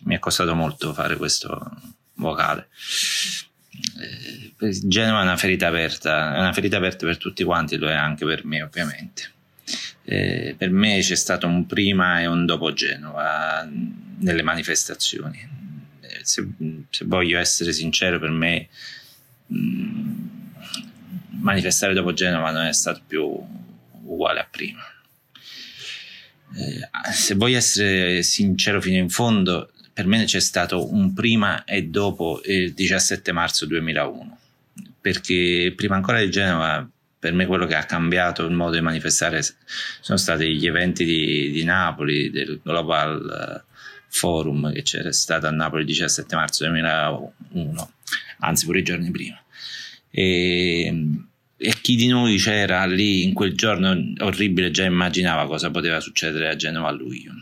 mi 0.01 0.15
è 0.15 0.19
costato 0.19 0.55
molto 0.55 0.93
fare 0.93 1.17
questo 1.17 1.71
vocale. 2.15 2.69
Eh, 4.01 4.81
Genova 4.85 5.21
è 5.21 5.23
una 5.23 5.37
ferita 5.37 5.69
aperta, 5.69 6.35
è 6.35 6.39
una 6.39 6.53
ferita 6.53 6.77
aperta 6.77 7.07
per 7.07 7.17
tutti 7.17 7.45
quanti, 7.45 7.77
lo 7.77 7.89
è 7.89 7.95
anche 7.95 8.25
per 8.25 8.45
me 8.45 8.63
ovviamente. 8.63 9.33
Eh, 10.05 10.55
per 10.57 10.71
me 10.71 11.01
c'è 11.01 11.15
stato 11.15 11.47
un 11.47 11.67
prima 11.67 12.21
e 12.21 12.27
un 12.27 12.45
dopo 12.45 12.73
Genova 12.73 13.69
nelle 14.19 14.43
manifestazioni. 14.43 15.49
Eh, 16.01 16.21
se, 16.23 16.47
se, 16.91 17.05
voglio 17.05 17.39
essere 17.39 17.73
sincero, 17.73 18.19
per 18.19 18.31
me 18.31 18.69
mm, 19.53 20.27
manifestare 21.41 21.95
dopo 21.95 22.13
Genova 22.13 22.51
non 22.51 22.67
è 22.67 22.73
stato 22.73 23.03
più 23.07 23.23
uguale 24.05 24.41
a 24.41 24.49
prima. 24.51 24.83
Eh, 26.57 27.13
se 27.13 27.35
voglio 27.35 27.59
essere 27.59 28.23
sincero 28.23 28.81
fino 28.81 28.97
in 28.97 29.09
fondo, 29.09 29.71
per 30.01 30.09
me 30.09 30.25
c'è 30.25 30.41
stato 30.41 30.91
un 30.95 31.13
prima 31.13 31.65
e 31.65 31.83
dopo 31.83 32.41
il 32.47 32.73
17 32.73 33.33
marzo 33.33 33.67
2001, 33.67 34.39
perché 34.99 35.75
prima 35.77 35.97
ancora 35.97 36.21
di 36.21 36.31
Genova, 36.31 36.89
per 37.19 37.35
me 37.35 37.45
quello 37.45 37.67
che 37.67 37.75
ha 37.75 37.85
cambiato 37.85 38.47
il 38.47 38.55
modo 38.55 38.77
di 38.77 38.81
manifestare 38.81 39.43
sono 40.01 40.17
stati 40.17 40.57
gli 40.57 40.67
eventi 40.67 41.05
di, 41.05 41.51
di 41.51 41.65
Napoli, 41.65 42.31
del 42.31 42.61
Global 42.65 43.63
Forum 44.09 44.73
che 44.73 44.81
c'era 44.81 45.13
stato 45.13 45.47
a 45.47 45.51
Napoli 45.51 45.83
il 45.83 45.89
17 45.89 46.35
marzo 46.35 46.65
2001, 46.65 47.93
anzi 48.39 48.65
pure 48.65 48.79
i 48.79 48.85
giorni 48.85 49.11
prima. 49.11 49.39
E, 50.09 50.95
e 51.59 51.75
chi 51.83 51.95
di 51.97 52.07
noi 52.07 52.39
c'era 52.39 52.87
lì 52.87 53.23
in 53.23 53.35
quel 53.35 53.55
giorno 53.55 53.95
orribile 54.21 54.71
già 54.71 54.85
immaginava 54.85 55.47
cosa 55.47 55.71
poteva 55.71 56.01
succedere 56.01 56.49
a 56.49 56.57
Genova 56.57 56.89
a 56.89 56.93
luglio. 56.93 57.33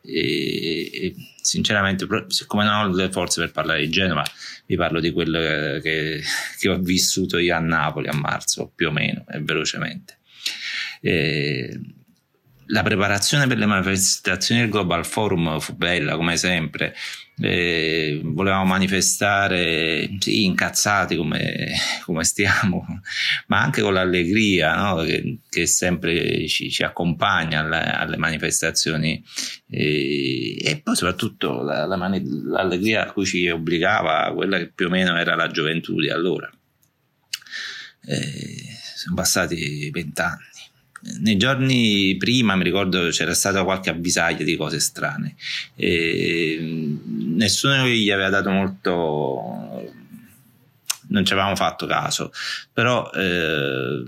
E, 0.00 0.90
e 0.90 1.14
sinceramente, 1.48 2.06
siccome 2.26 2.64
non 2.64 2.74
ho 2.74 2.94
le 2.94 3.10
forze 3.10 3.40
per 3.40 3.52
parlare 3.52 3.80
di 3.80 3.88
Genova, 3.88 4.22
vi 4.66 4.76
parlo 4.76 5.00
di 5.00 5.10
quello 5.10 5.80
che, 5.80 6.22
che 6.58 6.68
ho 6.68 6.78
vissuto 6.78 7.38
io 7.38 7.56
a 7.56 7.58
Napoli 7.58 8.08
a 8.08 8.14
marzo, 8.14 8.70
più 8.74 8.88
o 8.88 8.92
meno, 8.92 9.24
e 9.30 9.40
velocemente. 9.40 10.18
E 11.00 11.80
la 12.70 12.82
preparazione 12.82 13.46
per 13.46 13.58
le 13.58 13.66
manifestazioni 13.66 14.62
del 14.62 14.70
Global 14.70 15.06
Forum 15.06 15.58
fu 15.58 15.74
bella, 15.74 16.16
come 16.16 16.36
sempre 16.36 16.94
eh, 17.40 18.20
volevamo 18.22 18.64
manifestare 18.64 20.08
sì, 20.18 20.44
incazzati 20.44 21.16
come, 21.16 21.72
come, 22.04 22.24
stiamo, 22.24 22.84
ma 23.46 23.62
anche 23.62 23.80
con 23.80 23.94
l'allegria 23.94 24.74
no? 24.74 25.02
che, 25.02 25.38
che, 25.48 25.66
sempre 25.66 26.46
ci, 26.48 26.70
ci 26.70 26.82
accompagna 26.82 27.60
alle, 27.60 27.84
alle 27.84 28.16
manifestazioni 28.16 29.22
e, 29.68 30.58
e, 30.60 30.80
poi 30.82 30.96
soprattutto 30.96 31.62
la, 31.62 31.86
la 31.86 31.96
mani, 31.96 32.22
l'allegria 32.44 33.04
a 33.04 33.12
cui 33.12 33.24
ci 33.24 33.48
obbligava 33.48 34.32
quella 34.34 34.58
che 34.58 34.72
più 34.74 34.86
o 34.86 34.90
meno 34.90 35.16
era 35.16 35.34
la 35.36 35.48
gioventù 35.48 35.98
di 36.00 36.10
allora. 36.10 36.50
Eh, 38.04 38.76
sono 38.96 39.14
passati 39.14 39.90
vent'anni 39.90 40.47
nei 41.20 41.36
giorni 41.36 42.16
prima 42.18 42.56
mi 42.56 42.64
ricordo 42.64 43.08
c'era 43.10 43.34
stata 43.34 43.64
qualche 43.64 43.90
avvisaglia 43.90 44.44
di 44.44 44.56
cose 44.56 44.80
strane. 44.80 45.36
E 45.76 46.96
nessuno 47.36 47.86
gli 47.86 48.10
aveva 48.10 48.30
dato 48.30 48.50
molto 48.50 49.96
non 51.08 51.24
ci 51.24 51.32
avevamo 51.32 51.56
fatto 51.56 51.86
caso. 51.86 52.32
Però 52.72 53.10
eh, 53.12 54.02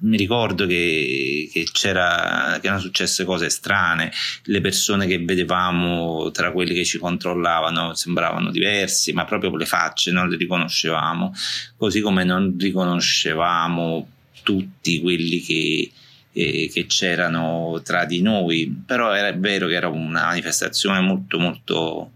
mi 0.00 0.16
ricordo 0.16 0.66
che, 0.66 1.48
che, 1.52 1.66
c'era, 1.72 2.58
che 2.60 2.66
erano 2.66 2.80
successe 2.80 3.24
cose 3.24 3.48
strane, 3.48 4.12
le 4.44 4.60
persone 4.60 5.06
che 5.06 5.18
vedevamo 5.18 6.30
tra 6.30 6.52
quelli 6.52 6.74
che 6.74 6.84
ci 6.84 6.98
controllavano 6.98 7.94
sembravano 7.94 8.50
diversi, 8.50 9.12
ma 9.12 9.24
proprio 9.24 9.54
le 9.56 9.66
facce 9.66 10.12
non 10.12 10.28
le 10.28 10.36
riconoscevamo, 10.36 11.32
così 11.76 12.00
come 12.00 12.24
non 12.24 12.56
riconoscevamo 12.58 14.08
tutti 14.42 15.00
quelli 15.00 15.40
che, 15.40 15.90
eh, 16.32 16.70
che 16.72 16.86
c'erano 16.86 17.80
tra 17.84 18.04
di 18.04 18.22
noi, 18.22 18.82
però 18.86 19.12
era 19.12 19.32
vero 19.32 19.66
che 19.66 19.74
era 19.74 19.88
una 19.88 20.26
manifestazione 20.26 21.00
molto 21.00 21.38
molto 21.38 22.12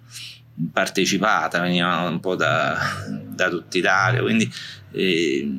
partecipata, 0.73 1.61
veniva 1.61 2.09
un 2.09 2.21
po' 2.21 2.37
da, 2.37 2.79
da 3.09 3.49
tutta 3.49 3.79
Italia, 3.79 4.21
quindi 4.21 4.51
eh, 4.93 5.51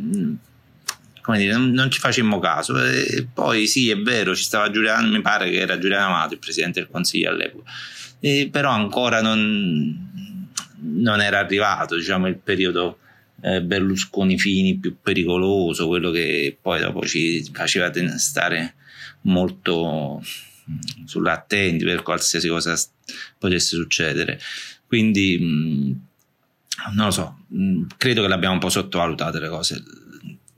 come 1.22 1.38
dire, 1.38 1.54
non, 1.54 1.72
non, 1.72 1.90
ci 1.90 2.00
facemmo 2.00 2.40
caso. 2.40 2.78
E 2.84 3.28
poi 3.34 3.66
sì, 3.68 3.90
è 3.90 3.98
vero, 3.98 4.36
ci 4.36 4.44
stava 4.44 4.70
Giuliano, 4.70 5.08
mi 5.08 5.22
pare 5.22 5.50
che 5.50 5.58
era 5.58 5.80
Giuliano 5.80 6.14
Amato, 6.14 6.34
il 6.34 6.40
presidente 6.40 6.82
del 6.82 6.90
Consiglio 6.92 7.30
all'epoca, 7.30 7.72
e 8.20 8.50
però 8.52 8.70
ancora 8.70 9.22
non, 9.22 10.38
non 10.80 11.22
era 11.22 11.40
arrivato 11.40 11.96
diciamo, 11.96 12.28
il 12.28 12.38
periodo 12.38 13.00
eh, 13.44 13.62
Berlusconi 13.62 14.40
Fini 14.40 14.78
più 14.78 14.98
pericoloso, 15.02 15.88
quello 15.88 16.12
che 16.12 16.58
poi 16.60 16.80
dopo 16.80 17.06
ci 17.06 17.44
faceva 17.52 17.92
stare 18.18 18.76
molto 19.22 20.22
mm, 20.22 21.06
sull'attenti 21.06 21.84
per 21.84 22.04
qualsiasi 22.04 22.48
cosa 22.48 22.76
potesse 23.38 23.76
succedere. 23.76 24.40
Quindi 24.88 25.38
mm, 25.42 25.92
non 26.96 27.06
lo 27.06 27.12
so, 27.12 27.46
mm, 27.54 27.84
credo 27.98 28.22
che 28.22 28.28
l'abbiamo 28.30 28.54
un 28.54 28.62
po' 28.62 28.70
sottovalutate 28.70 29.40
le 29.40 29.50
cose. 29.50 29.84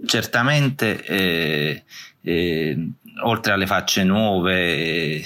Certamente, 0.06 1.04
eh, 1.06 1.84
eh, 2.22 2.90
oltre 3.24 3.54
alle 3.54 3.66
facce 3.66 4.04
nuove, 4.04 5.24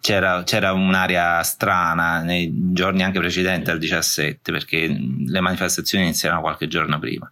c'era, 0.00 0.42
c'era, 0.44 0.72
un'area 0.72 1.42
strana 1.42 2.22
nei 2.22 2.52
giorni 2.72 3.02
anche 3.02 3.18
precedenti 3.18 3.70
al 3.70 3.78
17 3.78 4.52
perché 4.52 4.86
le 4.88 5.40
manifestazioni 5.40 6.04
iniziarono 6.04 6.42
qualche 6.42 6.68
giorno 6.68 6.98
prima. 6.98 7.30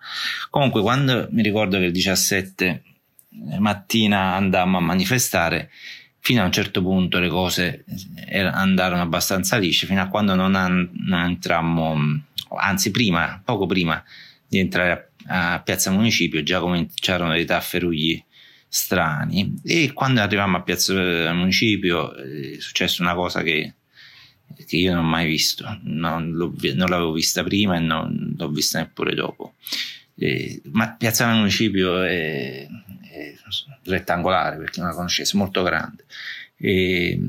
Comunque 0.49 0.81
quando 0.81 1.29
mi 1.31 1.43
ricordo 1.43 1.79
che 1.79 1.85
il 1.85 1.93
17 1.93 2.83
mattina 3.59 4.35
andammo 4.35 4.79
a 4.79 4.81
manifestare, 4.81 5.71
fino 6.19 6.43
a 6.43 6.45
un 6.45 6.53
certo 6.53 6.83
punto 6.83 7.19
le 7.19 7.29
cose 7.29 7.85
andarono 8.31 9.03
abbastanza 9.03 9.57
lisce, 9.57 9.87
fino 9.87 10.01
a 10.01 10.09
quando 10.09 10.35
non, 10.35 10.55
an- 10.55 10.89
non 11.05 11.21
entrammo, 11.21 11.97
anzi 12.57 12.91
prima, 12.91 13.41
poco 13.45 13.67
prima 13.67 14.03
di 14.47 14.59
entrare 14.59 15.13
a, 15.27 15.55
a 15.55 15.61
Piazza 15.61 15.91
Municipio 15.91 16.43
già 16.43 16.61
cominciarono 16.61 17.33
le 17.33 17.45
tafferugli 17.45 18.23
strani 18.75 19.61
e 19.63 19.93
quando 19.93 20.23
arrivammo 20.23 20.57
a 20.57 20.63
Piazza 20.63 20.95
Municipio 21.35 22.15
è 22.15 22.59
successa 22.59 23.03
una 23.03 23.13
cosa 23.13 23.43
che, 23.43 23.75
che 24.67 24.77
io 24.79 24.95
non 24.95 25.05
ho 25.05 25.09
mai 25.09 25.27
visto, 25.27 25.79
non, 25.83 26.31
non, 26.31 26.89
l'avevo 26.89 27.13
vista 27.13 27.43
prima 27.45 27.77
e 27.77 27.81
non 27.81 28.35
l'ho 28.35 28.49
vista 28.49 28.79
neppure 28.79 29.15
dopo. 29.15 29.57
Eh, 30.17 30.63
ma 30.71 30.95
Piazza 30.95 31.31
Municipio 31.35 32.03
è, 32.03 32.67
è, 33.11 33.35
rettangolare 33.85 34.57
perché 34.57 34.81
non 34.81 34.89
la 34.89 34.95
conoscesse, 34.95 35.37
molto 35.37 35.63
grande. 35.63 36.07
E, 36.57 37.21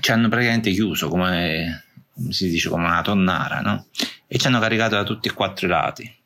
ci 0.00 0.10
hanno 0.10 0.30
praticamente 0.30 0.70
chiuso 0.70 1.08
come, 1.10 1.84
come, 2.14 2.32
si 2.32 2.48
dice 2.48 2.70
come 2.70 2.86
una 2.86 3.02
tonnara 3.02 3.60
no? 3.60 3.88
e 4.26 4.38
ci 4.38 4.46
hanno 4.46 4.58
caricato 4.58 4.94
da 4.94 5.04
tutti 5.04 5.28
e 5.28 5.34
quattro 5.34 5.66
i 5.66 5.68
lati. 5.68 6.16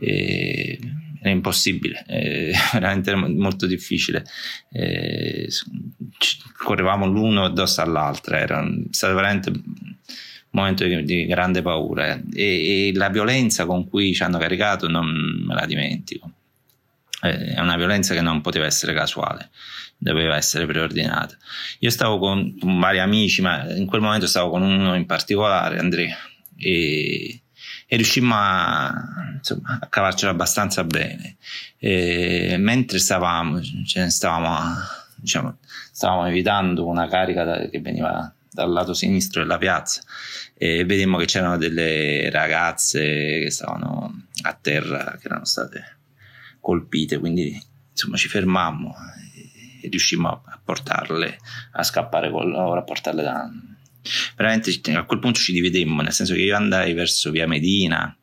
E, 0.00 0.80
è 1.20 1.28
impossibile, 1.28 2.04
è 2.06 2.50
veramente 2.72 3.14
molto 3.14 3.66
difficile. 3.66 4.24
Eh, 4.70 5.48
correvamo 6.56 7.06
l'uno 7.06 7.44
addosso 7.44 7.80
all'altro, 7.80 8.36
era 8.36 8.66
stato 8.90 9.14
veramente 9.14 9.50
un 9.50 9.62
momento 10.50 10.84
di, 10.84 11.02
di 11.04 11.26
grande 11.26 11.62
paura 11.62 12.14
e, 12.32 12.88
e, 12.88 12.92
la 12.94 13.08
violenza 13.08 13.66
con 13.66 13.88
cui 13.88 14.14
ci 14.14 14.22
hanno 14.22 14.38
caricato 14.38 14.88
non 14.88 15.06
me 15.46 15.54
la 15.54 15.66
dimentico. 15.66 16.30
Eh, 17.22 17.54
è 17.54 17.60
una 17.60 17.76
violenza 17.76 18.14
che 18.14 18.20
non 18.20 18.40
poteva 18.40 18.66
essere 18.66 18.94
casuale, 18.94 19.50
doveva 19.96 20.36
essere 20.36 20.66
preordinata. 20.66 21.36
Io 21.80 21.90
stavo 21.90 22.18
con 22.18 22.54
vari 22.78 23.00
amici, 23.00 23.42
ma 23.42 23.68
in 23.74 23.86
quel 23.86 24.00
momento 24.00 24.26
stavo 24.26 24.50
con 24.50 24.62
uno 24.62 24.94
in 24.94 25.06
particolare, 25.06 25.78
Andrea, 25.78 26.16
e 26.56 27.40
e 27.90 27.96
riuscimmo 27.96 28.34
a, 28.36 28.92
insomma, 29.34 29.78
a 29.80 29.86
cavarcela 29.86 30.30
abbastanza 30.30 30.84
bene. 30.84 31.36
E, 31.78 32.56
mentre 32.58 32.98
stavamo, 32.98 33.62
cioè, 33.86 34.10
stavamo, 34.10 34.76
diciamo, 35.16 35.56
stavamo 35.90 36.26
evitando 36.26 36.86
una 36.86 37.08
carica 37.08 37.44
da, 37.44 37.68
che 37.68 37.80
veniva 37.80 38.30
dal 38.50 38.70
lato 38.70 38.92
sinistro 38.92 39.40
della 39.40 39.56
piazza 39.56 40.02
e 40.54 40.84
vedemmo 40.84 41.16
che 41.16 41.24
c'erano 41.24 41.56
delle 41.56 42.28
ragazze 42.30 43.00
che 43.00 43.50
stavano 43.50 44.26
a 44.42 44.52
terra, 44.52 45.16
che 45.18 45.26
erano 45.26 45.44
state 45.46 45.96
colpite, 46.60 47.18
quindi 47.18 47.58
insomma 47.90 48.16
ci 48.16 48.28
fermammo 48.28 48.94
e 49.80 49.88
riuscimmo 49.88 50.28
a 50.28 50.60
portarle, 50.62 51.38
a 51.72 51.82
scappare 51.82 52.30
con 52.30 52.50
loro, 52.50 52.80
a 52.80 52.82
portarle 52.82 53.22
da, 53.22 53.50
veramente 54.36 54.80
a 54.92 55.04
quel 55.04 55.18
punto 55.18 55.40
ci 55.40 55.52
dividemmo, 55.52 56.02
nel 56.02 56.12
senso 56.12 56.34
che 56.34 56.40
io 56.40 56.56
andai 56.56 56.92
verso 56.94 57.30
via 57.30 57.46
Medina, 57.46 58.16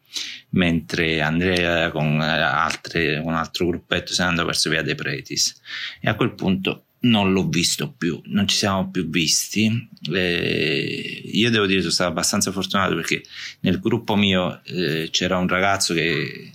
mentre 0.50 1.22
Andrea 1.22 1.92
con, 1.92 2.20
altre, 2.22 3.18
con 3.18 3.34
un 3.34 3.38
altro 3.38 3.68
gruppetto 3.68 4.14
se 4.14 4.24
ne 4.24 4.30
andò 4.30 4.46
verso 4.46 4.70
via 4.70 4.82
De 4.82 4.96
Pretis. 4.96 5.60
E 6.00 6.10
a 6.10 6.16
quel 6.16 6.34
punto 6.34 6.86
non 7.06 7.32
l'ho 7.32 7.48
visto 7.48 7.92
più, 7.92 8.20
non 8.26 8.48
ci 8.48 8.58
siamo 8.58 8.90
più 8.90 9.10
visti. 9.10 9.90
Eh, 10.12 11.22
io 11.26 11.50
devo 11.50 11.66
dire 11.66 11.78
che 11.78 11.82
sono 11.82 11.94
stato 11.94 12.12
abbastanza 12.12 12.52
fortunato 12.52 12.96
perché 12.96 13.24
nel 13.62 13.80
gruppo 13.80 14.16
mio 14.16 14.62
eh, 14.64 15.10
c'era 15.12 15.38
un 15.38 15.48
ragazzo 15.48 15.94
che, 15.94 16.52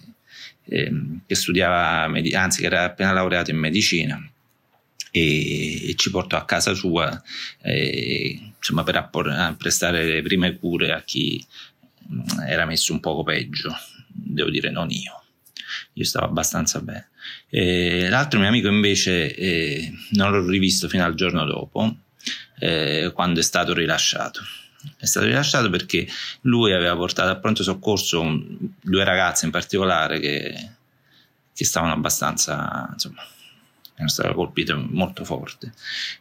eh, 0.65 0.93
che 1.27 1.35
studiava, 1.35 2.11
anzi 2.35 2.61
che 2.61 2.67
era 2.67 2.85
appena 2.85 3.13
laureato 3.13 3.51
in 3.51 3.59
medicina 3.59 4.30
e, 5.11 5.95
ci 5.97 6.11
portò 6.11 6.37
a 6.37 6.45
casa 6.45 6.75
sua 6.75 7.23
eh, 7.63 8.53
insomma, 8.57 8.83
per 8.83 8.97
appor- 8.97 9.57
prestare 9.57 10.05
le 10.05 10.23
prime 10.23 10.57
cure 10.57 10.93
a 10.93 11.03
chi 11.03 11.45
mm, 12.13 12.41
era 12.47 12.65
messo 12.67 12.93
un 12.93 13.01
poco 13.01 13.23
peggio, 13.23 13.75
devo 14.09 14.51
dire 14.51 14.71
non 14.71 14.91
io, 14.91 15.23
io 15.95 16.05
stavo 16.05 16.27
abbastanza 16.27 16.81
bene. 16.81 17.09
E 17.49 18.09
l'altro 18.09 18.39
mio 18.39 18.49
amico 18.49 18.69
invece 18.69 19.35
eh, 19.35 19.93
non 20.11 20.31
l'ho 20.31 20.47
rivisto 20.49 20.89
fino 20.89 21.05
al 21.05 21.15
giorno 21.15 21.45
dopo, 21.45 21.97
eh, 22.59 23.11
quando 23.15 23.41
è 23.41 23.43
stato 23.43 23.75
rilasciato. 23.75 24.41
È 24.97 25.05
stato 25.05 25.27
rilasciato 25.27 25.69
perché 25.69 26.09
lui 26.43 26.73
aveva 26.73 26.97
portato 26.97 27.29
a 27.31 27.37
pronto 27.37 27.63
soccorso 27.63 28.43
due 28.81 29.05
ragazze 29.05 29.45
in 29.45 29.51
particolare 29.51 30.19
che, 30.21 30.71
che 31.55 31.65
stavano 31.65 31.93
abbastanza, 31.93 32.89
insomma, 32.91 33.23
erano 34.01 34.09
state 34.09 34.33
colpite 34.35 34.75
molto 34.75 35.25
forte. 35.25 35.73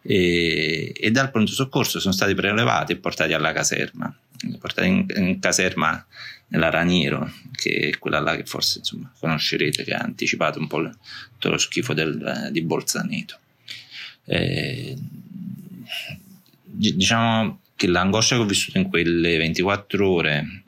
E, 0.01 0.93
e, 0.95 1.11
dal 1.11 1.31
pronto 1.31 1.51
soccorso 1.51 1.99
sono 1.99 2.13
stati 2.13 2.35
prelevati 2.35 2.91
e 2.91 2.97
portati 2.97 3.33
alla 3.33 3.53
caserma. 3.53 4.13
Portati 4.59 4.87
in, 4.87 5.05
in, 5.15 5.39
caserma 5.39 6.05
nella 6.47 6.69
Raniero 6.69 7.31
che 7.51 7.91
è 7.91 7.99
quella 7.99 8.19
là 8.19 8.35
che 8.35 8.45
forse 8.45 8.79
insomma, 8.79 9.11
conoscerete 9.19 9.83
che 9.83 9.93
ha 9.93 9.99
anticipato 9.99 10.59
un 10.59 10.67
po' 10.67 10.89
tutto 11.33 11.49
lo 11.49 11.57
schifo 11.57 11.93
del, 11.93 12.49
di 12.51 12.61
Bolzaneto. 12.61 13.39
E, 14.25 14.95
diciamo 16.63 17.61
che 17.75 17.87
l'angoscia 17.87 18.35
che 18.35 18.41
ho 18.41 18.45
vissuto 18.45 18.77
in 18.77 18.89
quelle 18.89 19.37
24 19.37 20.09
ore 20.09 20.63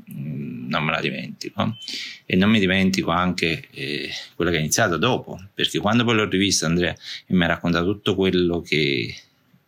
non 0.72 0.84
me 0.84 0.91
la 0.91 1.01
dimentico 1.01 1.78
e 2.26 2.36
non 2.36 2.49
mi 2.49 2.59
dimentico 2.59 3.11
anche 3.11 3.67
eh, 3.72 4.09
quello 4.36 4.49
che 4.49 4.57
è 4.57 4.59
iniziato 4.59 4.97
dopo 4.97 5.39
perché 5.53 5.80
quando 5.80 6.03
poi 6.03 6.15
l'ho 6.15 6.30
rivista 6.30 6.65
Andrea 6.65 6.95
mi 7.28 7.43
ha 7.43 7.47
raccontato 7.47 7.86
tutto 7.86 8.15
quello 8.15 8.61
che 8.61 9.13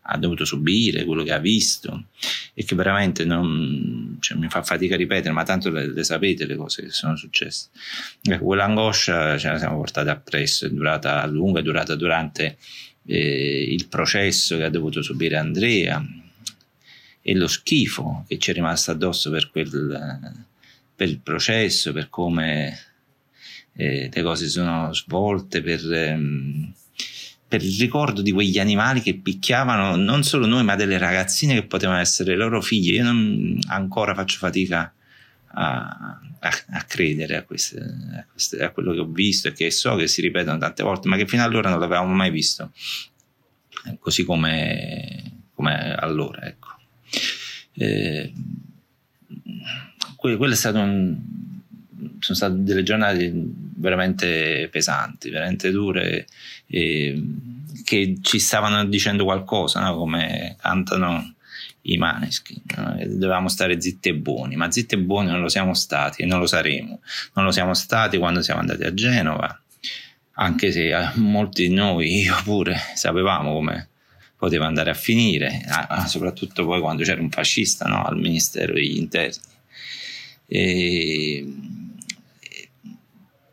ha 0.06 0.18
dovuto 0.18 0.43
subire, 0.43 1.06
quello 1.06 1.24
che 1.24 1.32
ha 1.32 1.39
visto 1.39 2.08
e 2.54 2.66
che 2.66 2.76
veramente 2.76 3.24
non, 3.24 4.18
cioè, 4.20 4.38
mi 4.38 4.49
fa 4.49 4.62
fatica 4.62 4.95
a 4.95 4.97
ripetere, 4.97 5.34
ma 5.34 5.43
tanto 5.43 5.70
le, 5.70 5.88
le, 5.88 6.04
sapete 6.04 6.45
le 6.45 6.58
cose 6.58 6.84
che 6.84 6.89
sono 6.89 7.16
successe. 7.16 7.70
Ecco, 8.22 8.43
quell'angoscia 8.43 9.38
ce 9.38 9.47
la 9.47 9.58
siamo 9.58 9.78
portata 9.78 10.12
appresso, 10.12 10.66
è 10.66 10.70
durata 10.70 11.22
a 11.22 11.26
lungo, 11.26 11.60
è 11.60 11.62
durata 11.62 11.95
durante 11.95 12.58
eh, 13.06 13.64
il 13.70 13.88
processo 13.88 14.58
che 14.58 14.66
ha 14.66 14.70
dovuto 14.70 15.01
subire 15.01 15.38
Andrea 15.38 16.06
e 17.22 17.36
lo 17.36 17.47
schifo 17.47 18.26
che 18.28 18.38
ci 18.38 18.51
è 18.51 18.54
rimasto 18.54 18.91
addosso 18.91 19.30
per 19.30 19.49
quel 19.49 20.45
per 21.04 21.10
il 21.10 21.20
processo, 21.20 21.91
per 21.91 22.10
come 22.10 22.80
eh, 23.74 24.10
le 24.12 24.22
cose 24.22 24.47
sono 24.47 24.93
svolte, 24.93 25.62
per, 25.62 25.82
ehm, 25.91 26.74
per, 27.45 27.62
il 27.62 27.78
ricordo 27.78 28.22
di 28.22 28.32
quegli 28.32 28.58
animali 28.58 29.01
che 29.01 29.16
picchiavano 29.16 29.97
non 29.97 30.24
solo 30.24 30.45
noi, 30.45 30.64
ma 30.64 30.76
delle 30.76 30.97
ragazzine 30.97 31.56
che 31.56 31.66
potevano 31.66 31.99
essere 31.99 32.36
loro 32.36 32.62
figlie. 32.62 32.95
Io 32.95 33.04
non, 33.04 33.60
ancora 33.68 34.14
faccio 34.14 34.38
fatica 34.38 34.93
a, 35.56 36.20
a, 36.39 36.51
a 36.70 36.84
credere 36.84 37.36
a, 37.36 37.43
queste, 37.43 37.80
a, 37.80 38.26
queste, 38.32 38.64
a, 38.64 38.72
quello 38.72 38.93
che 38.93 38.99
ho 38.99 39.08
visto 39.08 39.49
e 39.49 39.51
che 39.51 39.72
so 39.72 39.95
che 39.95 40.08
si 40.08 40.22
ripetono 40.22 40.58
tante 40.58 40.84
volte, 40.84 41.10
ma 41.10 41.18
che 41.18 41.28
fino 41.28 41.43
allora 41.43 41.70
non 41.70 41.80
l'avevamo 41.80 42.14
mai 42.14 42.32
visto, 42.32 42.72
così 43.99 44.24
come, 44.24 45.47
come 45.54 45.95
allora. 45.95 46.43
Ecco. 46.43 46.70
Eh, 47.74 48.32
quello 50.38 50.54
è 50.54 50.56
stato 50.56 50.80
un, 50.80 51.18
sono 52.20 52.38
state 52.38 52.64
delle 52.64 52.84
giornate 52.84 53.32
veramente 53.76 54.70
pesanti, 54.72 55.30
veramente 55.30 55.70
dure, 55.72 56.26
e, 56.68 57.22
che 57.84 58.18
ci 58.22 58.40
stavano 58.40 58.86
dicendo 58.86 59.26
qualcosa, 59.26 59.82
no? 59.82 59.96
come 59.98 60.56
cantano 60.60 61.34
i 61.82 61.98
maneschi. 61.98 62.62
No? 62.78 62.96
Dovevamo 63.06 63.50
stare 63.50 63.82
zitti 63.82 64.10
e 64.10 64.16
buoni, 64.16 64.56
ma 64.56 64.72
zitti 64.72 64.96
e 64.96 65.00
buoni 65.00 65.30
non 65.30 65.42
lo 65.42 65.50
siamo 65.50 65.74
stati 65.74 66.22
e 66.22 66.26
non 66.26 66.40
lo 66.40 66.48
saremo. 66.48 67.02
Non 67.34 67.46
lo 67.46 67.52
siamo 67.52 67.74
stati 67.74 68.18
quando 68.18 68.42
siamo 68.42 68.62
andati 68.62 68.84
a 68.84 68.94
Genova, 68.94 69.62
anche 70.36 70.72
se 70.72 70.98
eh, 70.98 71.10
molti 71.16 71.68
di 71.68 71.74
noi, 71.74 72.22
io 72.22 72.36
pure, 72.44 72.78
sapevamo 72.96 73.52
come 73.52 73.90
poteva 74.38 74.66
andare 74.66 74.90
a 74.90 74.94
finire, 74.94 75.62
soprattutto 76.08 76.66
poi 76.66 76.82
quando 76.82 77.04
c'era 77.04 77.22
un 77.22 77.30
fascista 77.30 77.86
no? 77.86 78.04
al 78.04 78.18
Ministero 78.18 78.74
degli 78.74 78.98
Interni 78.98 79.52
e, 80.46 81.46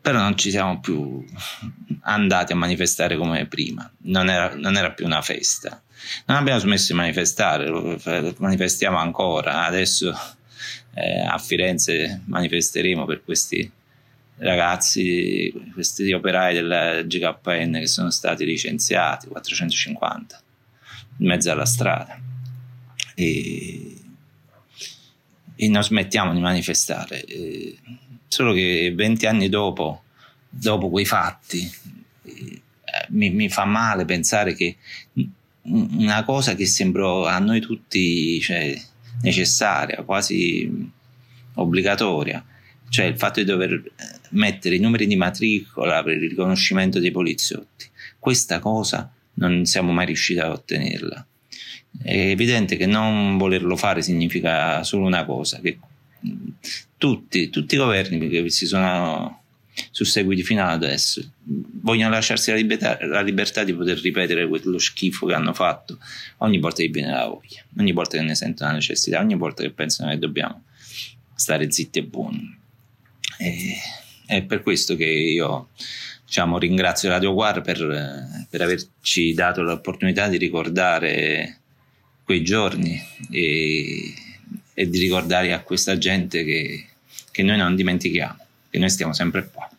però 0.01 0.19
non 0.19 0.37
ci 0.37 0.49
siamo 0.49 0.79
più 0.79 1.23
andati 2.01 2.53
a 2.53 2.55
manifestare 2.55 3.15
come 3.15 3.45
prima, 3.45 3.89
non 4.03 4.29
era, 4.29 4.55
non 4.55 4.75
era, 4.75 4.91
più 4.91 5.05
una 5.05 5.21
festa. 5.21 5.81
Non 6.25 6.37
abbiamo 6.37 6.59
smesso 6.59 6.93
di 6.93 6.99
manifestare, 6.99 7.69
manifestiamo 8.37 8.97
ancora, 8.97 9.65
adesso 9.65 10.11
eh, 10.95 11.21
a 11.21 11.37
Firenze 11.37 12.21
manifesteremo 12.25 13.05
per 13.05 13.23
questi 13.23 13.71
ragazzi, 14.37 15.53
questi 15.73 16.11
operai 16.11 16.55
della 16.55 17.03
GKN 17.03 17.73
che 17.73 17.87
sono 17.87 18.09
stati 18.09 18.43
licenziati, 18.45 19.27
450, 19.27 20.41
in 21.17 21.27
mezzo 21.27 21.51
alla 21.51 21.65
strada. 21.65 22.19
E 23.13 23.90
e 25.61 25.69
non 25.69 25.83
smettiamo 25.83 26.33
di 26.33 26.39
manifestare. 26.39 27.23
Eh, 27.23 27.77
solo 28.27 28.51
che 28.51 28.91
20 28.95 29.27
anni 29.27 29.47
dopo, 29.47 30.05
dopo 30.49 30.89
quei 30.89 31.05
fatti, 31.05 31.71
eh, 32.23 32.61
mi, 33.09 33.29
mi, 33.29 33.47
fa 33.47 33.65
male 33.65 34.03
pensare 34.05 34.55
che 34.55 34.77
una 35.65 36.23
cosa 36.23 36.55
che 36.55 36.65
sembrò 36.65 37.27
a 37.27 37.37
noi 37.37 37.61
tutti 37.61 38.41
cioè, 38.41 38.75
necessaria, 39.21 40.01
quasi 40.01 40.89
obbligatoria, 41.53 42.43
cioè 42.89 43.05
il 43.05 43.19
fatto 43.19 43.39
di 43.39 43.45
dover 43.45 43.83
mettere 44.29 44.77
i 44.77 44.79
numeri 44.79 45.05
di 45.05 45.15
matricola 45.15 46.01
per 46.01 46.15
il 46.15 46.29
riconoscimento 46.29 46.97
dei 46.97 47.11
poliziotti. 47.11 47.87
Questa 48.17 48.57
cosa 48.57 49.13
non 49.35 49.65
siamo 49.65 49.91
mai 49.91 50.07
riusciti 50.07 50.39
a 50.39 50.49
ottenerla. 50.49 51.23
È 52.01 52.15
evidente 52.15 52.77
che 52.77 52.85
non 52.85 53.37
volerlo 53.37 53.75
fare 53.75 54.01
significa 54.01 54.83
solo 54.83 55.05
una 55.05 55.25
cosa, 55.25 55.59
che 55.59 55.77
tutti, 56.97 57.49
tutti 57.49 57.75
i 57.75 57.77
governi 57.77 58.29
che 58.29 58.49
si 58.49 58.65
sono 58.65 59.41
susseguiti 59.89 60.43
fino 60.43 60.63
ad 60.63 60.83
adesso 60.83 61.23
vogliono 61.43 62.11
lasciarsi 62.11 62.51
la 62.51 62.57
libertà, 62.57 62.97
la 63.05 63.21
libertà, 63.21 63.63
di 63.63 63.73
poter 63.73 63.99
ripetere 63.99 64.47
quello 64.47 64.77
schifo 64.77 65.25
che 65.25 65.33
hanno 65.33 65.53
fatto 65.53 65.97
ogni 66.37 66.59
volta 66.59 66.81
che 66.81 66.89
viene 66.89 67.11
la 67.11 67.25
voglia, 67.25 67.63
ogni 67.77 67.91
volta 67.91 68.17
che 68.17 68.23
ne 68.23 68.35
sentono 68.35 68.69
la 68.69 68.75
necessità, 68.75 69.19
ogni 69.19 69.35
volta 69.35 69.63
che 69.63 69.71
pensano 69.71 70.11
che 70.11 70.19
dobbiamo 70.19 70.63
stare 71.33 71.71
zitti 71.71 71.99
e 71.99 72.03
buoni. 72.03 72.59
E, 73.37 73.75
è 74.27 74.43
per 74.43 74.61
questo 74.61 74.95
che 74.95 75.05
io 75.05 75.69
diciamo, 76.25 76.57
ringrazio 76.57 77.09
Radio 77.09 77.33
Guar 77.33 77.61
per, 77.61 78.45
per 78.49 78.61
averci 78.61 79.33
dato 79.33 79.61
l'opportunità 79.61 80.27
di 80.27 80.37
ricordare 80.37 81.60
quei 82.31 82.43
giorni 82.43 82.97
e, 83.29 84.13
e 84.73 84.89
di 84.89 84.99
ricordare 84.99 85.51
a 85.51 85.63
questa 85.63 85.97
gente 85.97 86.45
che, 86.45 86.87
che 87.29 87.43
noi 87.43 87.57
non 87.57 87.75
dimentichiamo, 87.75 88.45
che 88.69 88.79
noi 88.79 88.89
stiamo 88.89 89.11
sempre 89.11 89.49
qua. 89.51 89.69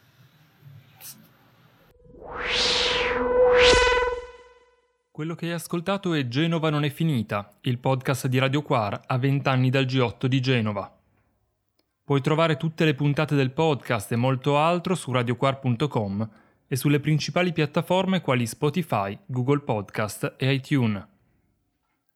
Quello 5.10 5.34
che 5.34 5.46
hai 5.46 5.52
ascoltato 5.52 6.12
è 6.12 6.28
Genova 6.28 6.68
non 6.68 6.84
è 6.84 6.90
finita, 6.90 7.56
il 7.62 7.78
podcast 7.78 8.26
di 8.26 8.38
Radio 8.38 8.60
Quar 8.60 9.00
a 9.06 9.16
20 9.16 9.48
anni 9.48 9.70
dal 9.70 9.86
G8 9.86 10.26
di 10.26 10.40
Genova. 10.40 10.94
Puoi 12.04 12.20
trovare 12.20 12.58
tutte 12.58 12.84
le 12.84 12.92
puntate 12.92 13.34
del 13.34 13.52
podcast 13.52 14.12
e 14.12 14.16
molto 14.16 14.58
altro 14.58 14.94
su 14.94 15.10
radioquar.com 15.10 16.30
e 16.68 16.76
sulle 16.76 17.00
principali 17.00 17.52
piattaforme 17.54 18.20
quali 18.20 18.46
Spotify, 18.46 19.18
Google 19.24 19.60
Podcast 19.60 20.34
e 20.36 20.52
iTunes. 20.52 21.11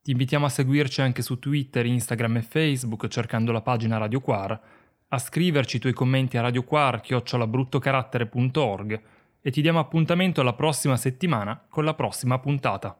Ti 0.06 0.12
invitiamo 0.12 0.46
a 0.46 0.48
seguirci 0.48 1.00
anche 1.00 1.20
su 1.20 1.40
Twitter, 1.40 1.84
Instagram 1.84 2.36
e 2.36 2.42
Facebook 2.42 3.08
cercando 3.08 3.50
la 3.50 3.60
pagina 3.60 3.98
Radio 3.98 4.20
Quar, 4.20 4.60
a 5.08 5.18
scriverci 5.18 5.78
i 5.78 5.80
tuoi 5.80 5.94
commenti 5.94 6.36
a 6.36 6.42
radioquar.org 6.42 9.02
e 9.40 9.50
ti 9.50 9.60
diamo 9.60 9.80
appuntamento 9.80 10.40
alla 10.40 10.52
prossima 10.52 10.96
settimana 10.96 11.60
con 11.68 11.84
la 11.84 11.94
prossima 11.94 12.38
puntata. 12.38 12.96